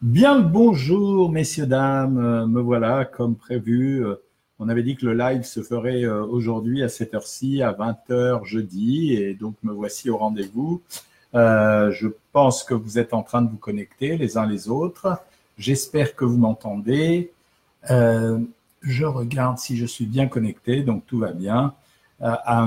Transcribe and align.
Bien 0.00 0.38
le 0.38 0.44
bonjour, 0.44 1.28
messieurs, 1.28 1.66
dames. 1.66 2.18
Euh, 2.18 2.46
me 2.46 2.60
voilà, 2.60 3.04
comme 3.04 3.34
prévu. 3.34 4.06
Euh, 4.06 4.14
on 4.60 4.68
avait 4.68 4.84
dit 4.84 4.94
que 4.94 5.04
le 5.04 5.12
live 5.12 5.42
se 5.42 5.60
ferait 5.60 6.04
euh, 6.04 6.24
aujourd'hui 6.24 6.84
à 6.84 6.88
cette 6.88 7.14
heure-ci, 7.14 7.62
à 7.62 7.72
20h 7.72 8.44
jeudi, 8.44 9.14
et 9.14 9.34
donc 9.34 9.56
me 9.64 9.72
voici 9.72 10.08
au 10.08 10.16
rendez-vous. 10.16 10.82
je 11.34 12.06
pense 12.32 12.62
que 12.62 12.74
vous 12.74 13.00
êtes 13.00 13.12
en 13.12 13.24
train 13.24 13.42
de 13.42 13.50
vous 13.50 13.56
connecter 13.56 14.16
les 14.16 14.38
uns 14.38 14.46
les 14.46 14.68
autres. 14.68 15.18
J'espère 15.58 16.14
que 16.14 16.24
vous 16.24 16.38
m'entendez. 16.38 17.32
je 17.88 19.04
regarde 19.04 19.58
si 19.58 19.76
je 19.76 19.86
suis 19.86 20.06
bien 20.06 20.28
connecté, 20.28 20.82
donc 20.82 21.06
tout 21.06 21.18
va 21.18 21.32
bien. 21.32 21.74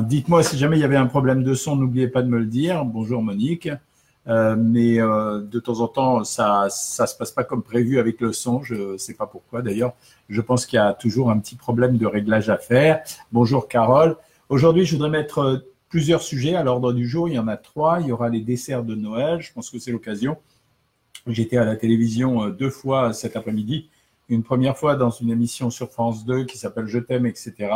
Dites-moi 0.04 0.44
si 0.44 0.58
jamais 0.58 0.78
il 0.78 0.82
y 0.82 0.86
avait 0.86 0.98
un 0.98 1.08
problème 1.08 1.44
de 1.44 1.54
son, 1.54 1.78
n'oubliez 1.78 2.10
pas 2.10 2.24
de 2.24 2.28
me 2.28 2.40
le 2.40 2.46
dire. 2.46 2.84
Bonjour 2.84 3.22
Monique. 3.22 3.70
Euh, 4.28 4.56
mais 4.56 5.02
euh, 5.02 5.42
de 5.42 5.60
temps 5.60 5.80
en 5.80 5.88
temps, 5.88 6.24
ça 6.24 6.68
ça 6.70 7.08
se 7.08 7.18
passe 7.18 7.32
pas 7.32 7.44
comme 7.44 7.64
prévu 7.64 8.00
avec 8.00 8.22
le 8.22 8.34
son. 8.34 8.62
Je 8.64 8.98
sais 8.98 9.14
pas 9.16 9.26
pourquoi. 9.26 9.62
D'ailleurs, 9.62 9.94
je 10.30 10.42
pense 10.42 10.66
qu'il 10.66 10.78
y 10.78 10.80
a 10.80 10.94
toujours 10.94 11.32
un 11.32 11.40
petit 11.40 11.56
problème 11.56 11.98
de 11.98 12.06
réglage 12.06 12.50
à 12.50 12.58
faire. 12.58 13.04
Bonjour 13.32 13.68
Carole. 13.68 14.16
Aujourd'hui, 14.50 14.86
je 14.86 14.96
voudrais 14.96 15.10
mettre 15.10 15.40
euh, 15.40 15.58
plusieurs 15.90 16.22
sujets 16.22 16.56
à 16.56 16.64
l'ordre 16.64 16.94
du 16.94 17.08
jour. 17.08 17.30
Il 17.30 17.34
y 17.34 17.40
en 17.40 17.48
a 17.48 17.58
trois. 17.58 18.00
Il 18.02 18.08
y 18.08 18.12
aura 18.12 18.30
les 18.30 18.42
desserts 18.42 18.84
de 18.84 18.96
Noël. 18.96 19.42
Je 19.42 19.52
pense 19.54 19.70
que 19.70 19.80
c'est 19.80 19.92
l'occasion. 19.92 20.38
J'étais 21.28 21.58
à 21.58 21.66
la 21.66 21.76
télévision 21.76 22.50
deux 22.50 22.70
fois 22.70 23.14
cet 23.14 23.36
après-midi. 23.36 23.90
Une 24.30 24.44
première 24.44 24.78
fois 24.78 24.96
dans 24.96 25.10
une 25.10 25.30
émission 25.30 25.70
sur 25.70 25.92
France 25.92 26.26
2 26.26 26.46
qui 26.46 26.58
s'appelle 26.58 26.88
Je 26.88 27.00
t'aime, 27.00 27.26
etc 27.26 27.70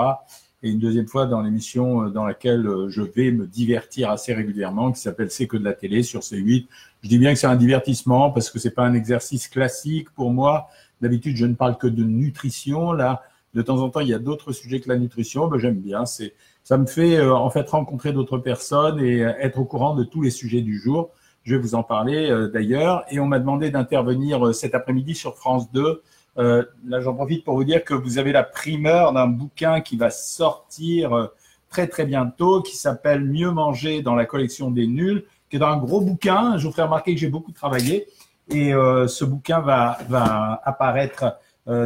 et 0.66 0.72
une 0.72 0.80
deuxième 0.80 1.08
fois 1.08 1.28
dans 1.28 1.42
l'émission 1.42 2.06
euh, 2.06 2.10
dans 2.10 2.26
laquelle 2.26 2.66
euh, 2.68 2.90
je 2.90 3.04
vais 3.04 3.32
me 3.32 3.46
divertir 3.46 4.10
assez 4.10 4.34
régulièrement, 4.34 4.92
qui 4.92 5.00
s'appelle 5.00 5.30
C'est 5.30 5.46
que 5.46 5.58
de 5.58 5.64
la 5.64 5.74
télé 5.74 6.02
sur 6.02 6.22
C8. 6.22 6.66
Je 7.04 7.08
dis 7.08 7.20
bien 7.20 7.34
que 7.34 7.40
c'est 7.40 7.48
un 7.48 7.56
divertissement 7.56 8.32
parce 8.32 8.50
que 8.50 8.58
c'est 8.58 8.72
pas 8.72 8.84
un 8.84 8.96
exercice 8.96 9.48
classique 9.48 10.10
pour 10.16 10.32
moi. 10.32 10.68
D'habitude, 11.02 11.38
je 11.38 11.46
ne 11.46 11.54
parle 11.54 11.78
que 11.78 11.86
de 11.86 12.04
nutrition. 12.04 12.94
Là, 12.94 13.22
de 13.54 13.62
temps 13.62 13.80
en 13.80 13.90
temps, 13.90 14.00
il 14.00 14.10
y 14.10 14.14
a 14.14 14.20
d'autres 14.20 14.54
sujets 14.54 14.80
que 14.80 14.90
la 14.90 14.98
nutrition. 14.98 15.48
Ben, 15.48 15.60
j'aime 15.60 15.80
bien. 15.80 16.08
C'est, 16.08 16.34
ça 16.64 16.80
me 16.80 16.88
fait 16.88 17.18
euh, 17.18 17.36
en 17.36 17.52
fait 17.52 17.70
rencontrer 17.70 18.12
d'autres 18.12 18.40
personnes 18.40 19.00
et 19.00 19.20
être 19.20 19.60
au 19.60 19.66
courant 19.66 19.94
de 19.94 20.04
tous 20.04 20.24
les 20.24 20.32
sujets 20.32 20.62
du 20.62 20.80
jour. 20.80 21.12
Je 21.44 21.56
vais 21.56 21.62
vous 21.62 21.76
en 21.76 21.84
parler 21.84 22.48
d'ailleurs. 22.52 23.06
Et 23.12 23.20
on 23.20 23.28
m'a 23.28 23.38
demandé 23.38 23.70
d'intervenir 23.70 24.56
cet 24.56 24.74
après-midi 24.74 25.14
sur 25.14 25.36
France 25.36 25.72
2 25.72 26.02
euh, 26.38 26.64
là, 26.86 27.00
j'en 27.00 27.14
profite 27.14 27.44
pour 27.44 27.56
vous 27.56 27.64
dire 27.64 27.84
que 27.84 27.94
vous 27.94 28.18
avez 28.18 28.32
la 28.32 28.44
primeur 28.44 29.14
d'un 29.14 29.28
bouquin 29.28 29.82
qui 29.82 29.96
va 29.96 30.10
sortir 30.10 31.14
euh, 31.14 31.28
très 31.70 31.88
très 31.88 32.06
bientôt, 32.06 32.62
qui 32.62 32.76
s'appelle 32.76 33.24
Mieux 33.24 33.52
manger 33.52 34.02
dans 34.02 34.16
la 34.16 34.26
collection 34.26 34.70
des 34.70 34.88
nuls, 34.88 35.24
qui 35.50 35.58
est 35.58 35.64
un 35.64 35.78
gros 35.78 36.02
bouquin. 36.02 36.58
Je 36.58 36.66
vous 36.66 36.72
ferai 36.72 36.84
remarquer 36.84 37.14
que 37.14 37.20
j'ai 37.20 37.30
beaucoup 37.30 37.52
travaillé 37.52 38.08
et 38.50 38.74
euh, 38.74 39.08
ce 39.08 39.26
bouquin 39.26 39.60
va, 39.62 39.98
va 40.10 40.62
apparaître 40.64 41.38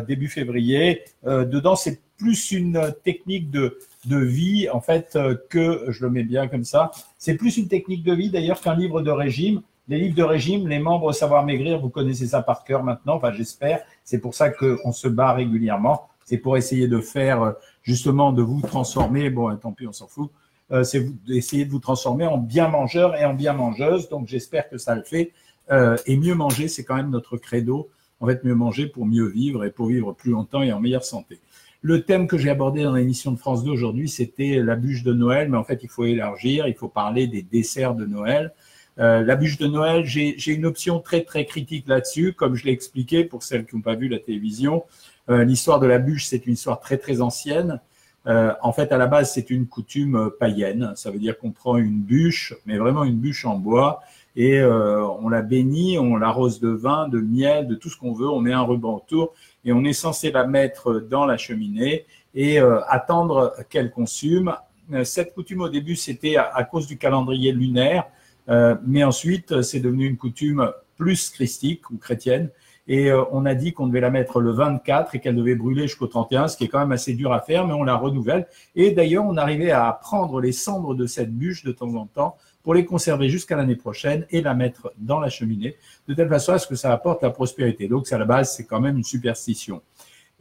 début 0.09 0.27
février. 0.27 1.05
dedans, 1.23 1.77
c'est 1.77 2.01
plus 2.17 2.51
une 2.51 2.93
technique 3.05 3.49
de, 3.49 3.79
de 4.07 4.17
vie 4.17 4.67
en 4.69 4.81
fait 4.81 5.17
que 5.49 5.85
je 5.87 6.03
le 6.03 6.11
mets 6.11 6.25
bien 6.25 6.49
comme 6.49 6.65
ça. 6.65 6.91
C'est 7.17 7.35
plus 7.35 7.55
une 7.55 7.69
technique 7.69 8.03
de 8.03 8.13
vie 8.13 8.29
d'ailleurs 8.29 8.59
qu'un 8.59 8.75
livre 8.75 8.99
de 8.99 9.09
régime. 9.09 9.61
Les 9.89 9.97
livres 9.97 10.15
de 10.15 10.21
régime, 10.21 10.67
les 10.67 10.77
membres 10.77 11.11
Savoir 11.13 11.43
Maigrir, 11.43 11.79
vous 11.79 11.89
connaissez 11.89 12.27
ça 12.27 12.43
par 12.43 12.63
cœur 12.63 12.83
maintenant, 12.83 13.15
enfin 13.15 13.31
j'espère. 13.31 13.81
C'est 14.03 14.19
pour 14.19 14.35
ça 14.35 14.51
qu'on 14.51 14.91
se 14.91 15.07
bat 15.07 15.33
régulièrement. 15.33 16.07
C'est 16.25 16.37
pour 16.37 16.57
essayer 16.57 16.87
de 16.87 16.99
faire, 16.99 17.55
justement, 17.81 18.31
de 18.31 18.43
vous 18.43 18.61
transformer. 18.61 19.31
Bon, 19.31 19.53
tant 19.55 19.71
pis, 19.71 19.87
on 19.87 19.91
s'en 19.91 20.05
fout. 20.05 20.29
Euh, 20.71 20.83
c'est 20.83 21.03
d'essayer 21.25 21.65
de 21.65 21.71
vous 21.71 21.79
transformer 21.79 22.27
en 22.27 22.37
bien 22.37 22.67
mangeur 22.67 23.15
et 23.15 23.25
en 23.25 23.33
bien 23.33 23.53
mangeuse. 23.53 24.09
Donc 24.09 24.27
j'espère 24.27 24.69
que 24.69 24.77
ça 24.77 24.93
le 24.93 25.01
fait. 25.01 25.31
Euh, 25.71 25.97
et 26.05 26.17
mieux 26.17 26.35
manger, 26.35 26.67
c'est 26.67 26.83
quand 26.83 26.95
même 26.95 27.09
notre 27.09 27.37
credo. 27.37 27.89
En 28.19 28.27
fait, 28.27 28.43
mieux 28.43 28.53
manger 28.53 28.85
pour 28.85 29.07
mieux 29.07 29.25
vivre 29.25 29.65
et 29.65 29.71
pour 29.71 29.87
vivre 29.87 30.13
plus 30.13 30.29
longtemps 30.29 30.61
et 30.61 30.71
en 30.71 30.79
meilleure 30.79 31.03
santé. 31.03 31.39
Le 31.81 32.03
thème 32.03 32.27
que 32.27 32.37
j'ai 32.37 32.51
abordé 32.51 32.83
dans 32.83 32.93
l'émission 32.93 33.31
de 33.31 33.37
France 33.37 33.63
2 33.63 33.71
aujourd'hui, 33.71 34.07
c'était 34.07 34.61
la 34.61 34.75
bûche 34.75 35.01
de 35.01 35.13
Noël, 35.13 35.49
mais 35.49 35.57
en 35.57 35.63
fait, 35.63 35.79
il 35.81 35.89
faut 35.89 36.05
élargir, 36.05 36.67
il 36.67 36.75
faut 36.75 36.89
parler 36.89 37.25
des 37.25 37.41
desserts 37.41 37.95
de 37.95 38.05
Noël. 38.05 38.53
Euh, 38.99 39.23
la 39.23 39.35
bûche 39.35 39.57
de 39.57 39.67
Noël, 39.67 40.05
j'ai 40.05 40.51
une 40.51 40.65
option 40.65 40.99
très 40.99 41.21
très 41.21 41.45
critique 41.45 41.87
là-dessus, 41.87 42.33
comme 42.33 42.55
je 42.55 42.65
l'ai 42.65 42.71
expliqué 42.71 43.23
pour 43.23 43.43
celles 43.43 43.65
qui 43.65 43.75
n'ont 43.75 43.81
pas 43.81 43.95
vu 43.95 44.09
la 44.09 44.19
télévision. 44.19 44.83
Euh, 45.29 45.43
l'histoire 45.43 45.79
de 45.79 45.87
la 45.87 45.99
bûche, 45.99 46.25
c'est 46.25 46.45
une 46.45 46.53
histoire 46.53 46.79
très 46.79 46.97
très 46.97 47.21
ancienne. 47.21 47.79
Euh, 48.27 48.53
en 48.61 48.73
fait, 48.73 48.91
à 48.91 48.97
la 48.97 49.07
base, 49.07 49.31
c'est 49.31 49.49
une 49.49 49.67
coutume 49.67 50.29
païenne. 50.39 50.91
Ça 50.95 51.11
veut 51.11 51.19
dire 51.19 51.37
qu'on 51.37 51.51
prend 51.51 51.77
une 51.77 52.01
bûche, 52.01 52.53
mais 52.65 52.77
vraiment 52.77 53.05
une 53.05 53.15
bûche 53.15 53.45
en 53.45 53.57
bois, 53.57 54.01
et 54.35 54.63
on 54.63 55.27
la 55.27 55.41
bénit, 55.41 55.97
on 55.97 56.15
l'arrose 56.15 56.59
de 56.59 56.69
vin, 56.69 57.07
de 57.09 57.19
miel, 57.19 57.67
de 57.67 57.75
tout 57.75 57.89
ce 57.89 57.97
qu'on 57.97 58.13
veut. 58.13 58.29
On 58.29 58.39
met 58.39 58.53
un 58.53 58.61
ruban 58.61 58.95
autour 58.95 59.33
et 59.65 59.73
on 59.73 59.83
est 59.83 59.93
censé 59.93 60.31
la 60.31 60.45
mettre 60.45 60.99
dans 60.99 61.25
la 61.25 61.35
cheminée 61.35 62.05
et 62.35 62.59
attendre 62.87 63.53
qu'elle 63.69 63.91
consume. 63.91 64.55
Cette 65.03 65.33
coutume 65.33 65.61
au 65.61 65.69
début, 65.69 65.95
c'était 65.95 66.37
à, 66.37 66.63
cause 66.63 66.87
du 66.87 66.97
calendrier 66.97 67.51
lunaire. 67.51 68.05
Euh, 68.49 68.75
mais 68.85 69.03
ensuite, 69.03 69.61
c'est 69.61 69.79
devenu 69.79 70.07
une 70.07 70.17
coutume 70.17 70.71
plus 70.97 71.29
christique 71.29 71.89
ou 71.89 71.97
chrétienne. 71.97 72.49
Et 72.87 73.11
euh, 73.11 73.23
on 73.31 73.45
a 73.45 73.53
dit 73.53 73.71
qu'on 73.71 73.85
devait 73.85 74.01
la 74.01 74.09
mettre 74.09 74.41
le 74.41 74.51
24 74.51 75.13
et 75.13 75.19
qu'elle 75.19 75.35
devait 75.35 75.53
brûler 75.53 75.83
jusqu'au 75.83 76.07
31, 76.07 76.47
ce 76.47 76.57
qui 76.57 76.63
est 76.63 76.67
quand 76.67 76.79
même 76.79 76.91
assez 76.91 77.13
dur 77.13 77.31
à 77.31 77.39
faire, 77.39 77.67
mais 77.67 77.73
on 77.73 77.83
la 77.83 77.95
renouvelle. 77.95 78.47
Et 78.75 78.91
d'ailleurs, 78.91 79.25
on 79.25 79.37
arrivait 79.37 79.71
à 79.71 79.91
prendre 80.01 80.41
les 80.41 80.51
cendres 80.51 80.95
de 80.95 81.05
cette 81.05 81.31
bûche 81.31 81.63
de 81.63 81.71
temps 81.71 81.93
en 81.93 82.07
temps 82.07 82.35
pour 82.63 82.73
les 82.73 82.85
conserver 82.85 83.29
jusqu'à 83.29 83.55
l'année 83.55 83.75
prochaine 83.75 84.25
et 84.31 84.41
la 84.41 84.55
mettre 84.55 84.91
dans 84.97 85.19
la 85.19 85.29
cheminée, 85.29 85.75
de 86.07 86.13
telle 86.15 86.29
façon 86.29 86.53
à 86.53 86.59
ce 86.59 86.67
que 86.67 86.75
ça 86.75 86.91
apporte 86.91 87.21
la 87.21 87.29
prospérité. 87.29 87.87
Donc, 87.87 88.11
à 88.11 88.17
la 88.17 88.25
base, 88.25 88.55
c'est 88.55 88.65
quand 88.65 88.81
même 88.81 88.97
une 88.97 89.03
superstition. 89.03 89.81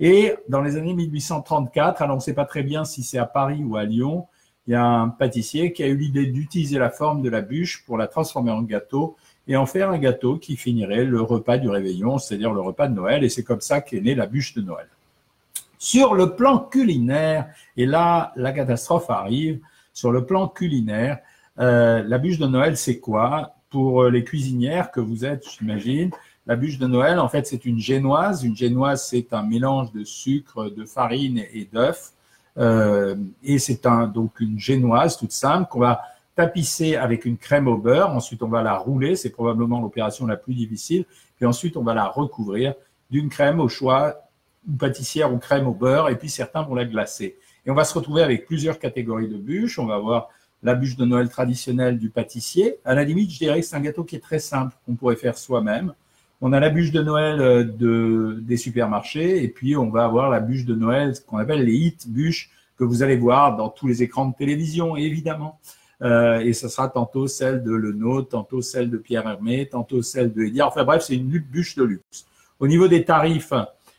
Et 0.00 0.34
dans 0.48 0.62
les 0.62 0.76
années 0.76 0.94
1834, 0.94 2.02
alors 2.02 2.14
on 2.14 2.18
ne 2.18 2.22
sait 2.22 2.32
pas 2.32 2.44
très 2.46 2.62
bien 2.62 2.84
si 2.84 3.02
c'est 3.02 3.18
à 3.18 3.26
Paris 3.26 3.62
ou 3.62 3.76
à 3.76 3.84
Lyon, 3.84 4.26
il 4.68 4.72
y 4.72 4.74
a 4.74 4.84
un 4.84 5.08
pâtissier 5.08 5.72
qui 5.72 5.82
a 5.82 5.86
eu 5.86 5.96
l'idée 5.96 6.26
d'utiliser 6.26 6.78
la 6.78 6.90
forme 6.90 7.22
de 7.22 7.30
la 7.30 7.40
bûche 7.40 7.84
pour 7.86 7.96
la 7.96 8.06
transformer 8.06 8.50
en 8.50 8.60
gâteau 8.60 9.16
et 9.48 9.56
en 9.56 9.64
faire 9.64 9.88
un 9.88 9.96
gâteau 9.96 10.36
qui 10.36 10.58
finirait 10.58 11.06
le 11.06 11.22
repas 11.22 11.56
du 11.56 11.70
réveillon, 11.70 12.18
c'est-à-dire 12.18 12.52
le 12.52 12.60
repas 12.60 12.86
de 12.86 12.94
Noël. 12.94 13.24
Et 13.24 13.30
c'est 13.30 13.42
comme 13.42 13.62
ça 13.62 13.80
qu'est 13.80 14.02
née 14.02 14.14
la 14.14 14.26
bûche 14.26 14.52
de 14.52 14.60
Noël. 14.60 14.86
Sur 15.78 16.14
le 16.14 16.34
plan 16.34 16.58
culinaire, 16.58 17.48
et 17.78 17.86
là, 17.86 18.34
la 18.36 18.52
catastrophe 18.52 19.08
arrive, 19.08 19.58
sur 19.94 20.12
le 20.12 20.26
plan 20.26 20.48
culinaire, 20.48 21.20
euh, 21.58 22.02
la 22.06 22.18
bûche 22.18 22.38
de 22.38 22.46
Noël, 22.46 22.76
c'est 22.76 23.00
quoi? 23.00 23.54
Pour 23.70 24.04
les 24.04 24.22
cuisinières 24.22 24.90
que 24.90 25.00
vous 25.00 25.24
êtes, 25.24 25.46
j'imagine, 25.48 26.10
la 26.46 26.56
bûche 26.56 26.78
de 26.78 26.86
Noël, 26.86 27.18
en 27.20 27.28
fait, 27.30 27.46
c'est 27.46 27.64
une 27.64 27.78
génoise. 27.78 28.44
Une 28.44 28.56
génoise, 28.56 29.06
c'est 29.06 29.32
un 29.32 29.42
mélange 29.42 29.92
de 29.92 30.04
sucre, 30.04 30.68
de 30.68 30.84
farine 30.84 31.42
et 31.54 31.66
d'œufs. 31.72 32.12
Euh, 32.58 33.14
et 33.42 33.58
c'est 33.58 33.86
un, 33.86 34.06
donc 34.06 34.40
une 34.40 34.58
génoise 34.58 35.16
toute 35.16 35.32
simple 35.32 35.68
qu'on 35.70 35.80
va 35.80 36.02
tapisser 36.34 36.96
avec 36.96 37.24
une 37.24 37.36
crème 37.36 37.68
au 37.68 37.76
beurre. 37.76 38.10
Ensuite, 38.10 38.42
on 38.42 38.48
va 38.48 38.62
la 38.62 38.76
rouler. 38.76 39.16
C'est 39.16 39.30
probablement 39.30 39.80
l'opération 39.80 40.26
la 40.26 40.36
plus 40.36 40.54
difficile. 40.54 41.04
Puis 41.36 41.46
ensuite, 41.46 41.76
on 41.76 41.82
va 41.82 41.94
la 41.94 42.06
recouvrir 42.06 42.74
d'une 43.10 43.28
crème 43.28 43.60
au 43.60 43.68
choix, 43.68 44.28
ou 44.68 44.76
pâtissière 44.76 45.32
ou 45.32 45.38
crème 45.38 45.66
au 45.66 45.74
beurre. 45.74 46.08
Et 46.08 46.16
puis 46.16 46.28
certains 46.28 46.62
vont 46.62 46.74
la 46.74 46.84
glacer. 46.84 47.36
Et 47.64 47.70
on 47.70 47.74
va 47.74 47.84
se 47.84 47.94
retrouver 47.94 48.22
avec 48.22 48.46
plusieurs 48.46 48.78
catégories 48.78 49.28
de 49.28 49.36
bûches. 49.36 49.78
On 49.78 49.86
va 49.86 49.94
avoir 49.94 50.28
la 50.62 50.74
bûche 50.74 50.96
de 50.96 51.04
Noël 51.04 51.28
traditionnelle 51.28 51.98
du 51.98 52.10
pâtissier. 52.10 52.76
À 52.84 52.94
la 52.94 53.04
limite, 53.04 53.30
je 53.30 53.38
dirais 53.38 53.60
que 53.60 53.66
c'est 53.66 53.76
un 53.76 53.80
gâteau 53.80 54.04
qui 54.04 54.16
est 54.16 54.20
très 54.20 54.40
simple, 54.40 54.74
qu'on 54.84 54.94
pourrait 54.94 55.16
faire 55.16 55.38
soi-même. 55.38 55.94
On 56.40 56.52
a 56.52 56.60
la 56.60 56.70
bûche 56.70 56.92
de 56.92 57.02
Noël 57.02 57.40
euh, 57.40 57.64
de, 57.64 58.38
des 58.42 58.56
supermarchés 58.56 59.42
et 59.42 59.48
puis 59.48 59.76
on 59.76 59.90
va 59.90 60.04
avoir 60.04 60.30
la 60.30 60.40
bûche 60.40 60.64
de 60.64 60.74
Noël, 60.74 61.16
ce 61.16 61.20
qu'on 61.20 61.38
appelle 61.38 61.64
les 61.64 61.74
hit 61.74 62.08
bûches 62.08 62.50
que 62.76 62.84
vous 62.84 63.02
allez 63.02 63.16
voir 63.16 63.56
dans 63.56 63.68
tous 63.68 63.88
les 63.88 64.04
écrans 64.04 64.26
de 64.26 64.34
télévision, 64.34 64.96
évidemment. 64.96 65.58
Euh, 66.00 66.38
et 66.38 66.52
ce 66.52 66.68
sera 66.68 66.88
tantôt 66.88 67.26
celle 67.26 67.64
de 67.64 67.72
Leno, 67.72 68.22
tantôt 68.22 68.62
celle 68.62 68.88
de 68.88 68.98
Pierre 68.98 69.26
Hermé, 69.26 69.68
tantôt 69.68 70.00
celle 70.00 70.32
de 70.32 70.44
Edia. 70.44 70.68
Enfin 70.68 70.84
bref, 70.84 71.02
c'est 71.02 71.16
une 71.16 71.26
bûche 71.26 71.74
de 71.74 71.82
luxe. 71.82 72.26
Au 72.60 72.68
niveau 72.68 72.86
des 72.86 73.04
tarifs, 73.04 73.52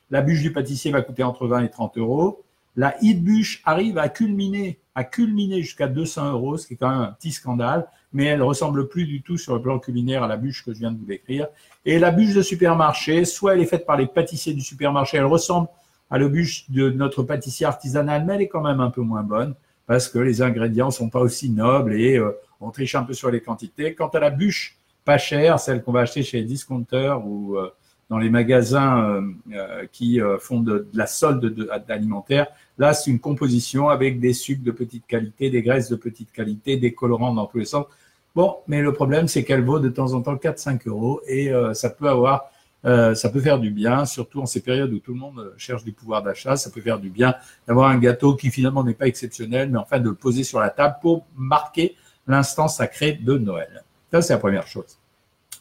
la 0.10 0.22
bûche 0.22 0.42
du 0.42 0.54
pâtissier 0.54 0.92
va 0.92 1.02
coûter 1.02 1.24
entre 1.24 1.46
20 1.46 1.64
et 1.64 1.70
30 1.70 1.98
euros. 1.98 2.44
La 2.78 2.96
hit 3.02 3.22
bûche 3.22 3.62
arrive 3.66 3.98
à 3.98 4.08
culminer, 4.08 4.80
à 4.96 5.04
culminer 5.04 5.62
jusqu'à 5.62 5.88
200 5.88 6.32
euros, 6.32 6.56
ce 6.56 6.68
qui 6.68 6.76
est 6.76 6.78
quand 6.78 6.90
même 6.90 7.02
un 7.02 7.12
petit 7.12 7.32
scandale, 7.32 7.88
mais 8.14 8.26
elle 8.26 8.42
ressemble 8.42 8.88
plus 8.88 9.06
du 9.06 9.22
tout 9.22 9.38
sur 9.38 9.56
le 9.56 9.62
plan 9.62 9.80
culinaire 9.80 10.24
à 10.24 10.28
la 10.28 10.38
bûche 10.38 10.64
que 10.66 10.74
je 10.74 10.80
viens 10.80 10.92
de 10.92 10.98
vous 10.98 11.06
décrire. 11.06 11.48
Et 11.86 12.00
la 12.00 12.12
bûche 12.12 12.34
de 12.34 12.42
supermarché, 12.42 13.26
soit 13.26 13.54
elle 13.54 13.62
est 13.62 13.66
faite 13.66 13.86
par 13.86 13.98
les 13.98 14.08
pâtissiers 14.08 14.54
du 14.54 14.62
supermarché, 14.62 15.18
elle 15.18 15.26
ressemble 15.26 15.68
à 16.10 16.18
la 16.18 16.28
bûche 16.28 16.70
de 16.70 16.90
notre 16.90 17.24
pâtissier 17.24 17.66
artisanal, 17.66 18.26
mais 18.26 18.36
elle 18.36 18.42
est 18.42 18.48
quand 18.48 18.64
même 18.64 18.80
un 18.80 18.90
peu 18.90 19.02
moins 19.02 19.24
bonne 19.24 19.54
parce 19.86 20.08
que 20.08 20.20
les 20.20 20.42
ingrédients 20.42 20.92
sont 20.92 21.10
pas 21.10 21.20
aussi 21.20 21.50
nobles 21.50 21.96
et 21.96 22.18
euh, 22.18 22.32
on 22.62 22.70
triche 22.70 22.94
un 22.96 23.04
peu 23.04 23.14
sur 23.14 23.32
les 23.32 23.42
quantités. 23.42 23.96
Quant 23.96 24.10
à 24.10 24.20
la 24.20 24.30
bûche 24.30 24.78
pas 25.04 25.18
chère, 25.18 25.60
celle 25.60 25.82
qu'on 25.82 25.92
va 25.92 26.02
acheter 26.02 26.22
chez 26.22 26.38
les 26.38 26.44
discounters 26.44 27.26
ou 27.26 27.58
euh, 27.58 27.74
dans 28.10 28.18
les 28.18 28.30
magasins 28.30 29.22
euh, 29.54 29.86
qui 29.92 30.20
font 30.40 30.62
de, 30.62 30.88
la 30.94 31.08
solde 31.08 31.70
alimentaire, 31.90 32.48
là 32.78 32.94
c'est 32.94 33.12
une 33.12 33.20
composition 33.20 33.90
avec 33.90 34.20
des 34.20 34.34
sucres 34.34 34.64
de 34.64 34.72
petite 34.72 35.06
qualité, 35.06 35.50
des 35.50 35.62
graisses 35.62 35.90
de 35.90 35.96
petite 35.96 36.32
qualité, 36.32 36.78
des 36.78 36.94
colorants 36.94 37.34
dans 37.34 37.46
tous 37.46 37.60
les 37.60 37.66
sens. 37.66 37.86
Bon, 38.36 38.58
mais 38.68 38.82
le 38.82 38.94
problème 38.94 39.28
c'est 39.28 39.44
qu'elle 39.44 39.64
vaut 39.64 39.80
de 39.80 39.90
temps 39.90 40.14
en 40.14 40.22
temps 40.22 40.36
4-5 40.36 40.88
euros 40.88 41.22
et 41.28 41.52
ça 41.74 41.90
peut 41.90 42.10
avoir 42.10 42.50
Euh, 42.86 43.14
ça 43.14 43.30
peut 43.30 43.42
faire 43.42 43.60
du 43.60 43.72
bien, 43.72 44.06
surtout 44.06 44.42
en 44.42 44.46
ces 44.46 44.62
périodes 44.62 44.94
où 44.94 45.00
tout 45.00 45.14
le 45.14 45.20
monde 45.20 45.54
cherche 45.58 45.84
du 45.84 45.92
pouvoir 45.92 46.24
d'achat. 46.24 46.56
Ça 46.56 46.70
peut 46.70 46.82
faire 46.82 47.00
du 47.00 47.10
bien 47.10 47.36
d'avoir 47.68 47.90
un 47.90 47.98
gâteau 47.98 48.36
qui 48.36 48.50
finalement 48.52 48.84
n'est 48.84 48.94
pas 48.94 49.08
exceptionnel, 49.08 49.70
mais 49.70 49.78
enfin 49.78 50.00
de 50.00 50.10
le 50.10 50.16
poser 50.16 50.44
sur 50.44 50.60
la 50.60 50.70
table 50.70 50.96
pour 51.02 51.26
marquer 51.36 51.96
l'instant 52.28 52.68
sacré 52.68 53.14
de 53.14 53.38
Noël. 53.38 53.84
Ça, 54.12 54.22
c'est 54.22 54.34
la 54.34 54.40
première 54.40 54.68
chose. 54.68 54.99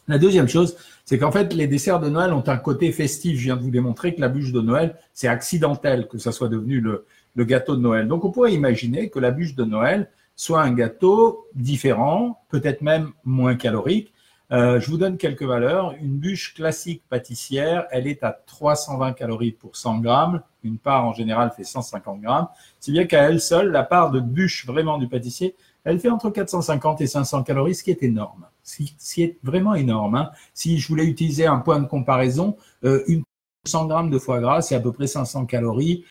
La 0.09 0.17
deuxième 0.17 0.47
chose, 0.47 0.75
c'est 1.05 1.19
qu'en 1.19 1.31
fait, 1.31 1.53
les 1.53 1.67
desserts 1.67 1.99
de 1.99 2.09
Noël 2.09 2.33
ont 2.33 2.43
un 2.47 2.57
côté 2.57 2.91
festif. 2.91 3.37
Je 3.37 3.43
viens 3.43 3.55
de 3.55 3.61
vous 3.61 3.69
démontrer 3.69 4.15
que 4.15 4.21
la 4.21 4.27
bûche 4.27 4.51
de 4.51 4.59
Noël, 4.59 4.95
c'est 5.13 5.27
accidentel 5.27 6.07
que 6.07 6.17
ça 6.17 6.31
soit 6.31 6.49
devenu 6.49 6.81
le, 6.81 7.05
gâteau 7.45 7.75
de 7.75 7.81
Noël. 7.81 8.07
Donc, 8.07 8.25
on 8.25 8.31
pourrait 8.31 8.55
imaginer 8.55 9.11
que 9.11 9.19
la 9.19 9.29
bûche 9.29 9.53
de 9.53 9.63
Noël 9.63 10.09
soit 10.35 10.63
un 10.63 10.73
gâteau 10.73 11.45
différent, 11.53 12.41
peut-être 12.49 12.81
même 12.81 13.11
moins 13.23 13.55
calorique, 13.55 14.11
euh, 14.51 14.79
je 14.79 14.89
vous 14.89 14.97
donne 14.97 15.17
quelques 15.17 15.43
valeurs. 15.43 15.93
Une 16.01 16.17
bûche 16.17 16.55
classique 16.55 17.03
pâtissière, 17.07 17.85
elle 17.91 18.07
est 18.07 18.23
à 18.23 18.31
320 18.31 19.13
calories 19.13 19.51
pour 19.51 19.75
100 19.75 19.99
grammes. 19.99 20.41
Une 20.63 20.79
part 20.79 21.05
en 21.05 21.13
général 21.13 21.51
fait 21.55 21.63
150 21.63 22.19
grammes. 22.19 22.47
C'est 22.79 22.91
bien 22.91 23.05
qu'à 23.05 23.29
elle 23.29 23.39
seule, 23.39 23.69
la 23.69 23.83
part 23.83 24.09
de 24.09 24.19
bûche 24.19 24.65
vraiment 24.65 24.97
du 24.97 25.07
pâtissier, 25.07 25.55
elle 25.83 25.99
fait 25.99 26.09
entre 26.09 26.31
450 26.31 26.99
et 27.01 27.07
500 27.07 27.43
calories, 27.43 27.75
ce 27.75 27.83
qui 27.83 27.91
est 27.91 28.01
énorme. 28.01 28.48
Qui 28.77 29.23
est 29.23 29.39
vraiment 29.43 29.75
énorme. 29.75 30.15
Hein. 30.15 30.31
Si 30.53 30.77
je 30.77 30.87
voulais 30.87 31.05
utiliser 31.05 31.45
un 31.45 31.57
point 31.59 31.79
de 31.79 31.87
comparaison, 31.87 32.55
euh, 32.83 33.03
une 33.07 33.23
100 33.65 33.87
grammes 33.87 34.09
de 34.09 34.19
foie 34.19 34.39
gras, 34.39 34.61
c'est 34.61 34.75
à 34.75 34.79
peu 34.79 34.91
près 34.91 35.07
500 35.07 35.45
calories. 35.45 36.05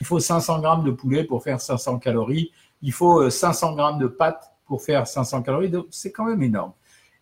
Il 0.00 0.06
faut 0.06 0.18
500 0.18 0.60
grammes 0.60 0.84
de 0.84 0.90
poulet 0.90 1.24
pour 1.24 1.42
faire 1.42 1.60
500 1.60 1.98
calories. 1.98 2.50
Il 2.82 2.92
faut 2.92 3.28
500 3.28 3.72
euh, 3.72 3.76
grammes 3.76 3.98
de 3.98 4.06
pâte 4.06 4.52
pour 4.66 4.82
faire 4.82 5.06
500 5.06 5.42
calories. 5.42 5.72
C'est 5.90 6.12
quand 6.12 6.24
même 6.24 6.42
énorme. 6.42 6.72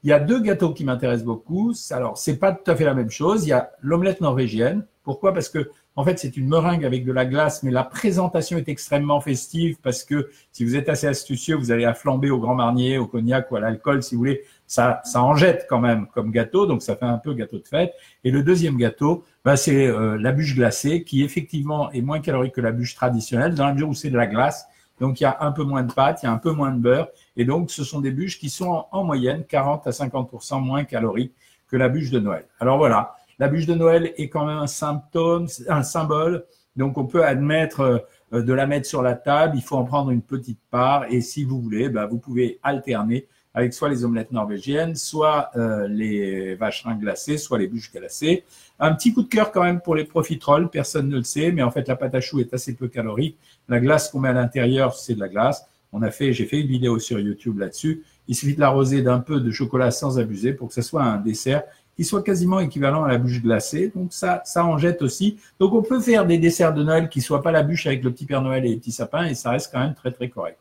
Il 0.02 0.10
y 0.10 0.12
a 0.12 0.20
deux 0.20 0.40
gâteaux 0.40 0.72
qui 0.72 0.84
m'intéressent 0.84 1.24
beaucoup. 1.24 1.72
Alors, 1.90 2.16
c'est 2.16 2.36
pas 2.36 2.52
tout 2.52 2.70
à 2.70 2.76
fait 2.76 2.84
la 2.84 2.94
même 2.94 3.10
chose. 3.10 3.44
Il 3.44 3.48
y 3.48 3.52
a 3.52 3.72
l'omelette 3.80 4.20
norvégienne. 4.20 4.86
Pourquoi? 5.02 5.32
Parce 5.32 5.48
que 5.48 5.70
en 5.96 6.04
fait, 6.04 6.18
c'est 6.18 6.36
une 6.36 6.46
meringue 6.46 6.84
avec 6.84 7.06
de 7.06 7.12
la 7.12 7.24
glace, 7.24 7.62
mais 7.62 7.70
la 7.70 7.82
présentation 7.82 8.58
est 8.58 8.68
extrêmement 8.68 9.22
festive 9.22 9.78
parce 9.82 10.04
que 10.04 10.30
si 10.52 10.62
vous 10.62 10.76
êtes 10.76 10.90
assez 10.90 11.06
astucieux, 11.06 11.56
vous 11.56 11.70
allez 11.70 11.86
à 11.86 11.94
flamber 11.94 12.30
au 12.30 12.38
grand 12.38 12.54
marnier, 12.54 12.98
au 12.98 13.06
cognac 13.06 13.50
ou 13.50 13.56
à 13.56 13.60
l'alcool, 13.60 14.02
si 14.02 14.14
vous 14.14 14.18
voulez. 14.18 14.42
Ça, 14.66 15.00
ça 15.04 15.22
en 15.22 15.36
jette 15.36 15.66
quand 15.68 15.80
même 15.80 16.06
comme 16.08 16.30
gâteau, 16.30 16.66
donc 16.66 16.82
ça 16.82 16.96
fait 16.96 17.04
un 17.04 17.18
peu 17.18 17.34
gâteau 17.34 17.58
de 17.58 17.66
fête. 17.66 17.94
Et 18.24 18.30
le 18.30 18.42
deuxième 18.42 18.76
gâteau, 18.76 19.24
bah, 19.44 19.56
c'est 19.56 19.86
euh, 19.86 20.18
la 20.18 20.32
bûche 20.32 20.56
glacée, 20.56 21.04
qui 21.04 21.22
effectivement 21.22 21.90
est 21.92 22.00
moins 22.00 22.20
calorique 22.20 22.54
que 22.54 22.60
la 22.60 22.72
bûche 22.72 22.94
traditionnelle, 22.94 23.54
dans 23.54 23.66
la 23.66 23.74
mesure 23.74 23.88
où 23.88 23.94
c'est 23.94 24.10
de 24.10 24.16
la 24.16 24.26
glace. 24.26 24.66
Donc 24.98 25.20
il 25.20 25.24
y 25.24 25.26
a 25.26 25.36
un 25.40 25.52
peu 25.52 25.62
moins 25.62 25.82
de 25.82 25.92
pâte, 25.92 26.22
il 26.22 26.26
y 26.26 26.28
a 26.28 26.32
un 26.32 26.38
peu 26.38 26.52
moins 26.52 26.70
de 26.70 26.80
beurre, 26.80 27.08
et 27.36 27.44
donc, 27.44 27.70
ce 27.70 27.84
sont 27.84 28.00
des 28.00 28.10
bûches 28.10 28.38
qui 28.38 28.48
sont 28.48 28.86
en, 28.90 29.04
moyenne 29.04 29.44
40 29.44 29.86
à 29.86 29.90
50% 29.90 30.62
moins 30.62 30.84
caloriques 30.84 31.34
que 31.68 31.76
la 31.76 31.88
bûche 31.88 32.10
de 32.10 32.18
Noël. 32.18 32.46
Alors 32.60 32.78
voilà, 32.78 33.14
la 33.38 33.48
bûche 33.48 33.66
de 33.66 33.74
Noël 33.74 34.14
est 34.16 34.28
quand 34.28 34.46
même 34.46 34.58
un 34.58 34.66
symptôme, 34.66 35.46
un 35.68 35.82
symbole. 35.82 36.44
Donc, 36.76 36.96
on 36.98 37.04
peut 37.04 37.24
admettre 37.24 37.80
euh, 37.80 37.98
de 38.42 38.52
la 38.52 38.66
mettre 38.66 38.86
sur 38.86 39.02
la 39.02 39.14
table. 39.14 39.56
Il 39.56 39.62
faut 39.62 39.76
en 39.76 39.84
prendre 39.84 40.10
une 40.10 40.22
petite 40.22 40.60
part. 40.70 41.04
Et 41.10 41.20
si 41.20 41.44
vous 41.44 41.60
voulez, 41.60 41.88
bah, 41.88 42.06
vous 42.06 42.18
pouvez 42.18 42.58
alterner 42.62 43.26
avec 43.56 43.72
soit 43.72 43.88
les 43.88 44.04
omelettes 44.04 44.32
norvégiennes, 44.32 44.94
soit 44.96 45.50
euh, 45.56 45.88
les 45.88 46.54
vacherins 46.56 46.94
glacés, 46.94 47.38
soit 47.38 47.58
les 47.58 47.66
bûches 47.66 47.90
glacées. 47.90 48.44
Un 48.78 48.92
petit 48.92 49.14
coup 49.14 49.22
de 49.22 49.28
cœur 49.28 49.50
quand 49.50 49.62
même 49.62 49.80
pour 49.80 49.94
les 49.94 50.04
profiteroles, 50.04 50.68
personne 50.68 51.08
ne 51.08 51.16
le 51.16 51.24
sait, 51.24 51.50
mais 51.52 51.62
en 51.62 51.70
fait 51.70 51.88
la 51.88 51.96
pâte 51.96 52.14
à 52.14 52.20
choux 52.20 52.38
est 52.38 52.52
assez 52.52 52.74
peu 52.74 52.86
calorique. 52.88 53.38
La 53.70 53.80
glace 53.80 54.10
qu'on 54.10 54.20
met 54.20 54.28
à 54.28 54.34
l'intérieur, 54.34 54.94
c'est 54.94 55.14
de 55.14 55.20
la 55.20 55.28
glace. 55.28 55.64
On 55.92 56.02
a 56.02 56.10
fait, 56.10 56.34
j'ai 56.34 56.44
fait 56.44 56.60
une 56.60 56.66
vidéo 56.66 56.98
sur 56.98 57.18
YouTube 57.18 57.58
là-dessus. 57.58 58.04
Il 58.28 58.34
suffit 58.34 58.54
de 58.54 58.60
l'arroser 58.60 59.00
d'un 59.00 59.20
peu 59.20 59.40
de 59.40 59.50
chocolat 59.50 59.90
sans 59.90 60.18
abuser 60.18 60.52
pour 60.52 60.68
que 60.68 60.74
ce 60.74 60.82
soit 60.82 61.02
un 61.02 61.16
dessert 61.16 61.62
qui 61.96 62.04
soit 62.04 62.22
quasiment 62.22 62.60
équivalent 62.60 63.04
à 63.04 63.08
la 63.08 63.18
bûche 63.18 63.42
glacée. 63.42 63.90
Donc 63.94 64.12
ça, 64.12 64.42
ça 64.44 64.64
en 64.64 64.78
jette 64.78 65.02
aussi. 65.02 65.38
Donc 65.58 65.72
on 65.72 65.82
peut 65.82 66.00
faire 66.00 66.26
des 66.26 66.38
desserts 66.38 66.74
de 66.74 66.84
Noël 66.84 67.08
qui 67.08 67.20
soient 67.20 67.42
pas 67.42 67.52
la 67.52 67.62
bûche 67.62 67.86
avec 67.86 68.04
le 68.04 68.12
petit 68.12 68.26
Père 68.26 68.42
Noël 68.42 68.64
et 68.66 68.68
les 68.68 68.76
petits 68.76 68.92
sapins 68.92 69.24
et 69.24 69.34
ça 69.34 69.50
reste 69.50 69.72
quand 69.72 69.80
même 69.80 69.94
très 69.94 70.12
très 70.12 70.28
correct. 70.28 70.58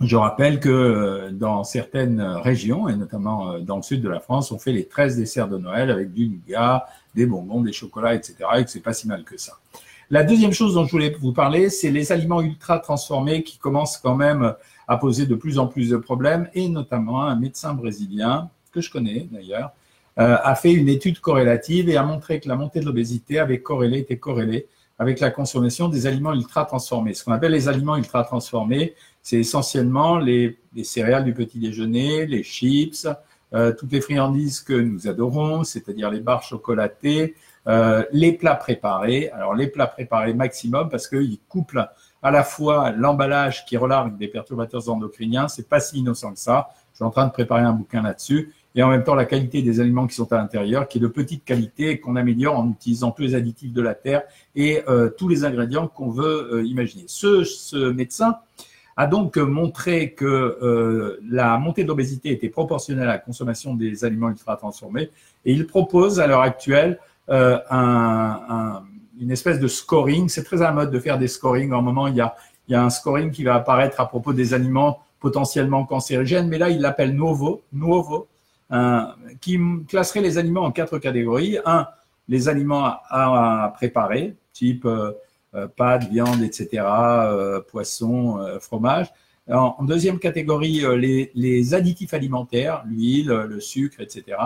Je 0.00 0.16
rappelle 0.16 0.58
que 0.58 0.68
euh, 0.68 1.30
dans 1.30 1.62
certaines 1.62 2.20
régions, 2.20 2.88
et 2.88 2.96
notamment 2.96 3.52
euh, 3.52 3.58
dans 3.60 3.76
le 3.76 3.82
sud 3.82 4.02
de 4.02 4.08
la 4.08 4.18
France, 4.18 4.50
on 4.50 4.58
fait 4.58 4.72
les 4.72 4.86
13 4.86 5.16
desserts 5.16 5.48
de 5.48 5.56
Noël 5.56 5.90
avec 5.90 6.12
du 6.12 6.28
nougat, 6.28 6.86
des 7.14 7.26
bonbons, 7.26 7.60
des 7.60 7.72
chocolats, 7.72 8.14
etc. 8.14 8.36
et 8.56 8.64
que 8.64 8.70
c'est 8.70 8.80
pas 8.80 8.92
si 8.92 9.06
mal 9.06 9.22
que 9.22 9.38
ça. 9.38 9.52
La 10.10 10.24
deuxième 10.24 10.52
chose 10.52 10.74
dont 10.74 10.84
je 10.84 10.90
voulais 10.90 11.16
vous 11.20 11.32
parler, 11.32 11.70
c'est 11.70 11.90
les 11.90 12.10
aliments 12.10 12.42
ultra 12.42 12.80
transformés 12.80 13.44
qui 13.44 13.56
commencent 13.56 13.96
quand 13.96 14.16
même 14.16 14.54
à 14.88 14.96
poser 14.96 15.26
de 15.26 15.34
plus 15.34 15.58
en 15.58 15.68
plus 15.68 15.90
de 15.90 15.96
problèmes, 15.96 16.48
et 16.54 16.68
notamment 16.68 17.22
un 17.22 17.36
médecin 17.36 17.72
brésilien, 17.72 18.50
que 18.72 18.80
je 18.80 18.90
connais 18.90 19.28
d'ailleurs, 19.30 19.70
a 20.16 20.54
fait 20.54 20.72
une 20.72 20.88
étude 20.88 21.18
corrélative 21.18 21.88
et 21.88 21.96
a 21.96 22.04
montré 22.04 22.38
que 22.38 22.48
la 22.48 22.54
montée 22.54 22.80
de 22.80 22.84
l'obésité 22.84 23.38
avait 23.40 23.60
corrélé, 23.60 23.98
était 23.98 24.18
corrélée 24.18 24.68
avec 24.98 25.20
la 25.20 25.30
consommation 25.30 25.88
des 25.88 26.06
aliments 26.06 26.32
ultra 26.32 26.64
transformés. 26.64 27.14
Ce 27.14 27.24
qu'on 27.24 27.32
appelle 27.32 27.52
les 27.52 27.68
aliments 27.68 27.96
ultra 27.96 28.24
transformés, 28.24 28.94
c'est 29.22 29.38
essentiellement 29.38 30.18
les, 30.18 30.58
céréales 30.82 31.24
du 31.24 31.34
petit 31.34 31.58
déjeuner, 31.58 32.26
les 32.26 32.42
chips, 32.42 33.08
euh, 33.52 33.72
toutes 33.72 33.92
les 33.92 34.00
friandises 34.00 34.60
que 34.60 34.74
nous 34.74 35.08
adorons, 35.08 35.64
c'est-à-dire 35.64 36.10
les 36.10 36.20
barres 36.20 36.42
chocolatées, 36.42 37.34
euh, 37.66 38.04
les 38.12 38.32
plats 38.32 38.56
préparés, 38.56 39.30
alors 39.30 39.54
les 39.54 39.66
plats 39.66 39.86
préparés 39.86 40.34
maximum 40.34 40.88
parce 40.88 41.08
qu'ils 41.08 41.38
couplent 41.48 41.88
à 42.22 42.30
la 42.30 42.42
fois 42.42 42.90
l'emballage 42.92 43.64
qui 43.64 43.76
relargue 43.76 44.16
des 44.16 44.28
perturbateurs 44.28 44.88
endocriniens, 44.88 45.48
c'est 45.48 45.68
pas 45.68 45.80
si 45.80 45.98
innocent 45.98 46.32
que 46.32 46.38
ça. 46.38 46.70
Je 46.92 46.98
suis 46.98 47.04
en 47.04 47.10
train 47.10 47.26
de 47.26 47.32
préparer 47.32 47.62
un 47.62 47.72
bouquin 47.72 48.02
là-dessus. 48.02 48.54
Et 48.74 48.82
en 48.82 48.88
même 48.88 49.04
temps, 49.04 49.14
la 49.14 49.24
qualité 49.24 49.62
des 49.62 49.80
aliments 49.80 50.06
qui 50.06 50.16
sont 50.16 50.32
à 50.32 50.36
l'intérieur, 50.36 50.88
qui 50.88 50.98
est 50.98 51.00
de 51.00 51.06
petite 51.06 51.44
qualité 51.44 52.00
qu'on 52.00 52.16
améliore 52.16 52.58
en 52.58 52.70
utilisant 52.70 53.12
tous 53.12 53.22
les 53.22 53.34
additifs 53.34 53.72
de 53.72 53.82
la 53.82 53.94
terre 53.94 54.22
et 54.56 54.82
euh, 54.88 55.10
tous 55.10 55.28
les 55.28 55.44
ingrédients 55.44 55.86
qu'on 55.86 56.10
veut 56.10 56.50
euh, 56.52 56.64
imaginer. 56.64 57.04
Ce, 57.06 57.44
ce, 57.44 57.90
médecin 57.90 58.36
a 58.96 59.06
donc 59.06 59.36
montré 59.36 60.12
que 60.12 61.18
la 61.28 61.58
montée 61.58 61.82
d'obésité 61.82 62.30
était 62.30 62.48
proportionnelle 62.48 63.08
à 63.08 63.12
la 63.14 63.18
consommation 63.18 63.74
des 63.74 64.04
aliments 64.04 64.28
ultra 64.28 64.56
transformés 64.56 65.10
et 65.44 65.52
il 65.52 65.66
propose 65.66 66.20
à 66.20 66.28
l'heure 66.28 66.42
actuelle 66.42 67.00
euh, 67.30 67.58
un, 67.70 68.82
une 69.18 69.30
espèce 69.30 69.58
de 69.58 69.68
scoring. 69.68 70.28
C'est 70.28 70.44
très 70.44 70.60
à 70.60 70.66
la 70.66 70.72
mode 70.72 70.90
de 70.90 70.98
faire 70.98 71.18
des 71.18 71.28
scorings. 71.28 71.72
En 71.72 71.80
moment, 71.80 72.06
il 72.06 72.16
y, 72.16 72.20
a, 72.20 72.36
il 72.68 72.72
y 72.72 72.74
a 72.74 72.84
un 72.84 72.90
scoring 72.90 73.30
qui 73.30 73.44
va 73.44 73.54
apparaître 73.54 74.00
à 74.00 74.06
propos 74.06 74.32
des 74.32 74.52
aliments 74.52 75.00
potentiellement 75.20 75.86
cancérigènes, 75.86 76.48
mais 76.48 76.58
là, 76.58 76.68
il 76.68 76.80
l'appelle 76.80 77.16
Novo, 77.16 77.62
Novo 77.72 78.26
qui 79.40 79.58
classerait 79.88 80.20
les 80.20 80.38
aliments 80.38 80.62
en 80.62 80.72
quatre 80.72 80.98
catégories. 80.98 81.58
Un, 81.64 81.86
les 82.28 82.48
aliments 82.48 82.84
à, 82.84 83.72
préparer, 83.76 84.36
type 84.52 84.84
euh, 84.86 85.12
euh, 85.54 85.68
pâtes, 85.68 86.08
viande, 86.10 86.42
etc., 86.42 86.82
euh, 86.82 87.60
poisson, 87.60 88.38
euh, 88.38 88.58
fromage. 88.58 89.12
En, 89.48 89.84
deuxième 89.84 90.18
catégorie, 90.18 90.82
les, 90.96 91.30
les, 91.34 91.74
additifs 91.74 92.14
alimentaires, 92.14 92.82
l'huile, 92.86 93.28
le 93.28 93.60
sucre, 93.60 94.00
etc. 94.00 94.38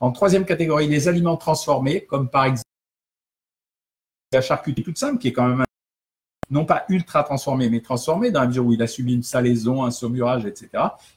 En 0.00 0.12
troisième 0.12 0.46
catégorie, 0.46 0.88
les 0.88 1.08
aliments 1.08 1.36
transformés, 1.36 2.06
comme 2.06 2.30
par 2.30 2.46
exemple 2.46 2.64
la 4.32 4.40
charcuterie 4.40 4.82
toute 4.82 4.96
simple, 4.96 5.18
qui 5.18 5.28
est 5.28 5.32
quand 5.32 5.46
même 5.46 5.65
non 6.50 6.64
pas 6.64 6.84
ultra 6.88 7.22
transformé, 7.22 7.68
mais 7.68 7.80
transformé 7.80 8.30
dans 8.30 8.40
la 8.40 8.46
mesure 8.46 8.66
où 8.66 8.72
il 8.72 8.82
a 8.82 8.86
subi 8.86 9.14
une 9.14 9.22
salaison, 9.22 9.84
un 9.84 9.90
saumurage, 9.90 10.44
etc. 10.46 10.68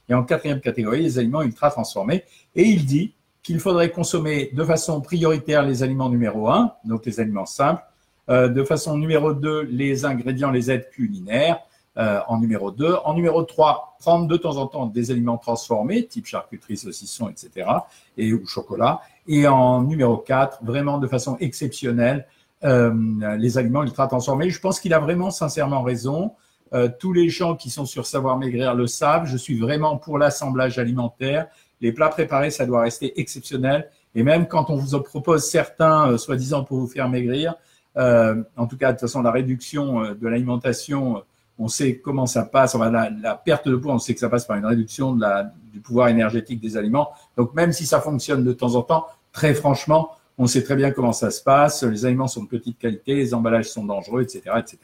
Et 0.08 0.14
en 0.14 0.24
quatrième 0.24 0.60
catégorie, 0.60 1.02
les 1.02 1.18
aliments 1.18 1.42
ultra 1.42 1.70
transformés. 1.70 2.24
Et 2.54 2.64
il 2.64 2.84
dit 2.84 3.14
qu'il 3.42 3.60
faudrait 3.60 3.90
consommer 3.90 4.50
de 4.52 4.64
façon 4.64 5.00
prioritaire 5.00 5.62
les 5.62 5.82
aliments 5.82 6.08
numéro 6.08 6.48
un, 6.48 6.72
donc 6.84 7.06
les 7.06 7.20
aliments 7.20 7.46
simples, 7.46 7.82
euh, 8.28 8.48
de 8.48 8.62
façon 8.64 8.98
numéro 8.98 9.32
deux, 9.32 9.62
les 9.62 10.04
ingrédients, 10.04 10.50
les 10.50 10.70
aides 10.70 10.90
culinaires, 10.90 11.60
euh, 11.96 12.20
en 12.28 12.38
numéro 12.38 12.70
2. 12.70 12.94
En 13.04 13.14
numéro 13.14 13.42
3, 13.42 13.96
prendre 13.98 14.28
de 14.28 14.36
temps 14.36 14.56
en 14.56 14.68
temps 14.68 14.86
des 14.86 15.10
aliments 15.10 15.38
transformés, 15.38 16.06
type 16.06 16.24
charcuterie, 16.24 16.76
saucisson, 16.76 17.28
etc., 17.28 17.68
et 18.16 18.32
ou 18.32 18.46
chocolat. 18.46 19.00
Et 19.26 19.48
en 19.48 19.82
numéro 19.82 20.16
4, 20.16 20.60
vraiment 20.62 20.98
de 20.98 21.08
façon 21.08 21.36
exceptionnelle, 21.40 22.26
euh, 22.64 23.36
les 23.38 23.58
aliments 23.58 23.82
ultra 23.82 24.06
transformés. 24.06 24.50
Je 24.50 24.60
pense 24.60 24.80
qu'il 24.80 24.94
a 24.94 24.98
vraiment 24.98 25.30
sincèrement 25.30 25.82
raison. 25.82 26.32
Euh, 26.72 26.88
tous 26.98 27.12
les 27.12 27.28
gens 27.28 27.56
qui 27.56 27.70
sont 27.70 27.86
sur 27.86 28.06
Savoir 28.06 28.38
Maigrir 28.38 28.74
le 28.74 28.86
savent. 28.86 29.26
Je 29.26 29.36
suis 29.36 29.58
vraiment 29.58 29.96
pour 29.96 30.18
l'assemblage 30.18 30.78
alimentaire. 30.78 31.46
Les 31.80 31.92
plats 31.92 32.08
préparés, 32.08 32.50
ça 32.50 32.66
doit 32.66 32.82
rester 32.82 33.18
exceptionnel. 33.20 33.90
Et 34.14 34.22
même 34.22 34.46
quand 34.46 34.70
on 34.70 34.76
vous 34.76 34.94
en 34.94 35.00
propose 35.00 35.48
certains, 35.48 36.16
soi-disant 36.18 36.64
pour 36.64 36.78
vous 36.78 36.88
faire 36.88 37.08
maigrir, 37.08 37.54
en 37.96 38.66
tout 38.68 38.76
cas, 38.76 38.88
de 38.88 38.92
toute 38.92 39.02
façon, 39.02 39.22
la 39.22 39.30
réduction 39.30 40.14
de 40.14 40.28
l'alimentation 40.28 41.22
on 41.60 41.68
sait 41.68 41.98
comment 41.98 42.26
ça 42.26 42.44
passe. 42.44 42.74
la, 42.74 43.10
la, 43.10 43.34
perte 43.34 43.68
de 43.68 43.76
poids, 43.76 43.92
on 43.92 43.98
sait 43.98 44.14
que 44.14 44.20
ça 44.20 44.30
passe 44.30 44.46
par 44.46 44.56
une 44.56 44.64
réduction 44.64 45.14
de 45.14 45.20
la, 45.20 45.52
du 45.72 45.80
pouvoir 45.80 46.08
énergétique 46.08 46.58
des 46.58 46.76
aliments. 46.76 47.10
Donc 47.36 47.54
même 47.54 47.72
si 47.72 47.86
ça 47.86 48.00
fonctionne 48.00 48.42
de 48.42 48.52
temps 48.52 48.74
en 48.74 48.82
temps, 48.82 49.06
très 49.30 49.54
franchement, 49.54 50.10
on 50.40 50.46
sait 50.46 50.62
très 50.62 50.74
bien 50.74 50.90
comment 50.90 51.12
ça 51.12 51.30
se 51.30 51.42
passe. 51.42 51.82
Les 51.82 52.06
aliments 52.06 52.26
sont 52.26 52.44
de 52.44 52.48
petite 52.48 52.78
qualité, 52.78 53.14
les 53.14 53.34
emballages 53.34 53.68
sont 53.68 53.84
dangereux, 53.84 54.22
etc., 54.22 54.40
etc. 54.58 54.78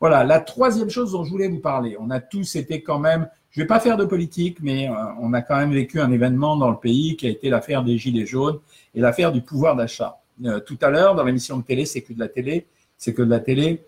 Voilà. 0.00 0.24
La 0.24 0.40
troisième 0.40 0.88
chose 0.88 1.12
dont 1.12 1.24
je 1.24 1.30
voulais 1.30 1.48
vous 1.48 1.58
parler, 1.58 1.94
on 2.00 2.08
a 2.08 2.20
tous 2.20 2.56
été 2.56 2.82
quand 2.82 2.98
même 2.98 3.28
Je 3.50 3.60
ne 3.60 3.64
vais 3.64 3.68
pas 3.68 3.80
faire 3.80 3.98
de 3.98 4.06
politique, 4.06 4.58
mais 4.62 4.88
on 5.20 5.34
a 5.34 5.42
quand 5.42 5.56
même 5.56 5.72
vécu 5.72 6.00
un 6.00 6.10
événement 6.10 6.56
dans 6.56 6.70
le 6.70 6.78
pays 6.78 7.16
qui 7.16 7.26
a 7.26 7.30
été 7.30 7.50
l'affaire 7.50 7.84
des 7.84 7.98
Gilets 7.98 8.24
jaunes 8.24 8.60
et 8.94 9.00
l'affaire 9.00 9.30
du 9.30 9.42
pouvoir 9.42 9.76
d'achat. 9.76 10.20
tout 10.66 10.78
à 10.80 10.88
l'heure, 10.88 11.14
dans 11.14 11.24
l'émission 11.24 11.58
de 11.58 11.64
télé, 11.64 11.84
c'est 11.84 12.00
que 12.00 12.14
de 12.14 12.18
la 12.18 12.28
télé, 12.28 12.66
c'est 12.96 13.12
que 13.12 13.20
de 13.20 13.30
la 13.30 13.40
télé, 13.40 13.84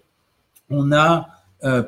on 0.68 0.92
a 0.92 1.28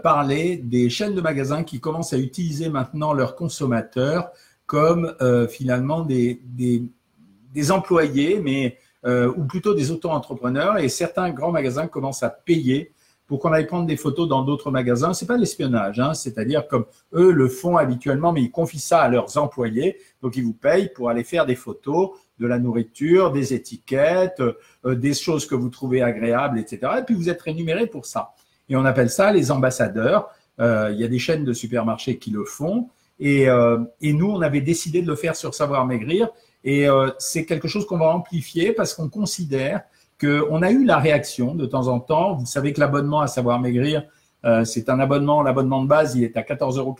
parlé 0.03 0.57
des 0.57 0.89
chaînes 0.89 1.15
de 1.15 1.21
magasins 1.21 1.65
qui 1.65 1.81
commencent 1.81 2.15
à 2.15 2.19
utiliser 2.19 2.71
maintenant 2.71 3.13
leurs 3.13 3.37
consommateurs 3.37 4.31
comme 4.65 5.15
finalement 5.51 6.01
des 6.01 7.71
employés, 7.71 8.41
mais 8.41 8.79
euh, 9.05 9.33
ou 9.37 9.45
plutôt 9.45 9.75
des 9.75 9.91
auto-entrepreneurs, 9.91 10.79
et 10.79 10.89
certains 10.89 11.31
grands 11.31 11.53
magasins 11.53 11.87
commencent 11.87 12.23
à 12.23 12.31
payer 12.31 12.93
pour 13.27 13.39
qu'on 13.39 13.53
aille 13.53 13.67
prendre 13.67 13.87
des 13.87 13.97
photos 13.97 14.29
dans 14.29 14.43
d'autres 14.43 14.71
magasins. 14.71 15.15
C'est 15.15 15.27
pas 15.27 15.37
l'espionnage, 15.37 15.99
hein, 16.01 16.13
c'est-à-dire 16.13 16.69
comme 16.69 16.85
eux 17.15 17.33
le 17.33 17.49
font 17.49 17.77
habituellement, 17.77 18.33
mais 18.33 18.43
ils 18.43 18.51
confient 18.51 18.79
ça 18.79 19.01
à 19.01 19.09
leurs 19.09 19.39
employés, 19.39 19.97
donc 20.21 20.37
ils 20.37 20.45
vous 20.45 20.53
payent 20.53 20.91
pour 20.95 21.09
aller 21.09 21.25
faire 21.25 21.47
des 21.47 21.55
photos 21.55 22.11
de 22.39 22.47
la 22.47 22.59
nourriture, 22.59 23.33
des 23.33 23.55
étiquettes, 23.55 24.43
euh, 24.85 24.95
des 24.95 25.15
choses 25.15 25.47
que 25.47 25.55
vous 25.55 25.71
trouvez 25.71 26.03
agréables, 26.03 26.59
etc. 26.59 26.93
Et 26.99 27.03
puis 27.03 27.15
vous 27.15 27.31
êtes 27.31 27.41
rémunéré 27.41 27.87
pour 27.87 28.05
ça. 28.05 28.33
Et 28.69 28.77
on 28.77 28.85
appelle 28.85 29.11
ça 29.11 29.33
les 29.33 29.51
ambassadeurs. 29.51 30.29
Euh, 30.61 30.91
il 30.93 31.01
y 31.01 31.05
a 31.05 31.09
des 31.09 31.19
chaînes 31.19 31.45
de 31.45 31.53
supermarchés 31.53 32.19
qui 32.19 32.31
le 32.31 32.45
font. 32.45 32.89
Et, 33.19 33.49
euh, 33.49 33.79
et, 34.01 34.13
nous, 34.13 34.31
on 34.31 34.43
avait 34.43 34.61
décidé 34.61 35.01
de 35.01 35.07
le 35.07 35.15
faire 35.15 35.37
sur 35.37 35.55
Savoir 35.55 35.87
Maigrir. 35.87 36.29
Et 36.65 36.89
euh, 36.89 37.11
c'est 37.19 37.45
quelque 37.45 37.69
chose 37.69 37.87
qu'on 37.87 37.99
va 37.99 38.15
amplifier 38.15 38.73
parce 38.73 38.95
qu'on 38.95 39.09
considère 39.09 39.83
qu'on 40.21 40.63
a 40.63 40.71
eu 40.71 40.85
la 40.85 40.99
réaction 40.99 41.55
de 41.55 41.67
temps 41.67 41.89
en 41.89 41.99
temps. 41.99 42.35
Vous 42.35 42.47
savez 42.47 42.73
que 42.73 42.81
l'abonnement 42.81 43.21
à 43.21 43.27
Savoir 43.27 43.61
Maigrir, 43.61 44.05
euh, 44.45 44.65
c'est 44.65 44.89
un 44.89 45.01
abonnement, 45.01 45.43
l'abonnement 45.43 45.83
de 45.83 45.89
base, 45.89 46.15
il 46.15 46.25
est 46.25 46.37
à 46.37 46.43
14,90 46.43 46.79
euros. 46.79 46.97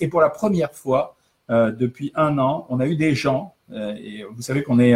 Et 0.00 0.08
pour 0.08 0.20
la 0.20 0.30
première 0.30 0.72
fois, 0.72 1.16
euh, 1.50 1.72
depuis 1.72 2.12
un 2.14 2.38
an, 2.38 2.66
on 2.68 2.80
a 2.80 2.86
eu 2.86 2.96
des 2.96 3.14
gens, 3.14 3.54
et 3.72 4.24
vous 4.30 4.42
savez 4.42 4.62
qu'on 4.62 4.78
est 4.78 4.94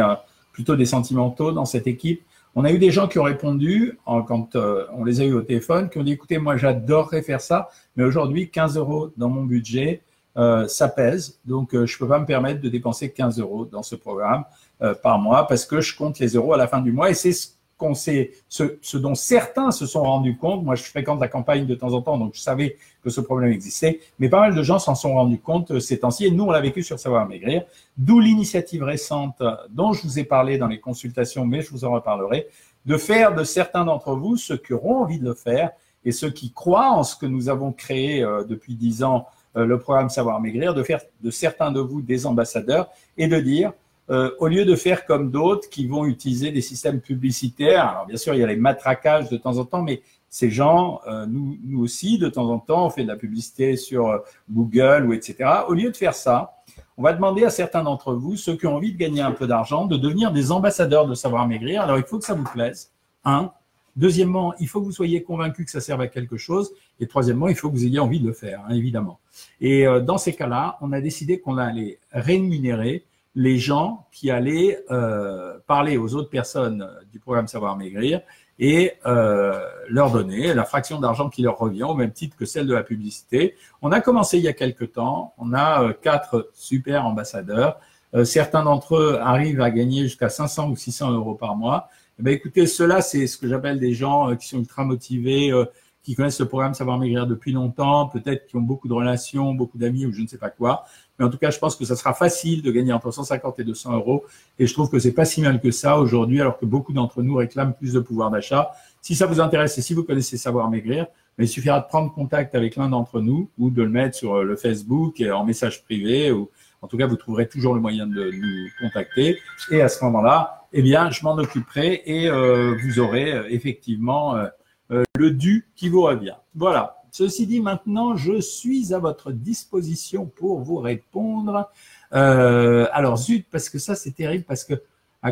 plutôt 0.52 0.76
des 0.76 0.85
sentimentaux 0.85 1.52
dans 1.52 1.64
cette 1.64 1.87
équipe, 1.87 2.23
on 2.55 2.64
a 2.64 2.73
eu 2.73 2.78
des 2.78 2.90
gens 2.90 3.09
qui 3.09 3.19
ont 3.19 3.25
répondu 3.25 3.99
quand 4.05 4.57
on 4.93 5.05
les 5.05 5.23
a 5.23 5.25
eu 5.25 5.33
au 5.33 5.40
téléphone, 5.40 5.88
qui 5.88 5.99
ont 5.99 6.02
dit 6.02 6.12
écoutez, 6.12 6.37
moi 6.38 6.57
j'adorerais 6.57 7.23
faire 7.23 7.40
ça, 7.40 7.71
mais 7.97 8.05
aujourd'hui 8.05 8.50
15 8.50 8.76
euros 8.76 9.11
dans 9.17 9.31
mon 9.31 9.45
budget, 9.45 10.02
euh, 10.37 10.68
ça 10.68 10.88
pèse. 10.88 11.40
Donc, 11.44 11.75
euh, 11.75 11.87
je 11.87 11.97
ne 11.97 11.99
peux 11.99 12.08
pas 12.08 12.20
me 12.20 12.26
permettre 12.26 12.61
de 12.61 12.68
dépenser 12.68 13.11
15 13.11 13.40
euros 13.40 13.64
dans 13.64 13.82
ce 13.82 13.97
programme 13.97 14.44
euh, 14.82 14.94
par 14.94 15.18
mois 15.18 15.47
parce 15.47 15.66
que 15.66 15.80
je 15.80 15.97
compte 15.97 16.18
les 16.18 16.35
euros 16.35 16.52
à 16.52 16.56
la 16.56 16.68
fin 16.68 16.80
du 16.80 16.92
mois 16.92 17.11
et 17.11 17.14
c'est 17.14 17.32
ce 17.32 17.49
qu'on 17.76 17.94
sait, 17.94 18.32
ce, 18.49 18.97
dont 18.97 19.14
certains 19.14 19.70
se 19.70 19.87
sont 19.87 20.02
rendus 20.02 20.37
compte. 20.37 20.64
Moi, 20.64 20.75
je 20.75 20.82
fréquente 20.82 21.20
la 21.20 21.28
campagne 21.28 21.66
de 21.66 21.75
temps 21.75 21.92
en 21.92 22.02
temps, 22.02 22.18
donc 22.18 22.35
je 22.35 22.40
savais 22.40 22.76
que 23.02 23.11
ce 23.11 23.20
problème 23.20 23.52
existait, 23.52 24.00
mais 24.18 24.28
pas 24.28 24.40
mal 24.40 24.54
de 24.54 24.62
gens 24.64 24.80
s'en 24.80 24.97
sont 24.97 25.14
rendus 25.14 25.38
compte 25.38 25.78
ces 25.78 26.00
temps-ci 26.00 26.26
et 26.26 26.30
nous, 26.32 26.44
on 26.44 26.50
l'a 26.50 26.61
vécu 26.61 26.82
sur 26.82 26.99
Savoir 26.99 27.26
Maigrir. 27.28 27.62
D'où 27.97 28.18
l'initiative 28.18 28.82
récente 28.82 29.42
dont 29.70 29.92
je 29.92 30.02
vous 30.02 30.18
ai 30.18 30.25
parlé 30.25 30.58
dans 30.58 30.66
les 30.66 30.80
consultations, 30.80 31.47
mais 31.47 31.62
je 31.62 31.70
vous 31.70 31.85
en 31.85 31.92
reparlerai, 31.92 32.49
de 32.85 32.97
faire 32.97 33.35
de 33.35 33.44
certains 33.44 33.85
d'entre 33.85 34.14
vous 34.14 34.37
ceux 34.37 34.56
qui 34.56 34.73
auront 34.73 34.97
envie 35.02 35.20
de 35.20 35.25
le 35.25 35.35
faire 35.35 35.70
et 36.04 36.11
ceux 36.11 36.30
qui 36.30 36.52
croient 36.52 36.90
en 36.90 37.04
ce 37.04 37.14
que 37.14 37.26
nous 37.26 37.49
avons 37.49 37.73
créé 37.73 38.23
depuis 38.49 38.75
dix 38.75 39.04
ans 39.04 39.26
euh, 39.26 39.38
le 39.65 39.79
programme 39.79 40.09
Savoir 40.09 40.41
Maigrir, 40.41 40.75
de 40.75 40.83
faire 40.83 41.00
de 41.23 41.31
certains 41.31 41.73
de 41.73 41.81
vous 41.81 42.00
des 42.00 42.27
ambassadeurs 42.27 42.88
et 43.17 43.29
de 43.29 43.38
dire, 43.38 43.73
euh, 44.11 44.31
au 44.38 44.49
lieu 44.49 44.65
de 44.65 44.75
faire 44.75 45.05
comme 45.05 45.31
d'autres 45.31 45.69
qui 45.69 45.87
vont 45.87 46.07
utiliser 46.07 46.50
des 46.50 46.62
systèmes 46.62 47.00
publicitaires, 47.00 47.88
alors 47.88 48.07
bien 48.07 48.17
sûr 48.17 48.35
il 48.35 48.41
y 48.41 48.43
a 48.43 48.47
les 48.47 48.57
matraquages 48.57 49.29
de 49.29 49.37
temps 49.37 49.59
en 49.59 49.65
temps, 49.65 49.83
mais 49.83 50.03
ces 50.31 50.50
gens, 50.50 51.00
euh, 51.07 51.27
nous, 51.27 51.59
nous 51.65 51.83
aussi, 51.83 52.19
de 52.19 52.29
temps 52.29 52.50
en 52.50 52.59
temps, 52.59 52.87
on 52.87 52.91
fait 52.91 53.03
de 53.03 53.09
la 53.09 53.17
publicité 53.17 53.77
sur 53.77 54.23
Google 54.50 55.07
ou 55.07 55.12
etc. 55.12 55.37
Au 55.69 55.75
lieu 55.75 55.91
de 55.91 55.97
faire 55.97 56.15
ça, 56.15 56.55
on 56.97 57.03
va 57.03 57.12
demander 57.12 57.45
à 57.45 57.50
certains 57.50 57.83
d'entre 57.83 58.15
vous, 58.15 58.37
ceux 58.37 58.57
qui 58.57 58.67
ont 58.67 58.75
envie 58.75 58.93
de 58.93 58.99
gagner 58.99 59.21
un 59.21 59.33
peu 59.33 59.47
d'argent, 59.47 59.87
de 59.87 59.97
devenir 59.97 60.33
des 60.33 60.53
ambassadeurs 60.53 61.07
de 61.07 61.15
Savoir 61.15 61.47
Maigrir. 61.47 61.83
Alors 61.83 61.99
il 61.99 62.05
faut 62.05 62.19
que 62.19 62.25
ça 62.25 62.35
vous 62.35 62.45
plaise. 62.45 62.91
Un, 63.25 63.53
Deuxièmement, 63.99 64.55
il 64.61 64.69
faut 64.69 64.79
que 64.81 64.85
vous 64.85 64.93
soyez 64.93 65.25
convaincu 65.25 65.65
que 65.65 65.73
ça 65.73 65.81
serve 65.81 66.00
à 66.00 66.07
quelque 66.07 66.37
chose. 66.37 66.71
Et 67.00 67.07
troisièmement, 67.07 67.49
il 67.49 67.55
faut 67.55 67.71
que 67.71 67.76
vous 67.76 67.85
ayez 67.85 67.99
envie 67.99 68.21
de 68.21 68.26
le 68.26 68.33
faire, 68.33 68.64
hein, 68.69 68.75
évidemment. 68.75 69.21
Et 69.61 69.87
euh, 69.87 70.00
dans 70.00 70.19
ces 70.19 70.35
cas-là, 70.35 70.78
on 70.81 70.93
a 70.93 71.00
décidé 71.00 71.40
qu'on 71.40 71.59
allait 71.59 71.99
rémunérer 72.12 73.05
les 73.35 73.59
gens 73.59 74.07
qui 74.11 74.31
allaient 74.31 74.83
euh, 74.90 75.59
parler 75.67 75.97
aux 75.97 76.14
autres 76.14 76.31
personnes 76.31 76.83
euh, 76.83 77.05
du 77.12 77.21
programme 77.21 77.47
Savoir 77.47 77.76
Maigrir 77.76 78.21
et 78.61 78.95
leur 79.05 80.11
donner 80.11 80.52
la 80.52 80.64
fraction 80.64 80.99
d'argent 80.99 81.28
qui 81.31 81.43
leur 81.43 81.57
revient 81.59 81.85
au 81.85 81.95
même 81.95 82.11
titre 82.11 82.37
que 82.37 82.45
celle 82.45 82.67
de 82.67 82.75
la 82.75 82.83
publicité. 82.83 83.55
On 83.83 83.93
a 83.93 84.00
commencé 84.00 84.38
il 84.38 84.43
y 84.43 84.49
a 84.49 84.52
quelque 84.52 84.85
temps. 84.85 85.33
On 85.38 85.55
a 85.55 85.93
quatre 85.93 86.50
super 86.55 87.07
ambassadeurs. 87.07 87.78
certains 88.25 88.64
d'entre 88.64 88.97
eux 88.97 89.19
arrivent 89.23 89.61
à 89.61 89.71
gagner 89.71 90.02
jusqu'à 90.02 90.28
500 90.28 90.71
ou 90.71 90.75
600 90.76 91.12
euros 91.12 91.37
par 91.37 91.55
mois. 91.55 91.88
Eh 92.21 92.25
ben, 92.25 92.35
écoutez, 92.35 92.67
ceux-là, 92.67 93.00
c'est 93.00 93.28
ce 93.28 93.38
que 93.38 93.47
j'appelle 93.47 93.78
des 93.78 93.95
gens 93.95 94.31
euh, 94.31 94.35
qui 94.35 94.49
sont 94.49 94.59
ultra 94.59 94.85
motivés, 94.85 95.52
euh, 95.52 95.64
qui 96.02 96.14
connaissent 96.14 96.40
le 96.40 96.47
programme 96.47 96.75
Savoir 96.75 96.99
Maigrir 96.99 97.26
depuis 97.26 97.52
longtemps, 97.52 98.07
peut-être 98.07 98.47
qui 98.47 98.57
ont 98.57 98.62
beaucoup 98.62 98.88
de 98.88 98.95
relations, 98.95 99.55
beaucoup 99.55 99.78
d'amis 99.78 100.07
ou 100.07 100.12
je 100.12 100.23
ne 100.23 100.26
sais 100.26 100.38
pas 100.38 100.50
quoi. 100.50 100.85
Mais 101.19 101.25
en 101.25 101.31
tout 101.31 101.38
cas, 101.38 101.50
je 101.50 101.59
pense 101.59 101.76
que 101.76 101.85
ça 101.85 101.97
sera 101.97 102.14
facile 102.14 102.62
de 102.62 102.71
gagner 102.71 102.93
entre 102.93 103.11
150 103.11 103.59
et 103.59 103.64
200 103.64 103.95
euros. 103.95 104.25
Et 104.59 104.67
je 104.67 104.73
trouve 104.73 104.90
que 104.90 104.99
c'est 104.99 105.12
pas 105.12 105.25
si 105.25 105.40
mal 105.40 105.61
que 105.61 105.71
ça 105.71 105.99
aujourd'hui, 105.99 106.40
alors 106.40 106.59
que 106.59 106.67
beaucoup 106.67 106.93
d'entre 106.93 107.23
nous 107.23 107.35
réclament 107.35 107.75
plus 107.75 107.93
de 107.93 108.00
pouvoir 108.00 108.31
d'achat. 108.31 108.71
Si 109.02 109.14
ça 109.14 109.26
vous 109.26 109.40
intéresse 109.40 109.76
et 109.78 109.83
si 109.83 109.95
vous 109.95 110.05
connaissez 110.05 110.37
Savoir 110.37 110.71
Maigrir, 110.71 111.07
ben, 111.37 111.45
il 111.45 111.49
suffira 111.49 111.81
de 111.81 111.87
prendre 111.87 112.12
contact 112.12 112.55
avec 112.55 112.76
l'un 112.76 112.88
d'entre 112.88 113.21
nous 113.21 113.50
ou 113.59 113.71
de 113.71 113.83
le 113.83 113.90
mettre 113.90 114.17
sur 114.17 114.37
euh, 114.37 114.45
le 114.45 114.57
Facebook 114.57 115.23
en 115.23 115.45
message 115.45 115.85
privé 115.85 116.33
ou 116.33 116.50
en 116.81 116.87
tout 116.87 116.97
cas, 116.97 117.07
vous 117.07 117.17
trouverez 117.17 117.49
toujours 117.49 117.75
le 117.75 117.81
moyen 117.81 118.07
de 118.07 118.31
nous 118.31 118.69
contacter. 118.81 119.38
Et 119.71 119.83
à 119.83 119.88
ce 119.88 120.05
moment-là, 120.05 120.67
eh 120.73 120.83
bien, 120.83 121.11
je 121.11 121.25
m'en 121.25 121.37
occuperai 121.37 122.02
et 122.07 122.28
euh, 122.28 122.76
vous 122.83 123.00
aurez 123.00 123.33
euh, 123.33 123.49
effectivement 123.49 124.37
euh, 124.37 124.47
le 124.90 125.30
dû 125.30 125.68
qui 125.76 125.88
vous 125.88 126.02
revient. 126.02 126.37
Voilà. 126.54 126.97
Ceci 127.11 127.47
dit, 127.47 127.61
maintenant, 127.61 128.16
je 128.16 128.40
suis 128.40 128.92
à 128.92 128.99
votre 128.99 129.33
disposition 129.33 130.26
pour 130.26 130.61
vous 130.61 130.76
répondre. 130.76 131.71
alors, 132.11 133.16
zut, 133.16 133.47
parce 133.50 133.68
que 133.68 133.78
ça, 133.78 133.95
c'est 133.95 134.12
terrible, 134.12 134.45
parce 134.45 134.64
que 134.64 134.75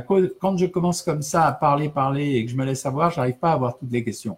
quand 0.08 0.56
je 0.56 0.66
commence 0.66 1.02
comme 1.02 1.22
ça 1.22 1.46
à 1.46 1.52
parler, 1.52 1.88
parler 1.88 2.36
et 2.36 2.44
que 2.44 2.50
je 2.50 2.56
me 2.56 2.64
laisse 2.64 2.84
avoir, 2.86 3.10
j'arrive 3.10 3.38
pas 3.38 3.50
à 3.50 3.54
avoir 3.54 3.78
toutes 3.78 3.92
les 3.92 4.02
questions. 4.02 4.36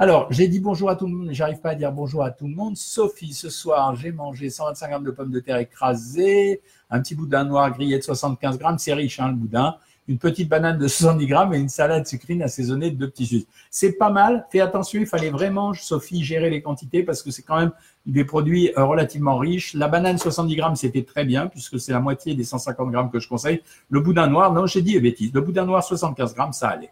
Alors, 0.00 0.32
j'ai 0.32 0.46
dit 0.46 0.60
bonjour 0.60 0.88
à 0.90 0.94
tout 0.94 1.06
le 1.06 1.12
monde, 1.12 1.28
j'arrive 1.32 1.58
pas 1.58 1.70
à 1.70 1.74
dire 1.74 1.90
bonjour 1.90 2.22
à 2.22 2.30
tout 2.30 2.46
le 2.46 2.54
monde. 2.54 2.76
Sophie, 2.76 3.32
ce 3.32 3.50
soir, 3.50 3.96
j'ai 3.96 4.12
mangé 4.12 4.48
125 4.48 4.88
grammes 4.88 5.04
de 5.04 5.10
pommes 5.10 5.32
de 5.32 5.40
terre 5.40 5.56
écrasées, 5.56 6.62
un 6.88 7.00
petit 7.00 7.16
boudin 7.16 7.42
noir 7.42 7.72
grillé 7.72 7.98
de 7.98 8.04
75 8.04 8.58
grammes, 8.58 8.78
c'est 8.78 8.94
riche, 8.94 9.18
hein, 9.18 9.26
le 9.28 9.34
boudin, 9.34 9.74
une 10.08 10.18
petite 10.18 10.48
banane 10.48 10.78
de 10.78 10.88
70 10.88 11.26
grammes 11.26 11.54
et 11.54 11.58
une 11.58 11.68
salade 11.68 12.06
sucrine 12.06 12.42
assaisonnée 12.42 12.90
de 12.90 12.96
deux 12.96 13.10
petits 13.10 13.26
jus. 13.26 13.44
C'est 13.70 13.92
pas 13.92 14.10
mal. 14.10 14.46
Fais 14.50 14.60
attention, 14.60 15.00
il 15.00 15.06
fallait 15.06 15.30
vraiment, 15.30 15.74
Sophie, 15.74 16.24
gérer 16.24 16.48
les 16.48 16.62
quantités 16.62 17.02
parce 17.02 17.22
que 17.22 17.30
c'est 17.30 17.42
quand 17.42 17.58
même 17.58 17.72
des 18.06 18.24
produits 18.24 18.72
euh, 18.76 18.84
relativement 18.84 19.36
riches. 19.36 19.74
La 19.74 19.86
banane 19.86 20.16
70 20.16 20.56
grammes, 20.56 20.76
c'était 20.76 21.04
très 21.04 21.24
bien 21.24 21.46
puisque 21.46 21.78
c'est 21.78 21.92
la 21.92 22.00
moitié 22.00 22.34
des 22.34 22.44
150 22.44 22.90
grammes 22.90 23.10
que 23.10 23.20
je 23.20 23.28
conseille. 23.28 23.62
Le 23.90 24.00
boudin 24.00 24.26
noir, 24.26 24.52
non, 24.52 24.66
j'ai 24.66 24.80
dit 24.80 24.96
eh, 24.96 25.00
bêtise. 25.00 25.32
Le 25.34 25.42
boudin 25.42 25.66
noir 25.66 25.84
75 25.84 26.34
grammes, 26.34 26.54
ça 26.54 26.68
allait. 26.68 26.90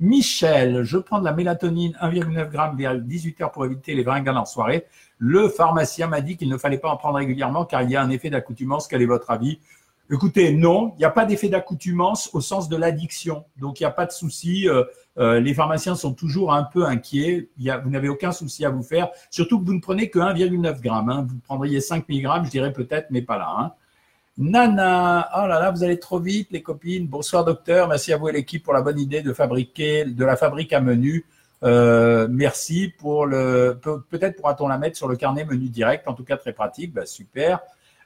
Michel, 0.00 0.84
je 0.84 0.96
prends 0.96 1.18
de 1.18 1.24
la 1.24 1.32
mélatonine 1.32 1.98
1,9 2.00 2.52
g 2.52 2.58
vers 2.76 2.98
18 2.98 3.40
heures 3.40 3.50
pour 3.50 3.66
éviter 3.66 3.94
les 3.94 4.04
vringales 4.04 4.38
en 4.38 4.44
soirée. 4.44 4.86
Le 5.18 5.48
pharmacien 5.48 6.06
m'a 6.06 6.20
dit 6.20 6.36
qu'il 6.36 6.48
ne 6.48 6.56
fallait 6.56 6.78
pas 6.78 6.88
en 6.88 6.96
prendre 6.96 7.16
régulièrement 7.16 7.64
car 7.64 7.82
il 7.82 7.90
y 7.90 7.96
a 7.96 8.02
un 8.02 8.08
effet 8.08 8.30
d'accoutumance. 8.30 8.86
Quel 8.86 9.02
est 9.02 9.06
votre 9.06 9.30
avis? 9.32 9.58
Écoutez, 10.10 10.52
non, 10.52 10.94
il 10.96 11.00
n'y 11.00 11.04
a 11.04 11.10
pas 11.10 11.26
d'effet 11.26 11.50
d'accoutumance 11.50 12.30
au 12.32 12.40
sens 12.40 12.70
de 12.70 12.76
l'addiction. 12.76 13.44
Donc, 13.58 13.78
il 13.78 13.82
n'y 13.82 13.86
a 13.88 13.90
pas 13.90 14.06
de 14.06 14.12
souci. 14.12 14.66
Euh, 14.66 14.84
euh, 15.18 15.38
les 15.38 15.52
pharmaciens 15.52 15.96
sont 15.96 16.14
toujours 16.14 16.54
un 16.54 16.62
peu 16.62 16.86
inquiets. 16.86 17.50
Vous 17.58 17.90
n'avez 17.90 18.08
aucun 18.08 18.32
souci 18.32 18.64
à 18.64 18.70
vous 18.70 18.82
faire. 18.82 19.10
Surtout 19.30 19.60
que 19.60 19.66
vous 19.66 19.74
ne 19.74 19.80
prenez 19.80 20.08
que 20.08 20.18
1,9 20.18 20.82
g. 20.82 20.88
Hein. 20.88 21.26
Vous 21.28 21.36
prendriez 21.44 21.82
5 21.82 22.08
mg, 22.08 22.44
je 22.44 22.50
dirais 22.50 22.72
peut-être, 22.72 23.08
mais 23.10 23.20
pas 23.20 23.36
là. 23.36 23.54
Hein. 23.58 23.72
Nana, 24.38 25.28
oh 25.36 25.46
là 25.46 25.58
là, 25.58 25.72
vous 25.72 25.82
allez 25.82 25.98
trop 25.98 26.20
vite, 26.20 26.52
les 26.52 26.62
copines. 26.62 27.06
Bonsoir, 27.06 27.44
docteur. 27.44 27.88
Merci 27.88 28.12
à 28.12 28.16
vous 28.16 28.28
et 28.28 28.32
l'équipe 28.32 28.62
pour 28.62 28.72
la 28.72 28.82
bonne 28.82 28.98
idée 28.98 29.20
de 29.20 29.32
fabriquer 29.32 30.04
de 30.04 30.24
la 30.24 30.36
fabrique 30.36 30.72
à 30.72 30.80
menu. 30.80 31.26
Euh, 31.64 32.28
merci 32.30 32.94
pour 32.98 33.26
le. 33.26 33.78
Peut-être 34.08 34.36
pourra-t-on 34.36 34.68
la 34.68 34.78
mettre 34.78 34.96
sur 34.96 35.08
le 35.08 35.16
carnet 35.16 35.44
menu 35.44 35.68
direct. 35.68 36.06
En 36.06 36.14
tout 36.14 36.24
cas, 36.24 36.36
très 36.36 36.52
pratique. 36.52 36.94
Bah, 36.94 37.04
super. 37.04 37.60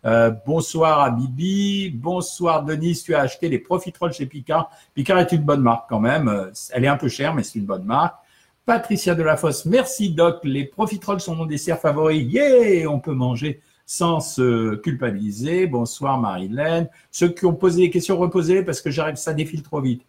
Euh, 0.04 0.32
bonsoir 0.46 1.00
à 1.00 1.10
Bibi. 1.10 1.90
Bonsoir 1.90 2.64
Denis. 2.64 3.02
Tu 3.04 3.14
as 3.14 3.20
acheté 3.20 3.48
les 3.48 3.58
Profiteroles 3.58 4.12
chez 4.12 4.26
Picard. 4.26 4.70
Picard 4.94 5.18
est 5.18 5.32
une 5.32 5.42
bonne 5.42 5.62
marque 5.62 5.88
quand 5.88 6.00
même. 6.00 6.50
Elle 6.72 6.84
est 6.84 6.88
un 6.88 6.96
peu 6.96 7.08
chère, 7.08 7.34
mais 7.34 7.42
c'est 7.42 7.58
une 7.58 7.66
bonne 7.66 7.84
marque. 7.84 8.16
Patricia 8.64 9.14
Delafosse. 9.14 9.64
Merci 9.66 10.10
Doc. 10.10 10.40
Les 10.44 10.64
Profiteroles 10.64 11.20
sont 11.20 11.36
mon 11.36 11.46
dessert 11.46 11.78
favori. 11.78 12.18
Yeah, 12.24 12.88
on 12.88 13.00
peut 13.00 13.14
manger 13.14 13.60
sans 13.86 14.20
se 14.20 14.76
culpabiliser. 14.76 15.66
Bonsoir 15.66 16.18
Marilène. 16.18 16.88
Ceux 17.10 17.28
qui 17.28 17.44
ont 17.44 17.54
posé 17.54 17.82
des 17.82 17.90
questions, 17.90 18.16
reposez 18.16 18.62
parce 18.62 18.80
que 18.80 18.90
j'arrive, 18.90 19.16
ça 19.16 19.34
défile 19.34 19.62
trop 19.62 19.80
vite. 19.80 20.02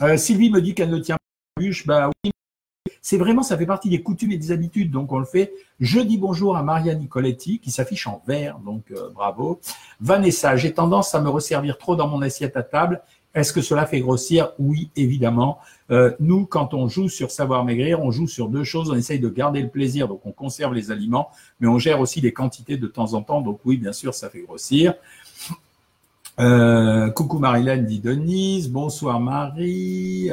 Euh, 0.00 0.16
Sylvie 0.16 0.50
me 0.50 0.60
dit 0.60 0.74
qu'elle 0.74 0.90
ne 0.90 0.98
tient 0.98 1.16
pas 1.16 1.62
bûche. 1.62 1.86
Bah 1.86 2.10
oui, 2.24 2.31
C'est 3.04 3.18
vraiment, 3.18 3.42
ça 3.42 3.58
fait 3.58 3.66
partie 3.66 3.90
des 3.90 4.00
coutumes 4.00 4.30
et 4.30 4.38
des 4.38 4.52
habitudes. 4.52 4.92
Donc, 4.92 5.10
on 5.10 5.18
le 5.18 5.24
fait. 5.24 5.52
Je 5.80 5.98
dis 5.98 6.18
bonjour 6.18 6.56
à 6.56 6.62
Maria 6.62 6.94
Nicoletti, 6.94 7.58
qui 7.58 7.72
s'affiche 7.72 8.06
en 8.06 8.22
vert. 8.28 8.60
Donc, 8.60 8.84
euh, 8.92 9.10
bravo. 9.12 9.60
Vanessa, 10.00 10.56
j'ai 10.56 10.72
tendance 10.72 11.12
à 11.16 11.20
me 11.20 11.28
resservir 11.28 11.78
trop 11.78 11.96
dans 11.96 12.06
mon 12.06 12.22
assiette 12.22 12.56
à 12.56 12.62
table. 12.62 13.02
Est-ce 13.34 13.52
que 13.52 13.60
cela 13.60 13.86
fait 13.86 14.00
grossir? 14.00 14.52
Oui, 14.60 14.90
évidemment. 14.94 15.58
Euh, 15.90 16.12
nous, 16.20 16.46
quand 16.46 16.74
on 16.74 16.86
joue 16.86 17.08
sur 17.08 17.32
savoir 17.32 17.64
maigrir, 17.64 18.00
on 18.00 18.12
joue 18.12 18.28
sur 18.28 18.48
deux 18.48 18.62
choses. 18.62 18.88
On 18.88 18.94
essaye 18.94 19.18
de 19.18 19.28
garder 19.28 19.62
le 19.62 19.68
plaisir, 19.68 20.06
donc 20.06 20.20
on 20.24 20.32
conserve 20.32 20.72
les 20.72 20.92
aliments, 20.92 21.30
mais 21.58 21.66
on 21.66 21.78
gère 21.78 21.98
aussi 21.98 22.20
les 22.20 22.32
quantités 22.32 22.76
de 22.76 22.86
temps 22.86 23.14
en 23.14 23.22
temps. 23.22 23.40
Donc 23.40 23.58
oui, 23.64 23.78
bien 23.78 23.92
sûr, 23.92 24.14
ça 24.14 24.30
fait 24.30 24.42
grossir. 24.42 24.94
Euh, 26.38 27.10
coucou 27.10 27.38
Marilyn, 27.38 27.78
dit 27.78 27.98
Denise. 27.98 28.70
Bonsoir 28.70 29.18
Marie. 29.18 30.30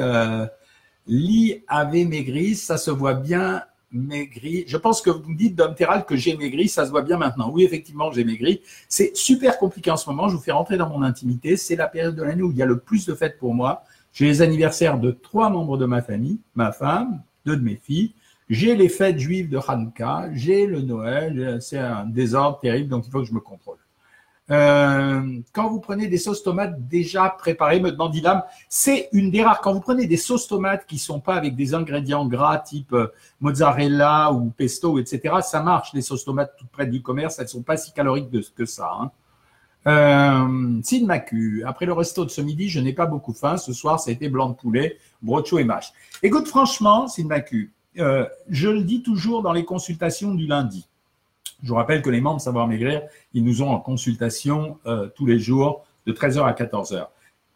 Lee 1.10 1.64
avait 1.66 2.04
maigri, 2.04 2.54
ça 2.54 2.78
se 2.78 2.92
voit 2.92 3.14
bien 3.14 3.64
maigri. 3.90 4.62
Je 4.68 4.76
pense 4.76 5.02
que 5.02 5.10
vous 5.10 5.28
me 5.28 5.36
dites, 5.36 5.56
Dom 5.56 5.74
Terral, 5.74 6.06
que 6.06 6.14
j'ai 6.14 6.36
maigri, 6.36 6.68
ça 6.68 6.86
se 6.86 6.92
voit 6.92 7.02
bien 7.02 7.16
maintenant. 7.16 7.50
Oui, 7.50 7.64
effectivement, 7.64 8.12
j'ai 8.12 8.22
maigri. 8.22 8.62
C'est 8.88 9.16
super 9.16 9.58
compliqué 9.58 9.90
en 9.90 9.96
ce 9.96 10.08
moment. 10.08 10.28
Je 10.28 10.36
vous 10.36 10.40
fais 10.40 10.52
rentrer 10.52 10.76
dans 10.76 10.88
mon 10.88 11.02
intimité. 11.02 11.56
C'est 11.56 11.74
la 11.74 11.88
période 11.88 12.14
de 12.14 12.22
l'année 12.22 12.44
où 12.44 12.52
il 12.52 12.56
y 12.56 12.62
a 12.62 12.66
le 12.66 12.78
plus 12.78 13.06
de 13.06 13.14
fêtes 13.16 13.38
pour 13.40 13.54
moi. 13.54 13.82
J'ai 14.12 14.26
les 14.26 14.40
anniversaires 14.40 15.00
de 15.00 15.10
trois 15.10 15.50
membres 15.50 15.76
de 15.76 15.84
ma 15.84 16.00
famille, 16.00 16.38
ma 16.54 16.70
femme, 16.70 17.20
deux 17.44 17.56
de 17.56 17.64
mes 17.64 17.74
filles. 17.74 18.14
J'ai 18.48 18.76
les 18.76 18.88
fêtes 18.88 19.18
juives 19.18 19.48
de 19.48 19.58
Hanouka, 19.66 20.30
j'ai 20.32 20.66
le 20.66 20.80
Noël. 20.80 21.58
C'est 21.60 21.78
un 21.78 22.06
désordre 22.06 22.60
terrible, 22.60 22.88
donc 22.88 23.08
il 23.08 23.10
faut 23.10 23.20
que 23.20 23.26
je 23.26 23.34
me 23.34 23.40
contrôle. 23.40 23.78
Euh, 24.50 25.40
quand 25.52 25.68
vous 25.68 25.80
prenez 25.80 26.08
des 26.08 26.18
sauces 26.18 26.42
tomates 26.42 26.88
déjà 26.88 27.30
préparées, 27.30 27.80
me 27.80 27.92
demande 27.92 28.14
Ilham, 28.14 28.42
c'est 28.68 29.08
une 29.12 29.30
des 29.30 29.42
rares. 29.42 29.60
Quand 29.60 29.72
vous 29.72 29.80
prenez 29.80 30.06
des 30.06 30.16
sauces 30.16 30.48
tomates 30.48 30.86
qui 30.86 30.98
sont 30.98 31.20
pas 31.20 31.34
avec 31.34 31.54
des 31.54 31.74
ingrédients 31.74 32.26
gras 32.26 32.58
type 32.58 32.92
euh, 32.92 33.08
mozzarella 33.40 34.32
ou 34.32 34.50
pesto, 34.50 34.98
etc., 34.98 35.36
ça 35.42 35.62
marche. 35.62 35.92
Les 35.94 36.02
sauces 36.02 36.24
tomates 36.24 36.54
toutes 36.58 36.70
près 36.70 36.86
du 36.86 37.00
commerce, 37.00 37.38
elles 37.38 37.48
sont 37.48 37.62
pas 37.62 37.76
si 37.76 37.92
caloriques 37.92 38.30
que 38.54 38.64
ça. 38.64 38.90
Hein. 39.00 39.10
Euh, 39.86 41.06
Macu, 41.06 41.62
après 41.64 41.86
le 41.86 41.92
resto 41.92 42.24
de 42.24 42.30
ce 42.30 42.40
midi, 42.40 42.68
je 42.68 42.80
n'ai 42.80 42.92
pas 42.92 43.06
beaucoup 43.06 43.32
faim. 43.32 43.56
Ce 43.56 43.72
soir, 43.72 44.00
ça 44.00 44.10
a 44.10 44.12
été 44.12 44.28
blanc 44.28 44.50
de 44.50 44.54
poulet, 44.54 44.98
brocho 45.22 45.58
et 45.58 45.64
mâche. 45.64 45.92
Écoute, 46.22 46.48
franchement, 46.48 47.08
Sid 47.08 47.26
Macu, 47.26 47.72
euh, 47.98 48.26
je 48.48 48.68
le 48.68 48.82
dis 48.82 49.02
toujours 49.02 49.42
dans 49.42 49.52
les 49.52 49.64
consultations 49.64 50.34
du 50.34 50.46
lundi. 50.46 50.86
Je 51.62 51.68
vous 51.68 51.74
rappelle 51.74 52.02
que 52.02 52.10
les 52.10 52.20
membres 52.20 52.40
Savoir 52.40 52.66
Maigrir, 52.66 53.02
ils 53.34 53.44
nous 53.44 53.62
ont 53.62 53.70
en 53.70 53.80
consultation 53.80 54.78
euh, 54.86 55.08
tous 55.14 55.26
les 55.26 55.38
jours 55.38 55.84
de 56.06 56.12
13h 56.12 56.42
à 56.42 56.52
14h. 56.52 57.06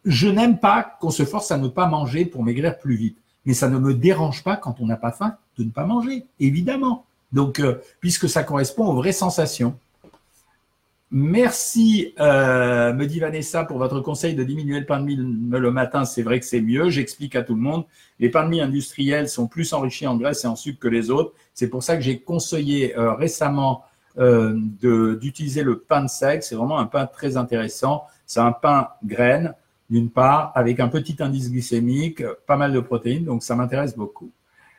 Je 0.04 0.28
n'aime 0.28 0.58
pas 0.58 0.82
qu'on 1.00 1.11
se 1.11 1.25
force 1.25 1.50
à 1.50 1.58
ne 1.58 1.68
pas 1.68 1.87
manger 1.87 2.26
pour 2.26 2.42
maigrir 2.42 2.78
plus 2.78 2.96
vite. 2.96 3.18
Mais 3.46 3.54
ça 3.54 3.68
ne 3.68 3.78
me 3.78 3.94
dérange 3.94 4.42
pas 4.42 4.56
quand 4.56 4.80
on 4.80 4.87
n'a 4.87 4.96
pas 4.96 5.12
faim 5.12 5.37
de 5.58 5.64
ne 5.64 5.70
pas 5.70 5.84
manger, 5.84 6.25
évidemment. 6.40 7.06
Donc, 7.32 7.61
euh, 7.61 7.76
puisque 8.00 8.28
ça 8.28 8.42
correspond 8.42 8.87
aux 8.87 8.94
vraies 8.94 9.12
sensations. 9.12 9.78
Merci, 11.11 12.12
euh, 12.18 12.92
me 12.92 13.06
dit 13.06 13.20
Vanessa, 13.20 13.64
pour 13.64 13.78
votre 13.78 14.00
conseil 14.00 14.34
de 14.34 14.42
diminuer 14.42 14.80
le 14.80 14.87
pain 14.87 14.99
de 14.99 15.04
mie 15.04 15.16
le 15.16 15.70
matin. 15.70 16.04
C'est 16.04 16.23
vrai 16.23 16.40
que 16.40 16.46
c'est 16.46 16.61
mieux. 16.61 16.90
J'explique 16.90 17.37
à 17.37 17.42
tout 17.42 17.54
le 17.54 17.61
monde. 17.61 17.84
Les 18.18 18.30
pains 18.30 18.44
de 18.44 18.49
mie 18.49 18.61
industriels 18.61 19.28
sont 19.28 19.46
plus 19.46 19.73
enrichis 19.73 20.06
en 20.06 20.16
graisse 20.16 20.44
et 20.44 20.49
en 20.49 20.56
sucre 20.56 20.80
que 20.80 20.88
les 20.88 21.11
autres. 21.11 21.32
C'est 21.54 21.68
pour 21.68 21.82
ça 21.82 21.96
que 21.96 22.02
j'ai 22.02 22.18
conseillé 22.18 22.94
récemment 22.96 23.84
d'utiliser 24.16 25.62
le 25.62 25.78
pain 25.78 26.02
de 26.02 26.09
sec. 26.09 26.42
C'est 26.42 26.54
vraiment 26.54 26.78
un 26.78 26.87
pain 26.87 27.06
très 27.06 27.37
intéressant. 27.37 28.04
C'est 28.26 28.40
un 28.40 28.52
pain 28.52 28.88
graine, 29.04 29.54
d'une 29.90 30.11
part, 30.11 30.52
avec 30.54 30.80
un 30.80 30.88
petit 30.88 31.16
indice 31.21 31.50
glycémique, 31.50 32.23
pas 32.47 32.56
mal 32.56 32.73
de 32.73 32.80
protéines, 32.80 33.25
donc 33.25 33.42
ça 33.42 33.54
m'intéresse 33.54 33.97
beaucoup. 33.97 34.30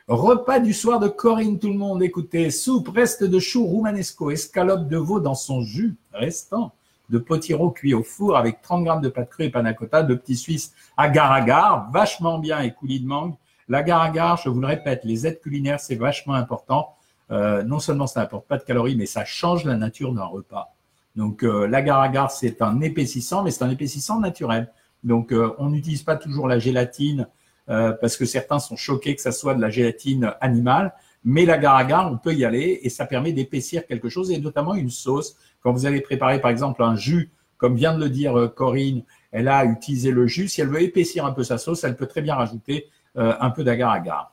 Repas 0.08 0.60
du 0.60 0.74
soir 0.74 1.00
de 1.00 1.08
Corinne, 1.08 1.58
tout 1.58 1.70
le 1.70 1.78
monde, 1.78 2.04
écoutez, 2.04 2.52
soupe, 2.52 2.90
reste 2.90 3.24
de 3.24 3.40
chou 3.40 3.66
roumanesco, 3.66 4.30
escalope 4.30 4.88
de 4.88 4.98
veau 4.98 5.20
dans 5.20 5.34
son 5.34 5.62
jus 5.62 5.96
restant, 6.14 6.74
de 7.10 7.18
potiron 7.18 7.72
cuit 7.72 7.94
au 7.94 8.04
four 8.04 8.38
avec 8.38 8.62
30 8.62 8.84
grammes 8.84 9.02
de 9.02 9.10
pâte 9.10 9.30
crue 9.30 9.46
et 9.46 9.50
panna 9.50 9.74
cotta, 9.74 10.04
de 10.04 10.14
petits 10.14 10.36
suisses 10.36 10.74
agar-agar, 10.96 11.90
vachement 11.92 12.38
bien 12.38 12.60
et 12.62 12.72
coulis 12.72 13.00
de 13.00 13.08
mangue. 13.08 13.34
L'agar-agar, 13.68 14.38
je 14.38 14.50
vous 14.50 14.62
le 14.62 14.68
répète, 14.68 15.02
les 15.06 15.26
aides 15.26 15.42
culinaires, 15.42 15.80
c'est 15.80 15.96
vachement 15.96 16.36
important. 16.36 16.95
Euh, 17.32 17.64
non 17.64 17.80
seulement 17.80 18.08
ça 18.08 18.22
n'apporte 18.22 18.48
pas 18.48 18.58
de 18.58 18.64
calories, 18.64 18.96
mais 18.96 19.06
ça 19.06 19.26
change 19.26 19.66
la 19.66 19.76
nature 19.76 20.14
d'un 20.14 20.26
repas. 20.26 20.74
Donc 21.16 21.44
euh, 21.44 21.68
l'agar-agar, 21.68 22.30
c'est 22.32 22.62
un 22.62 22.82
épaississant, 22.82 23.44
mais 23.44 23.52
c'est 23.52 23.64
un 23.64 23.70
épaississant 23.70 24.20
naturel. 24.20 24.72
Donc 25.04 25.32
euh, 25.32 25.54
on 25.58 25.70
n'utilise 25.70 26.04
pas 26.04 26.16
toujours 26.16 26.48
la 26.48 26.60
gélatine 26.60 27.28
parce 27.68 28.16
que 28.16 28.26
certains 28.26 28.60
sont 28.60 28.76
choqués 28.76 29.16
que 29.16 29.22
ça 29.24 29.32
soit 29.32 29.56
de 29.56 29.62
la 29.62 29.72
gélatine 29.72 30.36
animale, 30.40 30.94
mais 31.24 31.46
l'agar-agar, 31.46 32.12
on 32.12 32.16
peut 32.20 32.36
y 32.36 32.46
aller 32.46 32.80
et 32.84 32.90
ça 32.90 33.08
permet 33.08 33.34
d'épaissir 33.34 33.88
quelque 33.88 34.08
chose 34.08 34.30
et 34.30 34.38
notamment 34.38 34.76
une 34.76 34.92
sauce. 34.92 35.36
Quand 35.64 35.74
vous 35.74 35.88
allez 35.88 36.00
préparer 36.00 36.40
par 36.40 36.52
exemple 36.52 36.84
un 36.84 36.96
jus, 36.96 37.32
comme 37.58 37.76
vient 37.76 37.96
de 37.96 38.04
le 38.04 38.12
dire 38.12 38.52
Corinne, 38.56 39.02
elle 39.32 39.48
a 39.48 39.66
utilisé 39.66 40.12
le 40.12 40.28
jus. 40.28 40.48
Si 40.48 40.62
elle 40.62 40.68
veut 40.68 40.84
épaissir 40.84 41.26
un 41.26 41.32
peu 41.32 41.44
sa 41.44 41.58
sauce, 41.58 41.84
elle 41.84 41.96
peut 41.96 42.06
très 42.06 42.22
bien 42.22 42.36
rajouter 42.36 42.88
un 43.16 43.50
peu 43.50 43.64
d'agar-agar. 43.64 44.32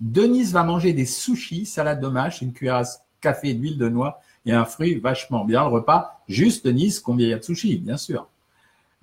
Denise 0.00 0.52
va 0.52 0.64
manger 0.64 0.92
des 0.92 1.06
sushis, 1.06 1.66
salade 1.66 2.00
de 2.00 2.08
mâche, 2.08 2.42
une 2.42 2.52
cuillère 2.52 2.76
à 2.76 2.84
café 3.20 3.54
d'huile 3.54 3.78
de 3.78 3.88
noix 3.88 4.20
et 4.46 4.52
un 4.52 4.64
fruit 4.64 4.96
vachement 4.96 5.44
bien. 5.44 5.62
Le 5.62 5.70
repas, 5.70 6.20
juste 6.28 6.66
Denise, 6.66 7.00
combien 7.00 7.26
il 7.26 7.30
y 7.30 7.34
a 7.34 7.38
de 7.38 7.44
sushis, 7.44 7.78
bien 7.78 7.96
sûr. 7.96 8.28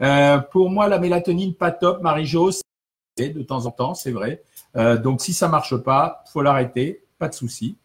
Euh, 0.02 0.40
pour 0.40 0.70
moi, 0.70 0.88
la 0.88 1.00
mélatonine, 1.00 1.54
pas 1.54 1.72
top. 1.72 2.02
Marie-Jo, 2.02 2.52
c'est 2.52 3.30
de 3.30 3.42
temps 3.44 3.66
en 3.66 3.72
temps, 3.72 3.94
c'est 3.94 4.12
vrai. 4.12 4.42
Euh, 4.76 4.98
donc, 4.98 5.22
si 5.22 5.34
ça 5.34 5.48
marche 5.48 5.76
pas, 5.78 6.24
faut 6.32 6.42
l'arrêter, 6.42 7.04
pas 7.20 7.28
de 7.28 7.34
souci. 7.34 7.76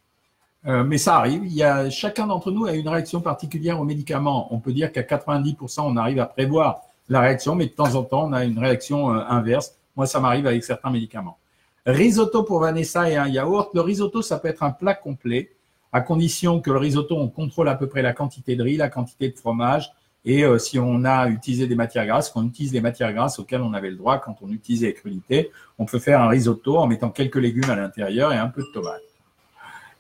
Euh, 0.66 0.82
mais 0.82 0.98
ça 0.98 1.16
arrive. 1.16 1.44
Il 1.44 1.52
y 1.52 1.62
a, 1.62 1.90
chacun 1.90 2.26
d'entre 2.26 2.50
nous 2.50 2.66
a 2.66 2.72
une 2.72 2.88
réaction 2.88 3.20
particulière 3.20 3.80
aux 3.80 3.84
médicaments. 3.84 4.52
On 4.52 4.58
peut 4.58 4.72
dire 4.72 4.92
qu'à 4.92 5.02
90%, 5.02 5.82
on 5.82 5.96
arrive 5.96 6.18
à 6.20 6.26
prévoir 6.26 6.82
la 7.08 7.20
réaction, 7.20 7.54
mais 7.54 7.66
de 7.66 7.70
temps 7.70 7.94
en 7.94 8.02
temps, 8.02 8.28
on 8.28 8.32
a 8.32 8.44
une 8.44 8.58
réaction 8.58 9.10
inverse. 9.10 9.74
Moi, 9.94 10.06
ça 10.06 10.18
m'arrive 10.18 10.46
avec 10.46 10.64
certains 10.64 10.90
médicaments. 10.90 11.38
Risotto 11.86 12.42
pour 12.42 12.60
Vanessa 12.60 13.08
et 13.08 13.16
un 13.16 13.28
yaourt. 13.28 13.70
Le 13.74 13.80
risotto, 13.80 14.20
ça 14.20 14.38
peut 14.38 14.48
être 14.48 14.62
un 14.62 14.72
plat 14.72 14.94
complet, 14.94 15.52
à 15.92 16.00
condition 16.00 16.60
que 16.60 16.70
le 16.70 16.78
risotto, 16.78 17.16
on 17.16 17.28
contrôle 17.28 17.68
à 17.68 17.76
peu 17.76 17.86
près 17.86 18.02
la 18.02 18.12
quantité 18.12 18.56
de 18.56 18.62
riz, 18.62 18.76
la 18.76 18.88
quantité 18.88 19.30
de 19.30 19.36
fromage, 19.36 19.92
et 20.26 20.44
euh, 20.44 20.58
si 20.58 20.78
on 20.80 21.04
a 21.04 21.28
utilisé 21.28 21.68
des 21.68 21.76
matières 21.76 22.04
grasses, 22.04 22.30
qu'on 22.30 22.44
utilise 22.44 22.72
les 22.72 22.80
matières 22.80 23.12
grasses 23.12 23.38
auxquelles 23.38 23.62
on 23.62 23.72
avait 23.72 23.90
le 23.90 23.96
droit 23.96 24.18
quand 24.18 24.36
on 24.42 24.50
utilisait 24.50 24.88
les 24.88 24.94
crudités, 24.94 25.52
on 25.78 25.84
peut 25.84 26.00
faire 26.00 26.20
un 26.20 26.28
risotto 26.28 26.76
en 26.76 26.88
mettant 26.88 27.10
quelques 27.10 27.36
légumes 27.36 27.70
à 27.70 27.76
l'intérieur 27.76 28.32
et 28.32 28.36
un 28.36 28.48
peu 28.48 28.62
de 28.62 28.68
tomate. 28.74 29.00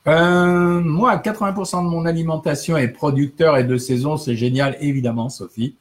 Euh, 0.08 0.80
moi, 0.80 1.16
80% 1.16 1.84
de 1.84 1.88
mon 1.88 2.04
alimentation 2.06 2.76
est 2.76 2.88
producteur 2.88 3.56
et 3.56 3.64
de 3.64 3.76
saison, 3.76 4.16
c'est 4.16 4.34
génial, 4.34 4.76
évidemment, 4.80 5.28
Sophie. 5.28 5.76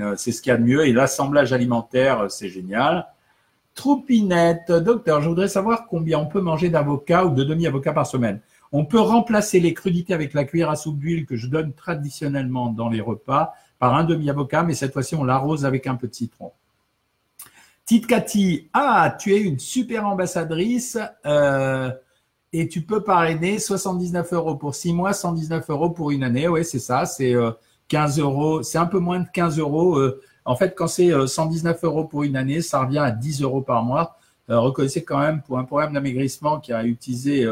Euh, 0.00 0.14
c'est 0.16 0.32
ce 0.32 0.40
qu'il 0.40 0.50
y 0.50 0.54
a 0.54 0.58
de 0.58 0.64
mieux. 0.64 0.86
Et 0.86 0.92
l'assemblage 0.92 1.52
alimentaire, 1.52 2.30
c'est 2.30 2.48
génial. 2.48 3.06
Troupinette, 3.74 4.72
docteur, 4.72 5.22
je 5.22 5.28
voudrais 5.28 5.48
savoir 5.48 5.86
combien 5.86 6.18
on 6.18 6.26
peut 6.26 6.40
manger 6.40 6.70
d'avocats 6.70 7.24
ou 7.24 7.34
de 7.34 7.44
demi-avocats 7.44 7.92
par 7.92 8.06
semaine. 8.06 8.40
On 8.72 8.84
peut 8.84 9.00
remplacer 9.00 9.60
les 9.60 9.74
crudités 9.74 10.14
avec 10.14 10.34
la 10.34 10.44
cuillère 10.44 10.70
à 10.70 10.76
soupe 10.76 10.98
d'huile 10.98 11.26
que 11.26 11.36
je 11.36 11.46
donne 11.46 11.72
traditionnellement 11.72 12.70
dans 12.70 12.88
les 12.88 13.00
repas 13.00 13.54
par 13.78 13.94
un 13.94 14.04
demi-avocat, 14.04 14.62
mais 14.62 14.74
cette 14.74 14.92
fois-ci, 14.92 15.14
on 15.14 15.24
l'arrose 15.24 15.64
avec 15.64 15.86
un 15.86 15.96
peu 15.96 16.06
de 16.06 16.14
citron. 16.14 16.52
Tite 17.86 18.06
Cathy, 18.06 18.68
ah, 18.72 19.16
tu 19.18 19.34
es 19.34 19.40
une 19.40 19.58
super 19.58 20.06
ambassadrice 20.06 20.98
euh, 21.26 21.90
et 22.52 22.68
tu 22.68 22.82
peux 22.82 23.02
parrainer 23.02 23.58
79 23.58 24.32
euros 24.32 24.54
pour 24.54 24.74
6 24.74 24.92
mois, 24.92 25.12
119 25.12 25.68
euros 25.70 25.90
pour 25.90 26.12
une 26.12 26.22
année. 26.22 26.46
Oui, 26.46 26.64
c'est 26.64 26.78
ça, 26.78 27.04
c'est 27.04 27.34
15 27.88 28.20
euh, 28.20 28.22
euros, 28.22 28.62
c'est 28.62 28.78
un 28.78 28.86
peu 28.86 29.00
moins 29.00 29.20
de 29.20 29.28
15 29.32 29.58
euros. 29.58 29.98
Euh, 29.98 30.20
en 30.50 30.56
fait, 30.56 30.74
quand 30.74 30.88
c'est 30.88 31.12
119 31.28 31.76
euh, 31.76 31.86
euros 31.86 32.04
pour 32.06 32.24
une 32.24 32.36
année, 32.36 32.60
ça 32.60 32.80
revient 32.80 32.98
à 32.98 33.12
10 33.12 33.42
euros 33.42 33.60
par 33.60 33.84
mois. 33.84 34.18
Euh, 34.50 34.58
reconnaissez 34.58 35.04
quand 35.04 35.20
même 35.20 35.42
pour 35.42 35.60
un 35.60 35.64
programme 35.64 35.92
d'amaigrissement 35.92 36.58
qui 36.58 36.72
a 36.72 36.84
utilisé 36.84 37.48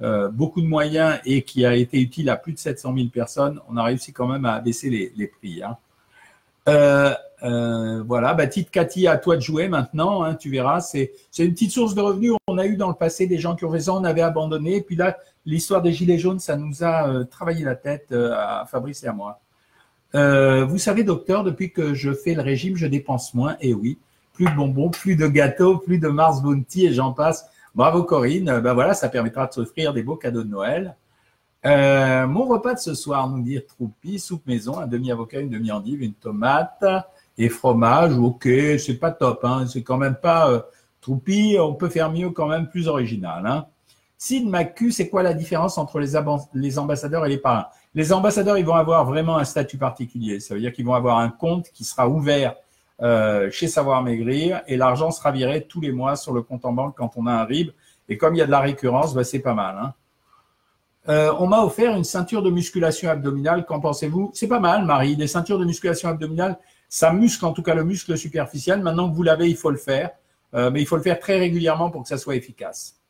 euh, 0.00 0.28
beaucoup 0.28 0.60
de 0.60 0.68
moyens 0.68 1.18
et 1.24 1.42
qui 1.42 1.66
a 1.66 1.74
été 1.74 2.00
utile 2.00 2.30
à 2.30 2.36
plus 2.36 2.52
de 2.52 2.58
700 2.58 2.94
000 2.96 3.08
personnes, 3.08 3.60
on 3.68 3.76
a 3.76 3.82
réussi 3.82 4.12
quand 4.12 4.28
même 4.28 4.44
à 4.44 4.60
baisser 4.60 4.90
les, 4.90 5.26
prix. 5.26 5.60
Hein. 5.60 5.76
voilà, 8.06 8.34
bah, 8.34 8.46
petite 8.46 8.70
Cathy, 8.70 9.08
à 9.08 9.16
toi 9.16 9.34
de 9.34 9.42
jouer 9.42 9.66
maintenant. 9.66 10.22
Hein, 10.22 10.36
tu 10.36 10.48
verras, 10.48 10.80
c'est 10.80 11.10
une 11.36 11.52
petite 11.52 11.72
source 11.72 11.96
de 11.96 12.00
revenus. 12.00 12.34
On 12.46 12.58
a 12.58 12.66
eu 12.66 12.76
dans 12.76 12.90
le 12.90 12.94
passé 12.94 13.26
des 13.26 13.38
gens 13.38 13.56
qui 13.56 13.64
ont 13.64 13.76
ça, 13.76 13.92
on 13.92 14.04
avait 14.04 14.20
abandonné. 14.20 14.76
Et 14.76 14.82
puis 14.82 14.94
là, 14.94 15.18
l'histoire 15.44 15.82
des 15.82 15.92
gilets 15.92 16.18
jaunes, 16.18 16.38
ça 16.38 16.56
nous 16.56 16.84
a 16.84 17.24
travaillé 17.24 17.64
la 17.64 17.74
tête 17.74 18.12
à 18.12 18.64
Fabrice 18.70 19.02
et 19.02 19.08
à 19.08 19.12
moi. 19.12 19.40
Euh, 20.16 20.64
vous 20.64 20.78
savez, 20.78 21.04
docteur, 21.04 21.44
depuis 21.44 21.70
que 21.70 21.94
je 21.94 22.12
fais 22.12 22.34
le 22.34 22.42
régime, 22.42 22.76
je 22.76 22.86
dépense 22.86 23.34
moins. 23.34 23.56
Et 23.60 23.74
oui, 23.74 23.98
plus 24.32 24.46
de 24.46 24.54
bonbons, 24.56 24.90
plus 24.90 25.14
de 25.14 25.28
gâteaux, 25.28 25.78
plus 25.78 25.98
de 25.98 26.08
Mars 26.08 26.42
Bounty 26.42 26.86
et 26.86 26.92
j'en 26.92 27.12
passe. 27.12 27.48
Bravo 27.74 28.02
Corinne. 28.02 28.60
Ben 28.60 28.74
voilà, 28.74 28.94
ça 28.94 29.08
permettra 29.08 29.46
de 29.46 29.52
s'offrir 29.52 29.92
des 29.92 30.02
beaux 30.02 30.16
cadeaux 30.16 30.42
de 30.42 30.48
Noël. 30.48 30.96
Euh, 31.64 32.26
mon 32.26 32.44
repas 32.44 32.74
de 32.74 32.78
ce 32.78 32.94
soir, 32.94 33.28
nous 33.28 33.42
dire 33.42 33.62
troupi, 33.66 34.18
soupe 34.18 34.46
maison, 34.46 34.78
un 34.78 34.86
demi-avocat, 34.86 35.40
une 35.40 35.50
demi-endive, 35.50 36.02
une 36.02 36.14
tomate 36.14 36.84
et 37.36 37.48
fromage. 37.48 38.16
Ok, 38.16 38.48
c'est 38.78 38.98
pas 38.98 39.10
top, 39.10 39.44
hein, 39.44 39.66
c'est 39.66 39.82
quand 39.82 39.98
même 39.98 40.16
pas 40.16 40.50
euh, 40.50 40.60
Troupi, 41.06 41.56
on 41.60 41.72
peut 41.72 41.88
faire 41.88 42.10
mieux 42.10 42.30
quand 42.30 42.48
même, 42.48 42.68
plus 42.68 42.88
original. 42.88 43.46
Hein. 43.46 43.66
Sid 44.18 44.48
Macu, 44.48 44.90
c'est 44.90 45.08
quoi 45.08 45.22
la 45.22 45.34
différence 45.34 45.78
entre 45.78 46.00
les, 46.00 46.14
les 46.54 46.78
ambassadeurs 46.80 47.24
et 47.26 47.28
les 47.28 47.38
parrains? 47.38 47.66
Les 47.96 48.12
ambassadeurs, 48.12 48.58
ils 48.58 48.64
vont 48.66 48.74
avoir 48.74 49.06
vraiment 49.06 49.38
un 49.38 49.44
statut 49.44 49.78
particulier. 49.78 50.38
Ça 50.38 50.52
veut 50.52 50.60
dire 50.60 50.70
qu'ils 50.74 50.84
vont 50.84 50.92
avoir 50.92 51.18
un 51.18 51.30
compte 51.30 51.70
qui 51.70 51.82
sera 51.82 52.06
ouvert 52.06 52.54
euh, 53.00 53.50
chez 53.50 53.68
Savoir 53.68 54.02
Maigrir 54.02 54.60
et 54.66 54.76
l'argent 54.76 55.10
sera 55.10 55.32
viré 55.32 55.66
tous 55.66 55.80
les 55.80 55.92
mois 55.92 56.14
sur 56.14 56.34
le 56.34 56.42
compte 56.42 56.66
en 56.66 56.72
banque 56.72 56.94
quand 56.94 57.12
on 57.16 57.26
a 57.26 57.32
un 57.32 57.44
RIB. 57.44 57.70
Et 58.10 58.18
comme 58.18 58.34
il 58.34 58.38
y 58.38 58.42
a 58.42 58.46
de 58.46 58.50
la 58.50 58.60
récurrence, 58.60 59.14
bah, 59.14 59.24
c'est 59.24 59.38
pas 59.38 59.54
mal. 59.54 59.78
Hein. 59.80 59.94
Euh, 61.08 61.32
on 61.38 61.46
m'a 61.46 61.62
offert 61.62 61.96
une 61.96 62.04
ceinture 62.04 62.42
de 62.42 62.50
musculation 62.50 63.08
abdominale. 63.08 63.64
Qu'en 63.64 63.80
pensez-vous? 63.80 64.30
C'est 64.34 64.46
pas 64.46 64.60
mal, 64.60 64.84
Marie. 64.84 65.16
Des 65.16 65.26
ceintures 65.26 65.58
de 65.58 65.64
musculation 65.64 66.10
abdominale, 66.10 66.58
ça 66.90 67.14
muscle 67.14 67.46
en 67.46 67.54
tout 67.54 67.62
cas 67.62 67.74
le 67.74 67.84
muscle 67.84 68.14
superficiel. 68.18 68.82
Maintenant 68.82 69.08
que 69.08 69.16
vous 69.16 69.22
l'avez, 69.22 69.48
il 69.48 69.56
faut 69.56 69.70
le 69.70 69.78
faire. 69.78 70.10
Euh, 70.52 70.70
mais 70.70 70.82
il 70.82 70.86
faut 70.86 70.96
le 70.96 71.02
faire 71.02 71.18
très 71.18 71.38
régulièrement 71.38 71.90
pour 71.90 72.02
que 72.02 72.08
ça 72.08 72.18
soit 72.18 72.36
efficace. 72.36 73.00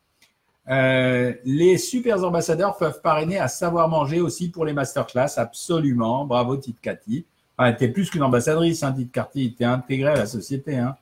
Euh, 0.68 1.32
les 1.44 1.78
super 1.78 2.22
ambassadeurs 2.24 2.76
peuvent 2.76 3.00
parrainer 3.00 3.38
à 3.38 3.48
savoir 3.48 3.88
manger 3.88 4.20
aussi 4.20 4.48
pour 4.48 4.64
les 4.64 4.72
masterclass, 4.72 5.34
absolument. 5.36 6.24
Bravo, 6.24 6.56
Tite 6.56 6.80
Cathy. 6.80 7.24
Ah, 7.58 7.72
t'es 7.72 7.88
plus 7.88 8.10
qu'une 8.10 8.22
ambassadrice, 8.22 8.82
hein, 8.82 8.92
Tite 8.92 9.12
Cathy. 9.12 9.54
T'es 9.54 9.64
intégrée 9.64 10.10
à 10.10 10.16
la 10.16 10.26
société. 10.26 10.76
Hein. 10.76 10.96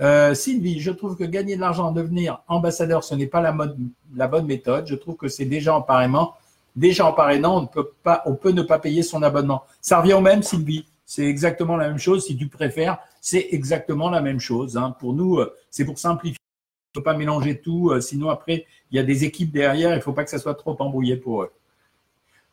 Euh, 0.00 0.34
Sylvie, 0.34 0.80
je 0.80 0.90
trouve 0.90 1.16
que 1.16 1.24
gagner 1.24 1.56
de 1.56 1.60
l'argent, 1.60 1.92
devenir 1.92 2.42
ambassadeur, 2.48 3.04
ce 3.04 3.14
n'est 3.14 3.26
pas 3.26 3.40
la, 3.40 3.52
bonne 4.28 4.46
méthode. 4.46 4.86
Je 4.86 4.94
trouve 4.94 5.16
que 5.16 5.28
c'est 5.28 5.44
déjà 5.44 5.74
en 5.74 5.82
parrainant. 5.82 6.34
Déjà 6.74 7.06
en 7.06 7.12
parrainant, 7.12 7.58
on 7.58 7.62
ne 7.62 7.66
peut 7.66 7.90
pas, 8.02 8.22
on 8.26 8.34
peut 8.34 8.52
ne 8.52 8.62
pas 8.62 8.78
payer 8.78 9.02
son 9.02 9.22
abonnement. 9.22 9.64
Ça 9.80 10.00
revient 10.00 10.14
au 10.14 10.20
même, 10.20 10.42
Sylvie. 10.42 10.86
C'est 11.04 11.26
exactement 11.26 11.76
la 11.76 11.88
même 11.88 11.98
chose. 11.98 12.24
Si 12.24 12.36
tu 12.36 12.46
préfères, 12.46 12.98
c'est 13.20 13.48
exactement 13.50 14.10
la 14.10 14.20
même 14.20 14.40
chose. 14.40 14.76
Hein. 14.76 14.94
Pour 14.98 15.12
nous, 15.12 15.38
euh, 15.38 15.54
c'est 15.70 15.84
pour 15.84 15.98
simplifier. 15.98 16.38
Ne 16.94 17.00
faut 17.00 17.04
pas 17.04 17.16
mélanger 17.16 17.60
tout. 17.60 17.90
Euh, 17.90 18.00
sinon, 18.00 18.30
après, 18.30 18.66
il 18.90 18.96
y 18.96 18.98
a 18.98 19.02
des 19.02 19.24
équipes 19.24 19.52
derrière. 19.52 19.92
Il 19.92 19.96
ne 19.96 20.00
faut 20.00 20.12
pas 20.12 20.24
que 20.24 20.30
ça 20.30 20.38
soit 20.38 20.54
trop 20.54 20.76
embrouillé 20.80 21.16
pour 21.16 21.42
eux. 21.42 21.52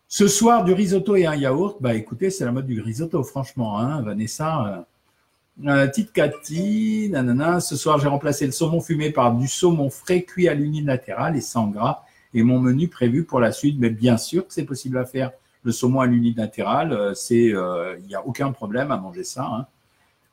Ce 0.07 0.27
soir, 0.27 0.63
du 0.63 0.73
risotto 0.73 1.15
et 1.15 1.25
un 1.25 1.35
yaourt. 1.35 1.77
Bah, 1.81 1.93
écoutez, 1.93 2.29
c'est 2.29 2.45
la 2.45 2.51
mode 2.51 2.67
du 2.67 2.79
risotto, 2.81 3.23
franchement. 3.23 3.79
Hein, 3.79 4.01
Vanessa. 4.01 4.85
Euh, 5.65 5.69
euh 5.69 5.87
Tite 5.87 6.13
Cathy, 6.13 7.09
nanana. 7.11 7.59
Ce 7.59 7.75
soir, 7.75 7.99
j'ai 7.99 8.07
remplacé 8.07 8.45
le 8.45 8.51
saumon 8.51 8.81
fumé 8.81 9.11
par 9.11 9.33
du 9.33 9.47
saumon 9.47 9.89
frais 9.89 10.23
cuit 10.23 10.47
à 10.47 10.53
l'unilatéral 10.53 11.35
et 11.35 11.41
sans 11.41 11.67
gras. 11.67 12.03
Et 12.33 12.43
mon 12.43 12.59
menu 12.59 12.87
prévu 12.87 13.23
pour 13.23 13.39
la 13.39 13.51
suite. 13.51 13.77
Mais 13.79 13.89
bien 13.89 14.17
sûr 14.17 14.47
que 14.47 14.53
c'est 14.53 14.65
possible 14.65 14.97
à 14.97 15.05
faire 15.05 15.31
le 15.67 15.73
saumon 15.73 15.99
à 15.99 16.05
l'unilatéral, 16.05 16.93
euh, 16.93 17.13
euh, 17.31 17.97
il 17.99 18.07
n'y 18.07 18.15
a 18.15 18.25
aucun 18.25 18.51
problème 18.53 18.89
à 18.89 18.97
manger 18.97 19.25
ça. 19.25 19.45
Hein. 19.45 19.65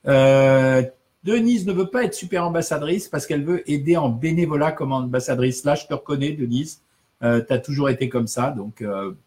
Euh, 0.06 0.82
Denise 1.24 1.66
ne 1.66 1.72
veut 1.72 1.88
pas 1.88 2.04
être 2.04 2.14
super 2.14 2.44
ambassadrice 2.44 3.08
parce 3.08 3.26
qu'elle 3.26 3.44
veut 3.44 3.68
aider 3.70 3.96
en 3.96 4.08
bénévolat 4.08 4.72
comme 4.72 4.92
ambassadrice. 4.92 5.64
Là, 5.64 5.74
je 5.74 5.86
te 5.86 5.94
reconnais, 5.94 6.32
Denise. 6.32 6.80
tu 7.20 7.26
as 7.26 7.58
toujours 7.58 7.88
été 7.88 8.08
comme 8.08 8.26
ça, 8.26 8.50
donc 8.50 8.84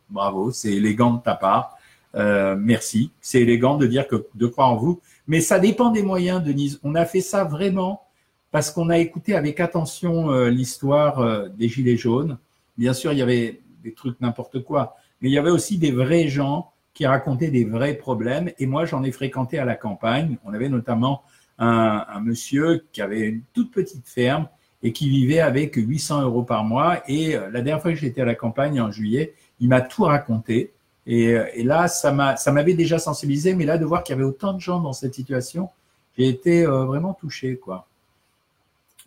bravo, 0.09 0.51
c'est 0.51 0.71
élégant 0.71 1.13
de 1.13 1.21
ta 1.21 1.35
part. 1.35 1.77
merci. 2.13 3.11
C'est 3.21 3.41
élégant 3.41 3.77
de 3.77 3.87
dire 3.87 4.07
que 4.07 4.27
de 4.35 4.47
croire 4.47 4.69
en 4.69 4.75
vous. 4.75 5.01
Mais 5.27 5.41
ça 5.41 5.59
dépend 5.59 5.89
des 5.89 6.03
moyens, 6.03 6.43
Denise. 6.43 6.79
On 6.83 6.95
a 6.95 7.05
fait 7.05 7.21
ça 7.21 7.43
vraiment 7.43 8.03
parce 8.51 8.71
qu'on 8.71 8.89
a 8.89 8.97
écouté 8.97 9.35
avec 9.35 9.59
attention 9.59 10.31
l'histoire 10.45 11.49
des 11.49 11.67
Gilets 11.67 11.97
jaunes. 11.97 12.37
Bien 12.77 12.93
sûr, 12.93 13.11
il 13.11 13.19
y 13.19 13.21
avait 13.21 13.61
des 13.83 13.93
trucs 13.93 14.19
n'importe 14.21 14.63
quoi 14.63 14.95
mais 15.21 15.29
il 15.29 15.33
y 15.33 15.37
avait 15.37 15.49
aussi 15.49 15.77
des 15.77 15.91
vrais 15.91 16.27
gens 16.27 16.71
qui 16.93 17.05
racontaient 17.05 17.49
des 17.49 17.65
vrais 17.65 17.93
problèmes. 17.93 18.51
Et 18.59 18.65
moi, 18.65 18.85
j'en 18.85 19.03
ai 19.03 19.11
fréquenté 19.11 19.59
à 19.59 19.65
la 19.65 19.75
campagne. 19.75 20.37
On 20.45 20.53
avait 20.53 20.69
notamment 20.69 21.23
un, 21.59 22.05
un, 22.07 22.19
monsieur 22.21 22.85
qui 22.91 23.01
avait 23.01 23.21
une 23.21 23.41
toute 23.53 23.71
petite 23.71 24.07
ferme 24.07 24.47
et 24.83 24.93
qui 24.93 25.09
vivait 25.09 25.39
avec 25.39 25.75
800 25.75 26.21
euros 26.21 26.43
par 26.43 26.63
mois. 26.63 27.01
Et 27.07 27.35
euh, 27.35 27.49
la 27.51 27.61
dernière 27.61 27.81
fois 27.81 27.91
que 27.91 27.97
j'étais 27.97 28.21
à 28.21 28.25
la 28.25 28.35
campagne 28.35 28.79
en 28.79 28.91
juillet, 28.91 29.33
il 29.59 29.69
m'a 29.69 29.81
tout 29.81 30.03
raconté. 30.03 30.73
Et, 31.07 31.33
euh, 31.33 31.45
là, 31.63 31.87
ça 31.87 32.11
m'a, 32.11 32.35
ça 32.35 32.51
m'avait 32.51 32.73
déjà 32.73 32.99
sensibilisé. 32.99 33.55
Mais 33.55 33.65
là, 33.65 33.77
de 33.77 33.85
voir 33.85 34.03
qu'il 34.03 34.13
y 34.13 34.17
avait 34.17 34.27
autant 34.27 34.53
de 34.53 34.59
gens 34.59 34.79
dans 34.79 34.93
cette 34.93 35.15
situation, 35.15 35.69
j'ai 36.17 36.27
été 36.27 36.65
euh, 36.65 36.85
vraiment 36.85 37.13
touché, 37.13 37.57
quoi. 37.57 37.87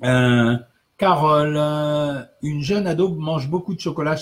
Euh, 0.03 0.57
Carole, 0.97 1.57
une 2.43 2.63
jeune 2.63 2.87
ado 2.87 3.09
mange 3.09 3.49
beaucoup 3.49 3.75
de 3.75 3.81
chocolat 3.81 4.17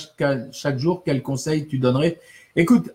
chaque 0.53 0.79
jour. 0.79 1.03
Quel 1.05 1.23
conseil 1.23 1.67
tu 1.67 1.79
donnerais? 1.79 2.21
Écoute, 2.55 2.93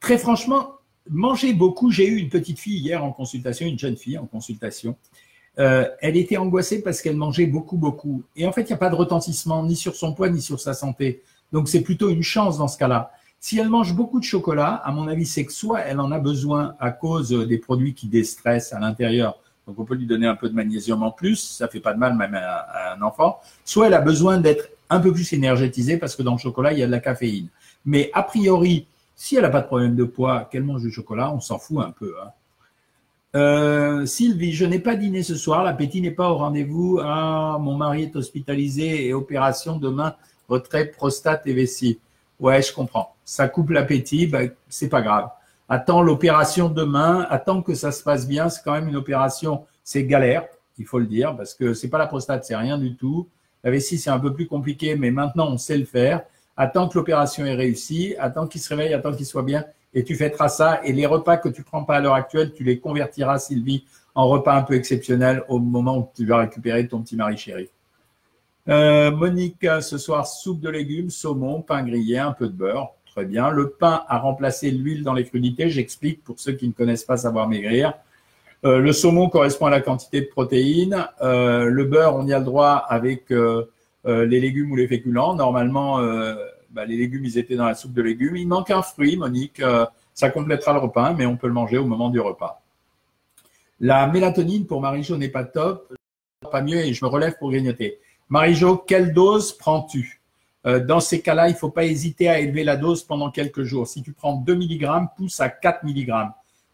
très 0.00 0.18
franchement, 0.18 0.75
manger 1.10 1.52
beaucoup. 1.52 1.90
J'ai 1.90 2.06
eu 2.06 2.16
une 2.16 2.28
petite 2.28 2.58
fille 2.58 2.78
hier 2.78 3.02
en 3.04 3.12
consultation, 3.12 3.66
une 3.66 3.78
jeune 3.78 3.96
fille 3.96 4.18
en 4.18 4.26
consultation. 4.26 4.96
Euh, 5.58 5.88
elle 6.00 6.16
était 6.16 6.36
angoissée 6.36 6.82
parce 6.82 7.00
qu'elle 7.00 7.16
mangeait 7.16 7.46
beaucoup, 7.46 7.76
beaucoup. 7.76 8.22
Et 8.36 8.46
en 8.46 8.52
fait, 8.52 8.62
il 8.62 8.66
n'y 8.68 8.72
a 8.74 8.78
pas 8.78 8.90
de 8.90 8.94
retentissement 8.94 9.64
ni 9.64 9.76
sur 9.76 9.94
son 9.94 10.12
poids 10.12 10.28
ni 10.28 10.42
sur 10.42 10.60
sa 10.60 10.74
santé. 10.74 11.22
Donc, 11.52 11.68
c'est 11.68 11.82
plutôt 11.82 12.10
une 12.10 12.22
chance 12.22 12.58
dans 12.58 12.68
ce 12.68 12.76
cas-là. 12.78 13.12
Si 13.40 13.58
elle 13.58 13.68
mange 13.68 13.94
beaucoup 13.94 14.18
de 14.18 14.24
chocolat, 14.24 14.74
à 14.84 14.92
mon 14.92 15.08
avis, 15.08 15.26
c'est 15.26 15.44
que 15.44 15.52
soit 15.52 15.80
elle 15.80 16.00
en 16.00 16.10
a 16.10 16.18
besoin 16.18 16.74
à 16.80 16.90
cause 16.90 17.30
des 17.30 17.58
produits 17.58 17.94
qui 17.94 18.08
déstressent 18.08 18.72
à 18.72 18.80
l'intérieur, 18.80 19.38
donc 19.66 19.78
on 19.78 19.84
peut 19.84 19.94
lui 19.94 20.06
donner 20.06 20.26
un 20.26 20.36
peu 20.36 20.48
de 20.48 20.54
magnésium 20.54 21.02
en 21.02 21.10
plus, 21.10 21.36
ça 21.36 21.66
fait 21.68 21.80
pas 21.80 21.92
de 21.92 21.98
mal 21.98 22.16
même 22.16 22.34
à, 22.34 22.94
un 22.94 23.02
enfant. 23.02 23.40
Soit 23.64 23.88
elle 23.88 23.94
a 23.94 24.00
besoin 24.00 24.38
d'être 24.38 24.68
un 24.88 25.00
peu 25.00 25.12
plus 25.12 25.32
énergétisée 25.32 25.96
parce 25.96 26.14
que 26.14 26.22
dans 26.22 26.32
le 26.32 26.38
chocolat 26.38 26.72
il 26.72 26.78
y 26.78 26.82
a 26.82 26.86
de 26.86 26.92
la 26.92 27.00
caféine. 27.00 27.48
Mais 27.84 28.10
a 28.14 28.22
priori, 28.22 28.86
si 29.16 29.34
elle 29.34 29.42
n'a 29.42 29.50
pas 29.50 29.62
de 29.62 29.66
problème 29.66 29.96
de 29.96 30.04
poids, 30.04 30.48
qu'elle 30.50 30.62
mange 30.62 30.82
du 30.82 30.92
chocolat, 30.92 31.32
on 31.32 31.40
s'en 31.40 31.58
fout 31.58 31.78
un 31.84 31.90
peu. 31.90 32.14
Hein. 32.22 32.30
Euh, 33.34 34.06
Sylvie, 34.06 34.52
je 34.52 34.64
n'ai 34.64 34.78
pas 34.78 34.94
dîné 34.94 35.24
ce 35.24 35.34
soir, 35.34 35.64
l'appétit 35.64 36.00
n'est 36.00 36.12
pas 36.12 36.30
au 36.30 36.36
rendez-vous. 36.36 37.00
Ah, 37.02 37.58
mon 37.60 37.74
mari 37.74 38.04
est 38.04 38.16
hospitalisé 38.16 39.06
et 39.06 39.14
opération 39.14 39.76
demain, 39.76 40.14
retrait 40.48 40.86
prostate 40.86 41.46
et 41.46 41.52
vessie. 41.52 41.98
Ouais, 42.38 42.62
je 42.62 42.72
comprends. 42.72 43.14
Ça 43.24 43.48
coupe 43.48 43.70
l'appétit, 43.70 44.28
ben, 44.28 44.50
c'est 44.68 44.88
pas 44.88 45.02
grave 45.02 45.28
attends 45.68 46.02
l'opération 46.02 46.68
demain, 46.68 47.26
attends 47.30 47.62
que 47.62 47.74
ça 47.74 47.92
se 47.92 48.02
passe 48.02 48.26
bien. 48.26 48.48
C'est 48.48 48.62
quand 48.62 48.72
même 48.72 48.88
une 48.88 48.96
opération, 48.96 49.64
c'est 49.82 50.04
galère, 50.04 50.46
il 50.78 50.86
faut 50.86 50.98
le 50.98 51.06
dire, 51.06 51.36
parce 51.36 51.54
que 51.54 51.74
c'est 51.74 51.88
pas 51.88 51.98
la 51.98 52.06
prostate, 52.06 52.44
c'est 52.44 52.56
rien 52.56 52.78
du 52.78 52.96
tout. 52.96 53.28
La 53.64 53.70
vessie, 53.70 53.98
c'est 53.98 54.10
un 54.10 54.20
peu 54.20 54.32
plus 54.32 54.46
compliqué, 54.46 54.96
mais 54.96 55.10
maintenant, 55.10 55.48
on 55.50 55.58
sait 55.58 55.78
le 55.78 55.84
faire. 55.84 56.22
Attends 56.56 56.88
que 56.88 56.98
l'opération 56.98 57.44
est 57.44 57.54
réussie, 57.54 58.14
attends 58.18 58.46
qu'il 58.46 58.60
se 58.60 58.68
réveille, 58.70 58.94
attends 58.94 59.12
qu'il 59.12 59.26
soit 59.26 59.42
bien, 59.42 59.64
et 59.94 60.04
tu 60.04 60.14
fêteras 60.14 60.48
ça. 60.48 60.80
Et 60.84 60.92
les 60.92 61.06
repas 61.06 61.36
que 61.36 61.48
tu 61.48 61.62
prends 61.62 61.84
pas 61.84 61.96
à 61.96 62.00
l'heure 62.00 62.14
actuelle, 62.14 62.52
tu 62.52 62.64
les 62.64 62.78
convertiras, 62.78 63.38
Sylvie, 63.38 63.84
en 64.14 64.28
repas 64.28 64.56
un 64.56 64.62
peu 64.62 64.74
exceptionnels 64.74 65.44
au 65.48 65.58
moment 65.58 65.98
où 65.98 66.08
tu 66.14 66.26
vas 66.26 66.38
récupérer 66.38 66.88
ton 66.88 67.02
petit 67.02 67.16
mari 67.16 67.36
chéri. 67.36 67.68
Euh, 68.68 69.10
Monique, 69.10 69.66
ce 69.80 69.98
soir, 69.98 70.26
soupe 70.26 70.60
de 70.60 70.70
légumes, 70.70 71.10
saumon, 71.10 71.62
pain 71.62 71.82
grillé, 71.82 72.18
un 72.18 72.32
peu 72.32 72.46
de 72.46 72.52
beurre. 72.52 72.94
Très 73.14 73.24
bien. 73.24 73.50
Le 73.50 73.70
pain 73.70 74.04
a 74.08 74.18
remplacé 74.18 74.70
l'huile 74.70 75.02
dans 75.02 75.14
les 75.14 75.24
crudités. 75.24 75.70
J'explique 75.70 76.24
pour 76.24 76.38
ceux 76.38 76.52
qui 76.52 76.66
ne 76.66 76.72
connaissent 76.72 77.04
pas 77.04 77.16
savoir 77.16 77.48
maigrir. 77.48 77.94
Euh, 78.64 78.78
le 78.78 78.92
saumon 78.92 79.28
correspond 79.28 79.66
à 79.66 79.70
la 79.70 79.80
quantité 79.80 80.20
de 80.20 80.26
protéines. 80.26 81.06
Euh, 81.22 81.66
le 81.66 81.84
beurre, 81.84 82.16
on 82.16 82.26
y 82.26 82.32
a 82.32 82.38
le 82.38 82.44
droit 82.44 82.84
avec 82.88 83.30
euh, 83.30 83.70
les 84.06 84.40
légumes 84.40 84.70
ou 84.70 84.76
les 84.76 84.86
féculents. 84.86 85.34
Normalement, 85.34 85.98
bah, 86.70 86.84
les 86.84 86.96
légumes, 86.96 87.24
ils 87.24 87.38
étaient 87.38 87.56
dans 87.56 87.66
la 87.66 87.74
soupe 87.74 87.92
de 87.92 88.02
légumes. 88.02 88.36
Il 88.36 88.46
manque 88.46 88.70
un 88.70 88.82
fruit, 88.82 89.16
Monique. 89.16 89.60
ça 90.14 90.30
complétera 90.30 90.72
le 90.72 90.78
repas, 90.78 91.12
mais 91.12 91.26
on 91.26 91.36
peut 91.36 91.48
le 91.48 91.52
manger 91.52 91.78
au 91.78 91.86
moment 91.86 92.10
du 92.10 92.20
repas. 92.20 92.62
La 93.80 94.06
mélatonine 94.06 94.66
pour 94.66 94.80
Marie-Jo 94.80 95.18
n'est 95.18 95.28
pas 95.28 95.44
top. 95.44 95.92
Pas 96.50 96.62
mieux 96.62 96.78
et 96.78 96.94
je 96.94 97.04
me 97.04 97.10
relève 97.10 97.36
pour 97.38 97.50
grignoter. 97.50 97.98
Marie-Jo, 98.28 98.78
quelle 98.78 99.12
dose 99.12 99.52
prends-tu? 99.52 100.20
Euh, 100.66 100.84
dans 100.84 101.00
ces 101.00 101.20
cas-là, 101.20 101.48
il 101.48 101.52
ne 101.52 101.56
faut 101.56 101.70
pas 101.70 101.84
hésiter 101.84 102.28
à 102.28 102.40
élever 102.40 102.64
la 102.64 102.76
dose 102.76 103.04
pendant 103.04 103.30
quelques 103.30 103.62
jours. 103.62 103.86
Si 103.86 104.02
tu 104.02 104.12
prends 104.12 104.34
2 104.34 104.54
mg, 104.54 104.86
pousse 105.16 105.40
à 105.40 105.48
4 105.48 105.84
mg. 105.84 106.12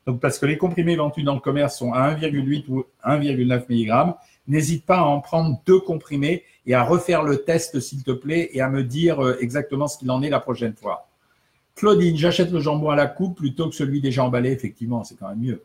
Donc, 0.07 0.21
parce 0.21 0.39
que 0.39 0.47
les 0.47 0.57
comprimés 0.57 0.97
vendus 0.97 1.23
dans 1.23 1.35
le 1.35 1.41
commerce 1.41 1.79
sont 1.79 1.93
à 1.93 2.15
1,8 2.15 2.65
ou 2.69 2.85
1,9 3.05 3.65
mg, 3.69 4.15
n'hésite 4.49 4.87
pas 4.87 4.99
à 4.99 5.03
en 5.03 5.21
prendre 5.21 5.61
deux 5.67 5.81
comprimés 5.81 6.45
et 6.67 6.75
à 6.75 6.85
refaire 6.85 7.23
le 7.23 7.39
test, 7.39 7.81
s'il 7.81 8.03
te 8.03 8.13
plaît, 8.13 8.51
et 8.53 8.61
à 8.61 8.69
me 8.69 8.83
dire 8.85 9.25
euh, 9.25 9.37
exactement 9.41 9.89
ce 9.89 9.99
qu'il 9.99 10.11
en 10.11 10.23
est 10.23 10.31
la 10.31 10.41
prochaine 10.41 10.75
fois. 10.75 11.09
Claudine, 11.75 12.17
j'achète 12.17 12.51
le 12.51 12.61
jambon 12.61 12.91
à 12.91 12.97
la 12.97 13.07
coupe 13.07 13.37
plutôt 13.37 13.69
que 13.69 13.75
celui 13.75 14.01
déjà 14.01 14.25
emballé. 14.25 14.51
Effectivement, 14.51 15.05
c'est 15.05 15.17
quand 15.17 15.29
même 15.29 15.41
mieux. 15.41 15.65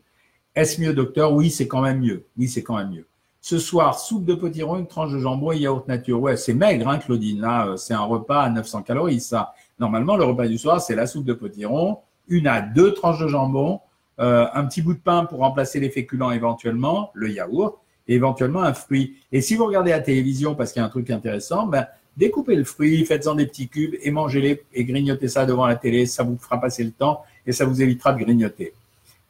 Est-ce 0.54 0.80
mieux, 0.80 0.92
docteur? 0.92 1.32
Oui, 1.32 1.50
c'est 1.50 1.68
quand 1.68 1.82
même 1.82 2.00
mieux. 2.00 2.24
Oui, 2.36 2.48
c'est 2.48 2.62
quand 2.62 2.76
même 2.76 2.90
mieux. 2.90 3.06
Ce 3.40 3.58
soir, 3.58 3.98
soupe 3.98 4.24
de 4.24 4.34
potiron, 4.34 4.76
une 4.78 4.86
tranche 4.86 5.12
de 5.12 5.18
jambon 5.18 5.52
et 5.52 5.58
yaourt 5.58 5.86
nature. 5.86 6.20
Ouais, 6.20 6.36
c'est 6.36 6.54
maigre, 6.54 6.88
hein, 6.88 6.98
Claudine. 6.98 7.40
Là, 7.40 7.68
euh, 7.68 7.76
c'est 7.76 7.94
un 7.94 8.04
repas 8.04 8.42
à 8.42 8.50
900 8.50 8.82
calories, 8.82 9.20
ça. 9.20 9.54
Normalement, 9.78 10.16
le 10.16 10.24
repas 10.24 10.48
du 10.48 10.58
soir, 10.58 10.80
c'est 10.80 10.96
la 10.96 11.06
soupe 11.06 11.24
de 11.24 11.34
potiron, 11.34 11.98
une 12.26 12.46
à 12.48 12.60
deux 12.60 12.92
tranches 12.94 13.20
de 13.20 13.28
jambon, 13.28 13.80
euh, 14.18 14.46
un 14.52 14.64
petit 14.64 14.82
bout 14.82 14.94
de 14.94 14.98
pain 14.98 15.24
pour 15.24 15.38
remplacer 15.38 15.78
les 15.78 15.90
féculents 15.90 16.32
éventuellement, 16.32 17.12
le 17.14 17.30
yaourt, 17.30 17.78
et 18.08 18.14
éventuellement 18.14 18.62
un 18.62 18.74
fruit. 18.74 19.16
Et 19.30 19.40
si 19.40 19.54
vous 19.54 19.66
regardez 19.66 19.90
la 19.90 20.00
télévision, 20.00 20.54
parce 20.54 20.72
qu'il 20.72 20.80
y 20.80 20.82
a 20.82 20.86
un 20.86 20.90
truc 20.90 21.10
intéressant, 21.10 21.66
ben, 21.66 21.86
découpez 22.16 22.56
le 22.56 22.64
fruit, 22.64 23.04
faites-en 23.04 23.34
des 23.34 23.46
petits 23.46 23.68
cubes 23.68 23.94
et 24.02 24.10
mangez-les 24.10 24.64
et 24.74 24.84
grignotez 24.84 25.28
ça 25.28 25.46
devant 25.46 25.66
la 25.66 25.76
télé. 25.76 26.06
Ça 26.06 26.22
vous 26.22 26.36
fera 26.36 26.60
passer 26.60 26.82
le 26.82 26.90
temps 26.90 27.22
et 27.46 27.52
ça 27.52 27.64
vous 27.64 27.80
évitera 27.80 28.12
de 28.12 28.24
grignoter. 28.24 28.72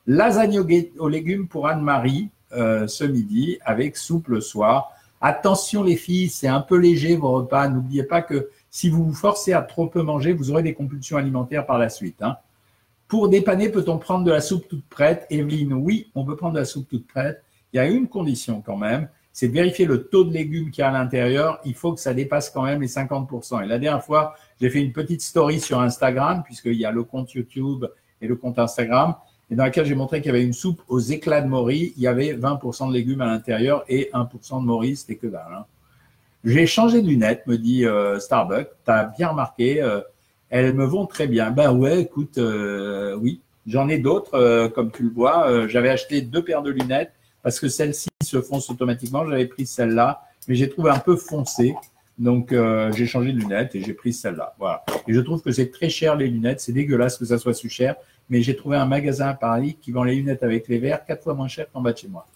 Lasagne 0.06 0.58
aux 0.98 1.08
légumes 1.08 1.48
pour 1.48 1.66
Anne-Marie. 1.66 2.30
ce 2.50 3.04
midi 3.04 3.58
avec 3.64 3.96
soupe 3.96 4.28
le 4.28 4.40
soir. 4.40 4.92
Attention 5.20 5.82
les 5.82 5.96
filles, 5.96 6.28
c'est 6.28 6.48
un 6.48 6.60
peu 6.60 6.76
léger 6.76 7.16
vos 7.16 7.32
repas. 7.32 7.68
N'oubliez 7.68 8.04
pas 8.04 8.22
que 8.22 8.48
si 8.70 8.88
vous 8.88 9.04
vous 9.04 9.14
forcez 9.14 9.52
à 9.52 9.62
trop 9.62 9.86
peu 9.86 10.02
manger, 10.02 10.32
vous 10.32 10.50
aurez 10.50 10.62
des 10.62 10.74
compulsions 10.74 11.16
alimentaires 11.16 11.66
par 11.66 11.78
la 11.78 11.88
suite. 11.88 12.22
Hein. 12.22 12.36
Pour 13.08 13.28
dépanner, 13.28 13.70
peut-on 13.70 13.98
prendre 13.98 14.24
de 14.24 14.30
la 14.30 14.40
soupe 14.40 14.68
toute 14.68 14.84
prête? 14.84 15.26
Evelyne, 15.30 15.72
oui, 15.72 16.08
on 16.14 16.24
peut 16.24 16.36
prendre 16.36 16.54
de 16.54 16.58
la 16.60 16.64
soupe 16.64 16.88
toute 16.88 17.06
prête. 17.06 17.42
Il 17.72 17.76
y 17.76 17.80
a 17.80 17.86
une 17.86 18.08
condition 18.08 18.62
quand 18.64 18.76
même, 18.76 19.08
c'est 19.38 19.48
de 19.48 19.52
vérifier 19.52 19.84
le 19.84 20.08
taux 20.08 20.24
de 20.24 20.32
légumes 20.32 20.72
qu'il 20.72 20.82
y 20.82 20.84
a 20.84 20.88
à 20.88 20.92
l'intérieur. 20.92 21.60
Il 21.64 21.74
faut 21.74 21.92
que 21.92 22.00
ça 22.00 22.12
dépasse 22.12 22.50
quand 22.50 22.64
même 22.64 22.80
les 22.80 22.88
50%. 22.88 23.62
Et 23.62 23.66
la 23.66 23.78
dernière 23.78 24.04
fois, 24.04 24.34
j'ai 24.60 24.68
fait 24.68 24.80
une 24.80 24.92
petite 24.92 25.22
story 25.22 25.60
sur 25.60 25.80
Instagram, 25.80 26.42
puisqu'il 26.44 26.74
y 26.74 26.84
a 26.84 26.90
le 26.90 27.04
compte 27.04 27.32
YouTube 27.34 27.84
et 28.20 28.26
le 28.26 28.34
compte 28.34 28.58
Instagram, 28.58 29.14
et 29.48 29.54
dans 29.54 29.62
laquelle 29.62 29.86
j'ai 29.86 29.94
montré 29.94 30.20
qu'il 30.20 30.32
y 30.32 30.34
avait 30.34 30.44
une 30.44 30.52
soupe 30.52 30.82
aux 30.88 30.98
éclats 30.98 31.40
de 31.40 31.46
mori. 31.46 31.94
Il 31.96 32.02
y 32.02 32.08
avait 32.08 32.34
20% 32.34 32.88
de 32.88 32.92
légumes 32.92 33.20
à 33.20 33.26
l'intérieur 33.26 33.84
et 33.88 34.10
1% 34.12 34.60
de 34.60 34.66
mori, 34.66 34.96
c'était 34.96 35.14
que 35.14 35.28
dalle. 35.28 35.46
Hein. 35.56 35.64
J'ai 36.44 36.66
changé 36.66 37.00
de 37.00 37.06
lunettes, 37.06 37.46
me 37.46 37.58
dit 37.58 37.84
euh, 37.84 38.18
Starbucks. 38.18 38.70
Tu 38.84 38.90
as 38.90 39.04
bien 39.04 39.28
remarqué, 39.28 39.80
euh, 39.82 40.00
elles 40.50 40.74
me 40.74 40.84
vont 40.84 41.06
très 41.06 41.28
bien. 41.28 41.52
Ben 41.52 41.72
ouais, 41.72 42.00
écoute, 42.00 42.38
euh, 42.38 43.14
oui, 43.16 43.40
j'en 43.66 43.88
ai 43.88 43.98
d'autres, 43.98 44.68
comme 44.74 44.90
tu 44.90 45.04
le 45.04 45.10
vois. 45.10 45.68
J'avais 45.68 45.90
acheté 45.90 46.22
deux 46.22 46.42
paires 46.42 46.62
de 46.62 46.70
lunettes 46.70 47.12
parce 47.42 47.60
que 47.60 47.68
celles-ci 47.68 48.08
se 48.22 48.40
foncent 48.40 48.70
automatiquement. 48.70 49.26
J'avais 49.26 49.46
pris 49.46 49.66
celle-là, 49.66 50.22
mais 50.48 50.54
j'ai 50.54 50.68
trouvé 50.68 50.90
un 50.90 50.98
peu 50.98 51.16
foncé. 51.16 51.74
Donc 52.18 52.52
j'ai 52.52 53.06
changé 53.06 53.32
de 53.32 53.38
lunettes 53.38 53.74
et 53.76 53.80
j'ai 53.80 53.94
pris 53.94 54.12
celle-là. 54.12 54.54
Voilà. 54.58 54.84
Et 55.06 55.14
je 55.14 55.20
trouve 55.20 55.40
que 55.40 55.52
c'est 55.52 55.70
très 55.70 55.88
cher 55.88 56.16
les 56.16 56.26
lunettes. 56.26 56.60
C'est 56.60 56.72
dégueulasse 56.72 57.16
que 57.16 57.24
ça 57.24 57.38
soit 57.38 57.54
si 57.54 57.68
cher. 57.68 57.94
Mais 58.28 58.42
j'ai 58.42 58.56
trouvé 58.56 58.76
un 58.76 58.86
magasin 58.86 59.28
à 59.28 59.34
Paris 59.34 59.76
qui 59.80 59.92
vend 59.92 60.02
les 60.02 60.16
lunettes 60.16 60.42
avec 60.42 60.68
les 60.68 60.78
verres 60.78 61.04
quatre 61.04 61.22
fois 61.22 61.34
moins 61.34 61.48
cher 61.48 61.66
qu'en 61.72 61.80
bas 61.80 61.92
de 61.92 61.98
chez 61.98 62.08
moi. 62.08 62.26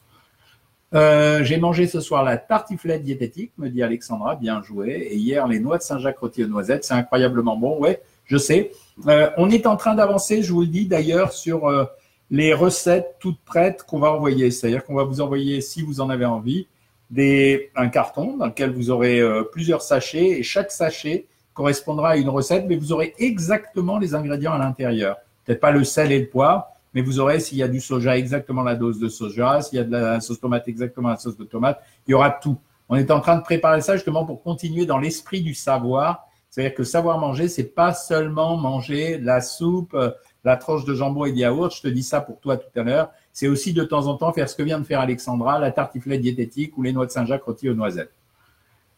Euh, 0.95 1.43
j'ai 1.43 1.57
mangé 1.57 1.87
ce 1.87 2.01
soir 2.01 2.23
la 2.23 2.37
tartiflette 2.37 3.03
diététique, 3.03 3.53
me 3.57 3.69
dit 3.69 3.83
Alexandra, 3.83 4.37
bien 4.37 4.63
joué. 4.63 4.91
Et 5.11 5.17
hier, 5.17 5.47
les 5.49 5.59
noix 5.59 5.79
de 5.79 5.83
Saint-Jacques 5.83 6.19
rôties 6.19 6.45
aux 6.45 6.49
noisettes, 6.49 6.85
c'est 6.85 6.95
incroyablement 6.95 7.57
bon. 7.57 7.79
Ouais, 7.79 8.03
je 8.27 8.37
sais. 8.37 8.73
Euh, 9.09 9.31
on 9.39 9.51
est 9.51 9.67
en 9.67 9.77
train 9.77 9.95
d'avancer, 9.95 10.43
je 10.43 10.53
vous 10.53 10.63
le 10.63 10.67
dis 10.67 10.87
d'ailleurs, 10.87 11.33
sur 11.33 11.67
euh, 11.67 11.85
les 12.31 12.55
recettes 12.55 13.17
toutes 13.19 13.41
prêtes 13.45 13.83
qu'on 13.83 13.99
va 13.99 14.13
envoyer. 14.13 14.51
C'est-à-dire 14.51 14.85
qu'on 14.85 14.95
va 14.95 15.05
vous 15.05 15.21
envoyer, 15.21 15.61
si 15.61 15.83
vous 15.83 16.01
en 16.01 16.11
avez 16.11 16.25
envie, 16.25 16.67
des, 17.11 17.71
un 17.77 17.89
carton 17.89 18.37
dans 18.39 18.47
lequel 18.47 18.71
vous 18.71 18.91
aurez 18.91 19.21
plusieurs 19.53 19.83
sachets 19.83 20.39
et 20.39 20.43
chaque 20.43 20.71
sachet 20.71 21.27
correspondra 21.55 22.11
à 22.11 22.17
une 22.17 22.29
recette, 22.29 22.65
mais 22.67 22.77
vous 22.77 22.93
aurez 22.93 23.15
exactement 23.19 23.99
les 23.99 24.15
ingrédients 24.15 24.53
à 24.53 24.59
l'intérieur. 24.59 25.17
Peut-être 25.45 25.61
pas 25.61 25.73
le 25.73 25.85
sel 25.85 26.13
et 26.13 26.21
le 26.21 26.29
poivre, 26.29 26.67
mais 26.95 27.03
vous 27.03 27.21
aurez, 27.21 27.41
s'il 27.41 27.59
y 27.59 27.63
a 27.63 27.69
du 27.69 27.81
soja, 27.81 28.17
exactement 28.17 28.63
la 28.63 28.75
dose 28.75 28.99
de 28.99 29.09
soja, 29.09 29.63
s'il 29.63 29.79
y 29.79 29.81
a 29.81 29.85
de 29.85 29.91
la 29.91 30.21
sauce 30.21 30.41
tomate, 30.41 30.69
exactement 30.69 31.09
la 31.09 31.17
sauce 31.17 31.37
de 31.37 31.45
tomate, 31.45 31.83
il 32.07 32.13
y 32.13 32.15
aura 32.15 32.31
tout. 32.31 32.59
On 32.89 32.97
est 32.97 33.11
en 33.11 33.21
train 33.21 33.37
de 33.37 33.43
préparer 33.43 33.81
ça 33.81 33.97
justement 33.97 34.25
pour 34.27 34.43
continuer 34.43 34.87
dans 34.87 34.99
l'esprit 34.99 35.41
du 35.41 35.55
savoir. 35.55 36.27
C'est-à-dire 36.51 36.75
que 36.75 36.85
savoir 36.85 37.19
manger, 37.19 37.49
c'est 37.49 37.75
pas 37.75 37.95
seulement 37.95 38.57
manger 38.59 39.19
la 39.19 39.41
soupe, 39.41 39.95
euh, 39.95 40.11
la 40.45 40.57
tranche 40.57 40.85
de 40.85 40.95
jambon 40.95 41.25
et 41.25 41.33
de 41.33 41.39
yaourt. 41.39 41.75
Je 41.75 41.83
te 41.83 41.89
dis 41.89 42.03
ça 42.03 42.21
pour 42.21 42.41
toi 42.41 42.57
tout 42.57 42.79
à 42.79 42.83
l'heure. 42.83 43.11
C'est 43.33 43.49
aussi 43.49 43.73
de 43.73 43.85
temps 43.85 44.07
en 44.07 44.17
temps 44.17 44.33
faire 44.33 44.49
ce 44.49 44.57
que 44.57 44.63
vient 44.63 44.79
de 44.79 44.85
faire 44.85 45.01
Alexandra, 45.01 45.59
la 45.59 45.71
tartiflette 45.71 46.21
diététique 46.21 46.77
ou 46.77 46.83
les 46.83 46.93
noix 46.93 47.07
de 47.07 47.11
Saint-Jacques 47.11 47.45
rôties 47.45 47.69
aux 47.69 47.75
noisettes. 47.75 48.13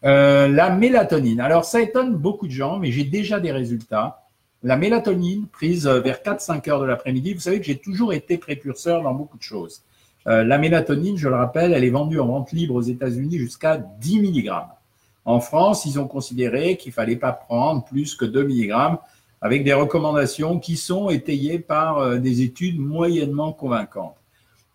Euh, 0.03 0.47
la 0.47 0.69
mélatonine. 0.69 1.39
Alors, 1.39 1.65
ça 1.65 1.81
étonne 1.81 2.15
beaucoup 2.15 2.47
de 2.47 2.51
gens, 2.51 2.77
mais 2.77 2.91
j'ai 2.91 3.05
déjà 3.05 3.39
des 3.39 3.51
résultats. 3.51 4.23
La 4.61 4.77
mélatonine 4.77 5.47
prise 5.47 5.87
euh, 5.87 5.99
vers 5.99 6.17
4-5 6.17 6.69
heures 6.69 6.79
de 6.79 6.85
l'après-midi, 6.85 7.33
vous 7.33 7.39
savez 7.39 7.59
que 7.59 7.65
j'ai 7.65 7.77
toujours 7.77 8.13
été 8.13 8.37
précurseur 8.37 9.01
dans 9.03 9.13
beaucoup 9.13 9.37
de 9.37 9.43
choses. 9.43 9.83
Euh, 10.27 10.43
la 10.43 10.57
mélatonine, 10.57 11.17
je 11.17 11.29
le 11.29 11.35
rappelle, 11.35 11.73
elle 11.73 11.83
est 11.83 11.89
vendue 11.91 12.19
en 12.19 12.27
vente 12.27 12.51
libre 12.51 12.75
aux 12.75 12.81
États-Unis 12.81 13.37
jusqu'à 13.37 13.77
10 13.77 14.21
mg. 14.21 14.51
En 15.23 15.39
France, 15.39 15.85
ils 15.85 15.99
ont 15.99 16.07
considéré 16.07 16.77
qu'il 16.77 16.91
fallait 16.91 17.15
pas 17.15 17.31
prendre 17.31 17.83
plus 17.83 18.15
que 18.15 18.25
2 18.25 18.43
mg 18.43 18.97
avec 19.41 19.63
des 19.63 19.73
recommandations 19.73 20.59
qui 20.59 20.77
sont 20.77 21.09
étayées 21.09 21.59
par 21.59 21.99
euh, 21.99 22.17
des 22.17 22.41
études 22.41 22.79
moyennement 22.79 23.53
convaincantes. 23.53 24.15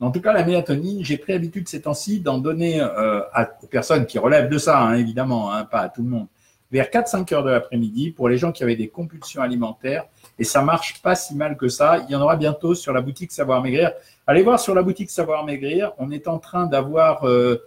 En 0.01 0.11
tout 0.11 0.23
cas, 0.23 0.33
la 0.33 0.45
mélatonine, 0.45 1.05
j'ai 1.05 1.19
pris 1.19 1.33
l'habitude 1.33 1.69
ces 1.69 1.83
temps-ci 1.83 2.21
d'en 2.21 2.39
donner 2.39 2.83
aux 2.83 3.67
personnes 3.67 4.07
qui 4.07 4.19
relèvent 4.19 4.49
de 4.49 4.57
ça, 4.57 4.81
hein, 4.81 4.95
évidemment, 4.95 5.53
hein, 5.53 5.65
pas 5.65 5.81
à 5.81 5.89
tout 5.91 6.03
le 6.03 6.09
monde, 6.09 6.27
vers 6.71 6.87
4-5 6.87 7.35
heures 7.35 7.43
de 7.43 7.51
l'après-midi 7.51 8.11
pour 8.11 8.29
les 8.29 8.39
gens 8.39 8.53
qui 8.53 8.63
avaient 8.63 8.77
des 8.77 8.89
compulsions 8.89 9.43
alimentaires. 9.43 10.07
Et 10.39 10.45
ça 10.45 10.63
marche 10.63 11.03
pas 11.03 11.15
si 11.15 11.35
mal 11.35 11.57
que 11.57 11.69
ça. 11.69 12.05
Il 12.09 12.13
y 12.13 12.17
en 12.17 12.23
aura 12.23 12.37
bientôt 12.37 12.75
sur 12.75 12.93
la 12.93 13.03
boutique 13.03 13.33
Savoir 13.33 13.63
Maigrir. 13.63 13.93
Allez 14.27 14.43
voir 14.43 14.59
sur 14.59 14.75
la 14.75 14.83
boutique 14.83 15.11
Savoir 15.11 15.45
Maigrir. 15.45 15.93
On 15.99 16.11
est 16.11 16.29
en 16.29 16.39
train 16.39 16.67
d'avoir 16.67 17.25
euh, 17.25 17.59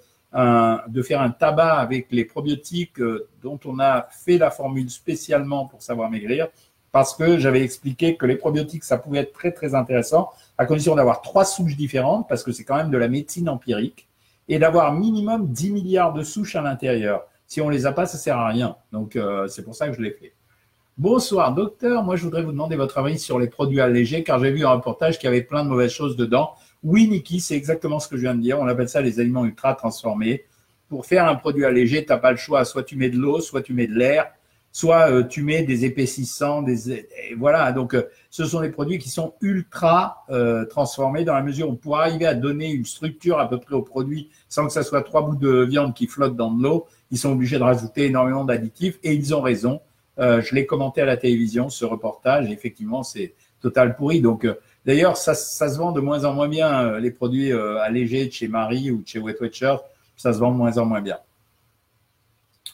de 0.88 1.02
faire 1.04 1.22
un 1.22 1.30
tabac 1.30 1.76
avec 1.76 2.08
les 2.12 2.26
probiotiques 2.26 3.00
euh, 3.00 3.28
dont 3.44 3.60
on 3.66 3.80
a 3.80 4.08
fait 4.10 4.38
la 4.38 4.50
formule 4.50 4.90
spécialement 4.90 5.68
pour 5.68 5.84
Savoir 5.84 6.10
Maigrir 6.10 6.48
parce 6.94 7.16
que 7.16 7.40
j'avais 7.40 7.64
expliqué 7.64 8.16
que 8.16 8.28
les 8.28 8.36
probiotiques, 8.36 8.84
ça 8.84 9.00
pouvait 9.00 9.18
être 9.18 9.34
très, 9.34 9.52
très 9.52 9.74
intéressant 9.74 10.30
à 10.60 10.66
condition 10.66 10.96
d'avoir 10.96 11.24
trois 11.24 11.44
souches 11.44 11.76
différentes 11.76 12.30
parce 12.30 12.44
que 12.44 12.52
c'est 12.52 12.64
quand 12.64 12.76
même 12.78 12.92
de 12.92 12.98
la 12.98 13.08
médecine 13.08 13.50
empirique 13.50 14.08
et 14.48 14.60
d'avoir 14.60 14.94
minimum 14.94 15.48
10 15.48 15.72
milliards 15.72 16.14
de 16.14 16.22
souches 16.22 16.56
à 16.56 16.62
l'intérieur. 16.62 17.24
Si 17.48 17.62
on 17.62 17.70
les 17.70 17.88
a 17.88 17.94
pas, 17.94 18.06
ça 18.06 18.20
sert 18.20 18.38
à 18.38 18.48
rien. 18.48 18.76
Donc, 18.92 19.16
euh, 19.16 19.48
c'est 19.48 19.64
pour 19.64 19.74
ça 19.74 19.88
que 19.88 19.96
je 19.96 20.02
l'ai 20.02 20.12
fait. 20.12 20.34
Bonsoir, 20.96 21.56
docteur. 21.56 22.04
Moi, 22.04 22.16
je 22.16 22.26
voudrais 22.26 22.44
vous 22.44 22.52
demander 22.52 22.76
votre 22.76 23.00
avis 23.00 23.18
sur 23.18 23.40
les 23.40 23.48
produits 23.48 23.82
allégés, 23.82 24.24
car 24.24 24.40
j'ai 24.40 24.52
vu 24.52 24.64
un 24.64 24.74
reportage 24.74 25.18
qui 25.18 25.26
avait 25.26 25.42
plein 25.42 25.64
de 25.64 25.70
mauvaises 25.70 25.92
choses 25.92 26.16
dedans. 26.16 26.52
Oui, 26.84 27.08
Niki, 27.08 27.40
c'est 27.40 27.56
exactement 27.56 28.00
ce 28.00 28.08
que 28.08 28.18
je 28.18 28.22
viens 28.22 28.36
de 28.36 28.42
dire. 28.42 28.60
On 28.60 28.68
appelle 28.68 28.90
ça 28.90 29.02
les 29.02 29.20
aliments 29.20 29.46
ultra 29.46 29.74
transformés. 29.74 30.46
Pour 30.90 31.08
faire 31.08 31.26
un 31.28 31.34
produit 31.34 31.66
allégé, 31.66 32.06
tu 32.06 32.12
n'as 32.12 32.20
pas 32.20 32.30
le 32.30 32.38
choix. 32.38 32.64
Soit 32.66 32.84
tu 32.84 32.98
mets 32.98 33.10
de 33.10 33.18
l'eau, 33.18 33.42
soit 33.42 33.64
tu 33.64 33.74
mets 33.74 33.88
de 33.88 33.96
l'air, 33.96 34.32
soit 34.74 35.10
euh, 35.10 35.24
tu 35.24 35.42
mets 35.44 35.64
des 35.64 35.86
épaississants, 35.86 36.62
des 36.62 37.08
voilà. 37.38 37.72
Donc, 37.72 37.94
euh, 37.94 38.10
ce 38.30 38.44
sont 38.44 38.60
des 38.60 38.70
produits 38.70 38.98
qui 38.98 39.10
sont 39.10 39.36
ultra 39.40 40.26
transformés 40.70 41.24
dans 41.24 41.36
la 41.36 41.44
mesure 41.44 41.70
où 41.70 41.76
pour 41.76 41.98
arriver 41.98 42.26
à 42.26 42.34
donner 42.34 42.72
une 42.72 42.86
structure 42.86 43.40
à 43.40 43.48
peu 43.48 43.60
près 43.60 43.76
au 43.76 43.84
produit 43.84 44.30
sans 44.50 44.68
que 44.68 44.74
ça 44.74 44.84
soit 44.84 45.04
trois 45.04 45.22
bouts 45.22 45.38
de 45.38 45.64
viande 45.64 45.94
qui 45.94 46.08
flottent 46.08 46.36
dans 46.36 46.52
de 46.52 46.62
l'eau, 46.62 46.88
ils 47.12 47.18
sont 47.18 47.32
obligés 47.32 47.58
de 47.58 47.64
rajouter 47.64 48.08
énormément 48.08 48.44
d'additifs 48.44 49.00
et 49.04 49.14
ils 49.14 49.34
ont 49.34 49.42
raison. 49.42 49.80
Euh, 50.20 50.42
je 50.42 50.54
l'ai 50.54 50.66
commenté 50.66 51.02
à 51.02 51.06
la 51.06 51.18
télévision, 51.18 51.70
ce 51.70 51.86
reportage, 51.86 52.50
et 52.50 52.52
effectivement, 52.52 53.04
c'est 53.04 53.34
total 53.62 53.96
pourri. 53.96 54.22
Donc, 54.22 54.46
euh, 54.46 54.60
d'ailleurs, 54.86 55.18
ça, 55.18 55.34
se 55.34 55.78
vend 55.78 55.92
de 55.92 56.02
moins 56.02 56.26
en 56.26 56.34
moins 56.34 56.48
bien, 56.48 56.86
euh, 56.86 57.00
les 57.00 57.12
produits 57.12 57.52
allégés 57.52 58.28
de 58.28 58.32
chez 58.32 58.48
Marie 58.48 58.92
ou 58.92 59.02
de 59.02 59.08
chez 59.08 59.20
Wet 59.20 59.38
Watcher, 59.40 59.76
ça 60.16 60.34
se 60.34 60.40
vend 60.40 60.52
de 60.52 60.58
moins 60.58 60.78
en 60.78 60.86
moins 60.86 61.02
bien. 61.02 61.18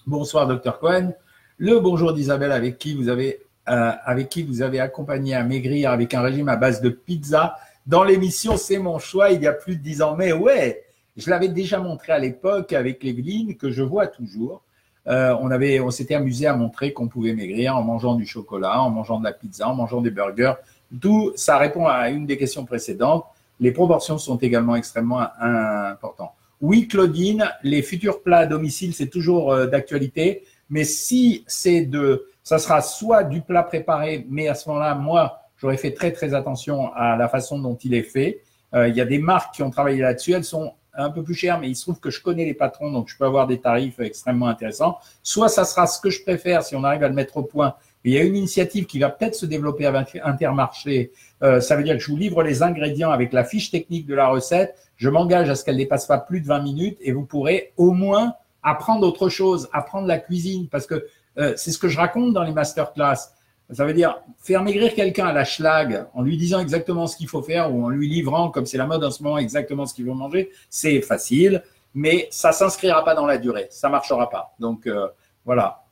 Bonsoir, 0.06 0.48
docteur 0.48 0.80
Cohen. 0.80 1.14
Le 1.62 1.78
bonjour 1.82 2.14
d'Isabelle, 2.14 2.54
avec 2.54 2.78
qui 2.78 2.94
vous 2.94 3.10
avez 3.10 3.42
avec 3.66 4.30
qui 4.30 4.44
vous 4.44 4.62
avez 4.62 4.80
accompagné 4.80 5.36
à 5.36 5.44
maigrir 5.44 5.92
avec 5.92 6.14
un 6.14 6.22
régime 6.22 6.48
à 6.48 6.56
base 6.56 6.80
de 6.80 6.88
pizza. 6.88 7.58
Dans 7.86 8.06
l'émission 8.06 8.56
C'est 8.56 8.78
mon 8.80 8.98
choix, 8.98 9.32
il 9.32 9.42
y 9.42 9.48
a 9.48 9.52
plus 9.52 9.76
de 9.76 9.82
dix 9.82 10.02
ans. 10.02 10.16
Mais 10.16 10.32
ouais, 10.32 10.86
je 11.18 11.30
l'avais 11.30 11.50
déjà 11.50 11.80
montré 11.80 12.14
à 12.14 12.18
l'époque 12.18 12.72
avec 12.72 13.04
Evelyne, 13.04 13.58
que 13.58 13.72
je 13.72 13.84
vois 13.84 14.08
toujours. 14.08 14.62
Euh, 15.08 15.36
on 15.42 15.52
avait, 15.52 15.82
on 15.82 15.92
s'était 15.92 16.16
amusé 16.16 16.48
à 16.48 16.56
montrer 16.56 16.94
qu'on 16.94 17.10
pouvait 17.10 17.34
maigrir 17.34 17.76
en 17.76 17.84
mangeant 17.84 18.16
du 18.16 18.26
chocolat, 18.26 18.82
en 18.82 18.90
mangeant 18.90 19.20
de 19.20 19.26
la 19.26 19.34
pizza, 19.34 19.68
en 19.68 19.76
mangeant 19.76 20.00
des 20.00 20.12
burgers. 20.12 20.54
Tout 21.02 21.34
ça 21.36 21.58
répond 21.58 21.88
à 21.88 22.10
une 22.10 22.26
des 22.26 22.38
questions 22.38 22.64
précédentes. 22.64 23.26
Les 23.60 23.74
proportions 23.74 24.18
sont 24.18 24.38
également 24.38 24.78
extrêmement 24.78 25.28
importantes. 25.42 26.32
Oui, 26.62 26.88
Claudine, 26.88 27.50
les 27.64 27.82
futurs 27.82 28.22
plats 28.22 28.40
à 28.40 28.46
domicile, 28.46 28.94
c'est 28.94 29.08
toujours 29.08 29.52
euh, 29.52 29.68
d'actualité. 29.68 30.44
Mais 30.70 30.84
si 30.84 31.44
c'est 31.48 31.82
de, 31.82 32.28
ça 32.44 32.60
sera 32.60 32.82
soit 32.82 33.24
du 33.24 33.42
plat 33.42 33.64
préparé, 33.64 34.26
mais 34.30 34.48
à 34.48 34.56
ce 34.56 34.70
moment-là, 34.70 34.96
moi, 34.96 35.42
j'aurais 35.58 35.78
fait 35.78 35.94
très 35.94 36.12
très 36.12 36.34
attention 36.34 36.94
à 36.94 37.16
la 37.16 37.28
façon 37.28 37.60
dont 37.60 37.76
il 37.76 37.94
est 37.94 38.04
fait. 38.04 38.42
Euh, 38.74 38.88
il 38.88 38.96
y 38.96 39.02
a 39.02 39.06
des 39.06 39.20
marques 39.20 39.56
qui 39.56 39.64
ont 39.64 39.70
travaillé 39.70 40.02
là-dessus. 40.02 40.34
Elles 40.34 40.44
sont 40.44 40.74
un 40.94 41.10
peu 41.10 41.24
plus 41.24 41.34
cher, 41.34 41.60
mais 41.60 41.70
il 41.70 41.76
se 41.76 41.84
trouve 41.84 42.00
que 42.00 42.10
je 42.10 42.22
connais 42.22 42.46
les 42.46 42.54
patrons, 42.54 42.92
donc 42.92 43.08
je 43.08 43.18
peux 43.18 43.26
avoir 43.26 43.48
des 43.48 43.60
tarifs 43.60 44.00
extrêmement 44.00 44.48
intéressants. 44.48 44.98
Soit 45.24 45.50
ça 45.50 45.64
sera 45.66 45.88
ce 45.88 46.00
que 46.00 46.10
je 46.10 46.22
préfère 46.24 46.64
si 46.64 46.76
on 46.76 46.84
arrive 46.84 47.04
à 47.04 47.08
le 47.08 47.14
mettre 47.14 47.38
au 47.38 47.44
point. 47.44 47.76
il 48.04 48.14
y 48.14 48.18
a 48.18 48.24
une 48.24 48.36
initiative 48.36 48.86
qui 48.86 49.00
va 49.00 49.10
peut-être 49.10 49.36
se 49.36 49.46
développer 49.46 49.86
avec 49.86 50.20
Intermarché. 50.24 51.12
Euh, 51.44 51.62
ça 51.62 51.76
veut 51.76 51.84
dire 51.84 51.96
que 51.96 52.02
je 52.02 52.12
vous 52.12 52.18
livre 52.18 52.44
les 52.44 52.64
ingrédients 52.64 53.12
avec 53.12 53.34
la 53.34 53.44
fiche 53.44 53.72
technique 53.72 54.06
de 54.06 54.16
la 54.16 54.28
recette. 54.28 54.76
Je 54.98 55.10
m'engage 55.10 55.50
à 55.50 55.56
ce 55.56 55.64
qu'elle 55.64 55.78
dépasse 55.78 56.06
pas 56.06 56.18
plus 56.18 56.42
de 56.42 56.48
20 56.48 56.60
minutes 56.62 56.98
et 57.02 57.12
vous 57.12 57.26
pourrez 57.26 57.74
au 57.78 57.92
moins 57.92 58.34
apprendre 58.64 59.08
autre 59.08 59.30
chose, 59.30 59.70
apprendre 59.74 60.08
la 60.08 60.18
cuisine, 60.18 60.68
parce 60.70 60.86
que 60.86 61.06
euh, 61.38 61.54
c'est 61.56 61.72
ce 61.72 61.78
que 61.80 61.88
je 61.88 61.98
raconte 61.98 62.34
dans 62.34 62.44
les 62.44 62.52
masterclass. 62.52 63.32
Ça 63.72 63.86
veut 63.86 63.94
dire 63.94 64.20
faire 64.40 64.64
maigrir 64.64 64.96
quelqu'un 64.96 65.28
à 65.28 65.34
la 65.34 65.46
schlag 65.46 66.08
en 66.14 66.24
lui 66.24 66.38
disant 66.38 66.60
exactement 66.60 67.06
ce 67.06 67.16
qu'il 67.16 67.28
faut 67.28 67.44
faire 67.44 67.74
ou 67.74 67.86
en 67.86 67.90
lui 67.90 68.10
livrant, 68.10 68.50
comme 68.50 68.66
c'est 68.66 68.78
la 68.78 68.88
mode 68.88 69.04
en 69.04 69.12
ce 69.12 69.22
moment, 69.22 69.38
exactement 69.38 69.86
ce 69.86 69.94
qu'il 69.94 70.06
veut 70.06 70.14
manger, 70.14 70.50
c'est 70.70 71.02
facile, 71.02 71.64
mais 71.94 72.28
ça 72.32 72.52
s'inscrira 72.52 73.06
pas 73.06 73.14
dans 73.14 73.28
la 73.28 73.38
durée, 73.38 73.68
ça 73.70 73.90
marchera 73.90 74.30
pas. 74.30 74.56
Donc 74.60 74.88
euh, 74.88 75.08
voilà. 75.46 75.84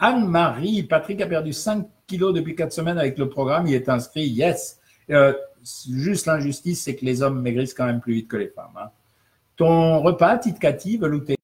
Anne-Marie, 0.00 0.82
Patrick 0.84 1.20
a 1.20 1.26
perdu 1.26 1.52
5 1.52 1.86
kilos 2.06 2.34
depuis 2.34 2.56
4 2.56 2.72
semaines 2.72 2.98
avec 2.98 3.16
le 3.16 3.28
programme, 3.28 3.66
il 3.66 3.74
est 3.74 3.88
inscrit, 3.88 4.26
yes. 4.26 4.80
Euh, 5.10 5.32
juste 5.88 6.26
l'injustice, 6.26 6.82
c'est 6.82 6.96
que 6.96 7.04
les 7.04 7.22
hommes 7.22 7.40
maigrissent 7.40 7.74
quand 7.74 7.86
même 7.86 8.00
plus 8.00 8.14
vite 8.14 8.28
que 8.28 8.36
les 8.36 8.48
femmes. 8.48 8.76
Hein. 8.76 8.90
Ton 9.56 10.00
repas, 10.00 10.38
titkati, 10.38 10.98
velouté, 10.98 11.37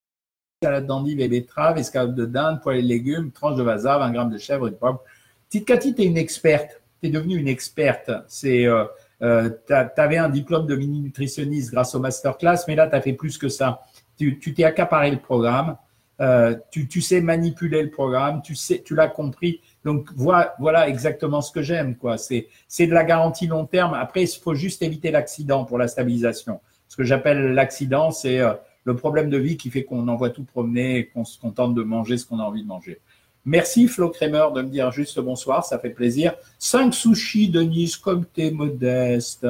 salade 0.64 0.86
d'endive 0.86 1.20
et 1.20 1.28
betterave, 1.28 1.78
escalope 1.78 2.14
de 2.14 2.26
dinde, 2.26 2.60
poêlée 2.62 2.82
de 2.82 2.88
légumes, 2.88 3.30
tranche 3.30 3.56
de 3.56 3.62
vasave, 3.62 4.02
un 4.02 4.10
gramme 4.10 4.30
de 4.30 4.38
chèvre 4.38 4.68
de 4.68 4.74
poivre. 4.74 5.02
Titkati, 5.48 5.94
tu 5.94 6.02
es 6.02 6.06
une 6.06 6.16
experte. 6.16 6.80
Tu 7.00 7.08
es 7.08 7.10
devenue 7.10 7.36
une 7.36 7.48
experte. 7.48 8.10
C'est, 8.28 8.66
euh, 8.66 8.84
euh, 9.22 9.50
tu 9.66 9.72
avais 9.72 10.16
un 10.16 10.28
diplôme 10.28 10.66
de 10.66 10.74
mini 10.74 11.00
nutritionniste 11.00 11.72
grâce 11.72 11.94
au 11.94 12.00
masterclass, 12.00 12.64
mais 12.66 12.74
là, 12.74 12.86
tu 12.86 12.96
as 12.96 13.00
fait 13.00 13.12
plus 13.12 13.38
que 13.38 13.48
ça. 13.48 13.82
Tu 14.18 14.38
t'es 14.38 14.64
accaparé 14.64 15.10
le 15.10 15.18
programme. 15.18 15.76
Euh, 16.20 16.54
tu, 16.70 17.00
sais 17.00 17.20
manipuler 17.20 17.82
le 17.82 17.90
programme, 17.90 18.40
tu 18.42 18.94
l'as 18.94 19.08
compris. 19.08 19.60
Donc 19.84 20.08
voilà, 20.14 20.88
exactement 20.88 21.40
ce 21.40 21.50
que 21.50 21.60
j'aime, 21.60 21.96
c'est 22.16 22.86
de 22.86 22.92
la 22.92 23.04
garantie 23.04 23.46
long 23.48 23.66
terme. 23.66 23.94
Après, 23.94 24.22
il 24.22 24.28
faut 24.28 24.54
juste 24.54 24.82
éviter 24.82 25.10
l'accident 25.10 25.64
pour 25.64 25.76
la 25.76 25.88
stabilisation. 25.88 26.60
Ce 26.88 26.96
que 26.96 27.04
j'appelle 27.04 27.54
l'accident, 27.54 28.12
c'est 28.12 28.38
euh, 28.38 28.52
le 28.84 28.96
problème 28.96 29.30
de 29.30 29.38
vie 29.38 29.56
qui 29.56 29.70
fait 29.70 29.84
qu'on 29.84 30.06
envoie 30.08 30.30
tout 30.30 30.44
promener 30.44 30.98
et 30.98 31.06
qu'on 31.06 31.24
se 31.24 31.38
contente 31.38 31.74
de 31.74 31.82
manger 31.82 32.18
ce 32.18 32.26
qu'on 32.26 32.38
a 32.38 32.44
envie 32.44 32.62
de 32.62 32.68
manger. 32.68 33.00
Merci 33.46 33.88
Flo 33.88 34.08
Kramer 34.08 34.46
de 34.54 34.62
me 34.62 34.68
dire 34.68 34.90
juste 34.90 35.20
bonsoir, 35.20 35.64
ça 35.64 35.78
fait 35.78 35.90
plaisir. 35.90 36.34
Cinq 36.58 36.94
sushis, 36.94 37.50
Denise, 37.50 37.96
comme 37.96 38.24
t'es 38.24 38.50
modeste. 38.50 39.46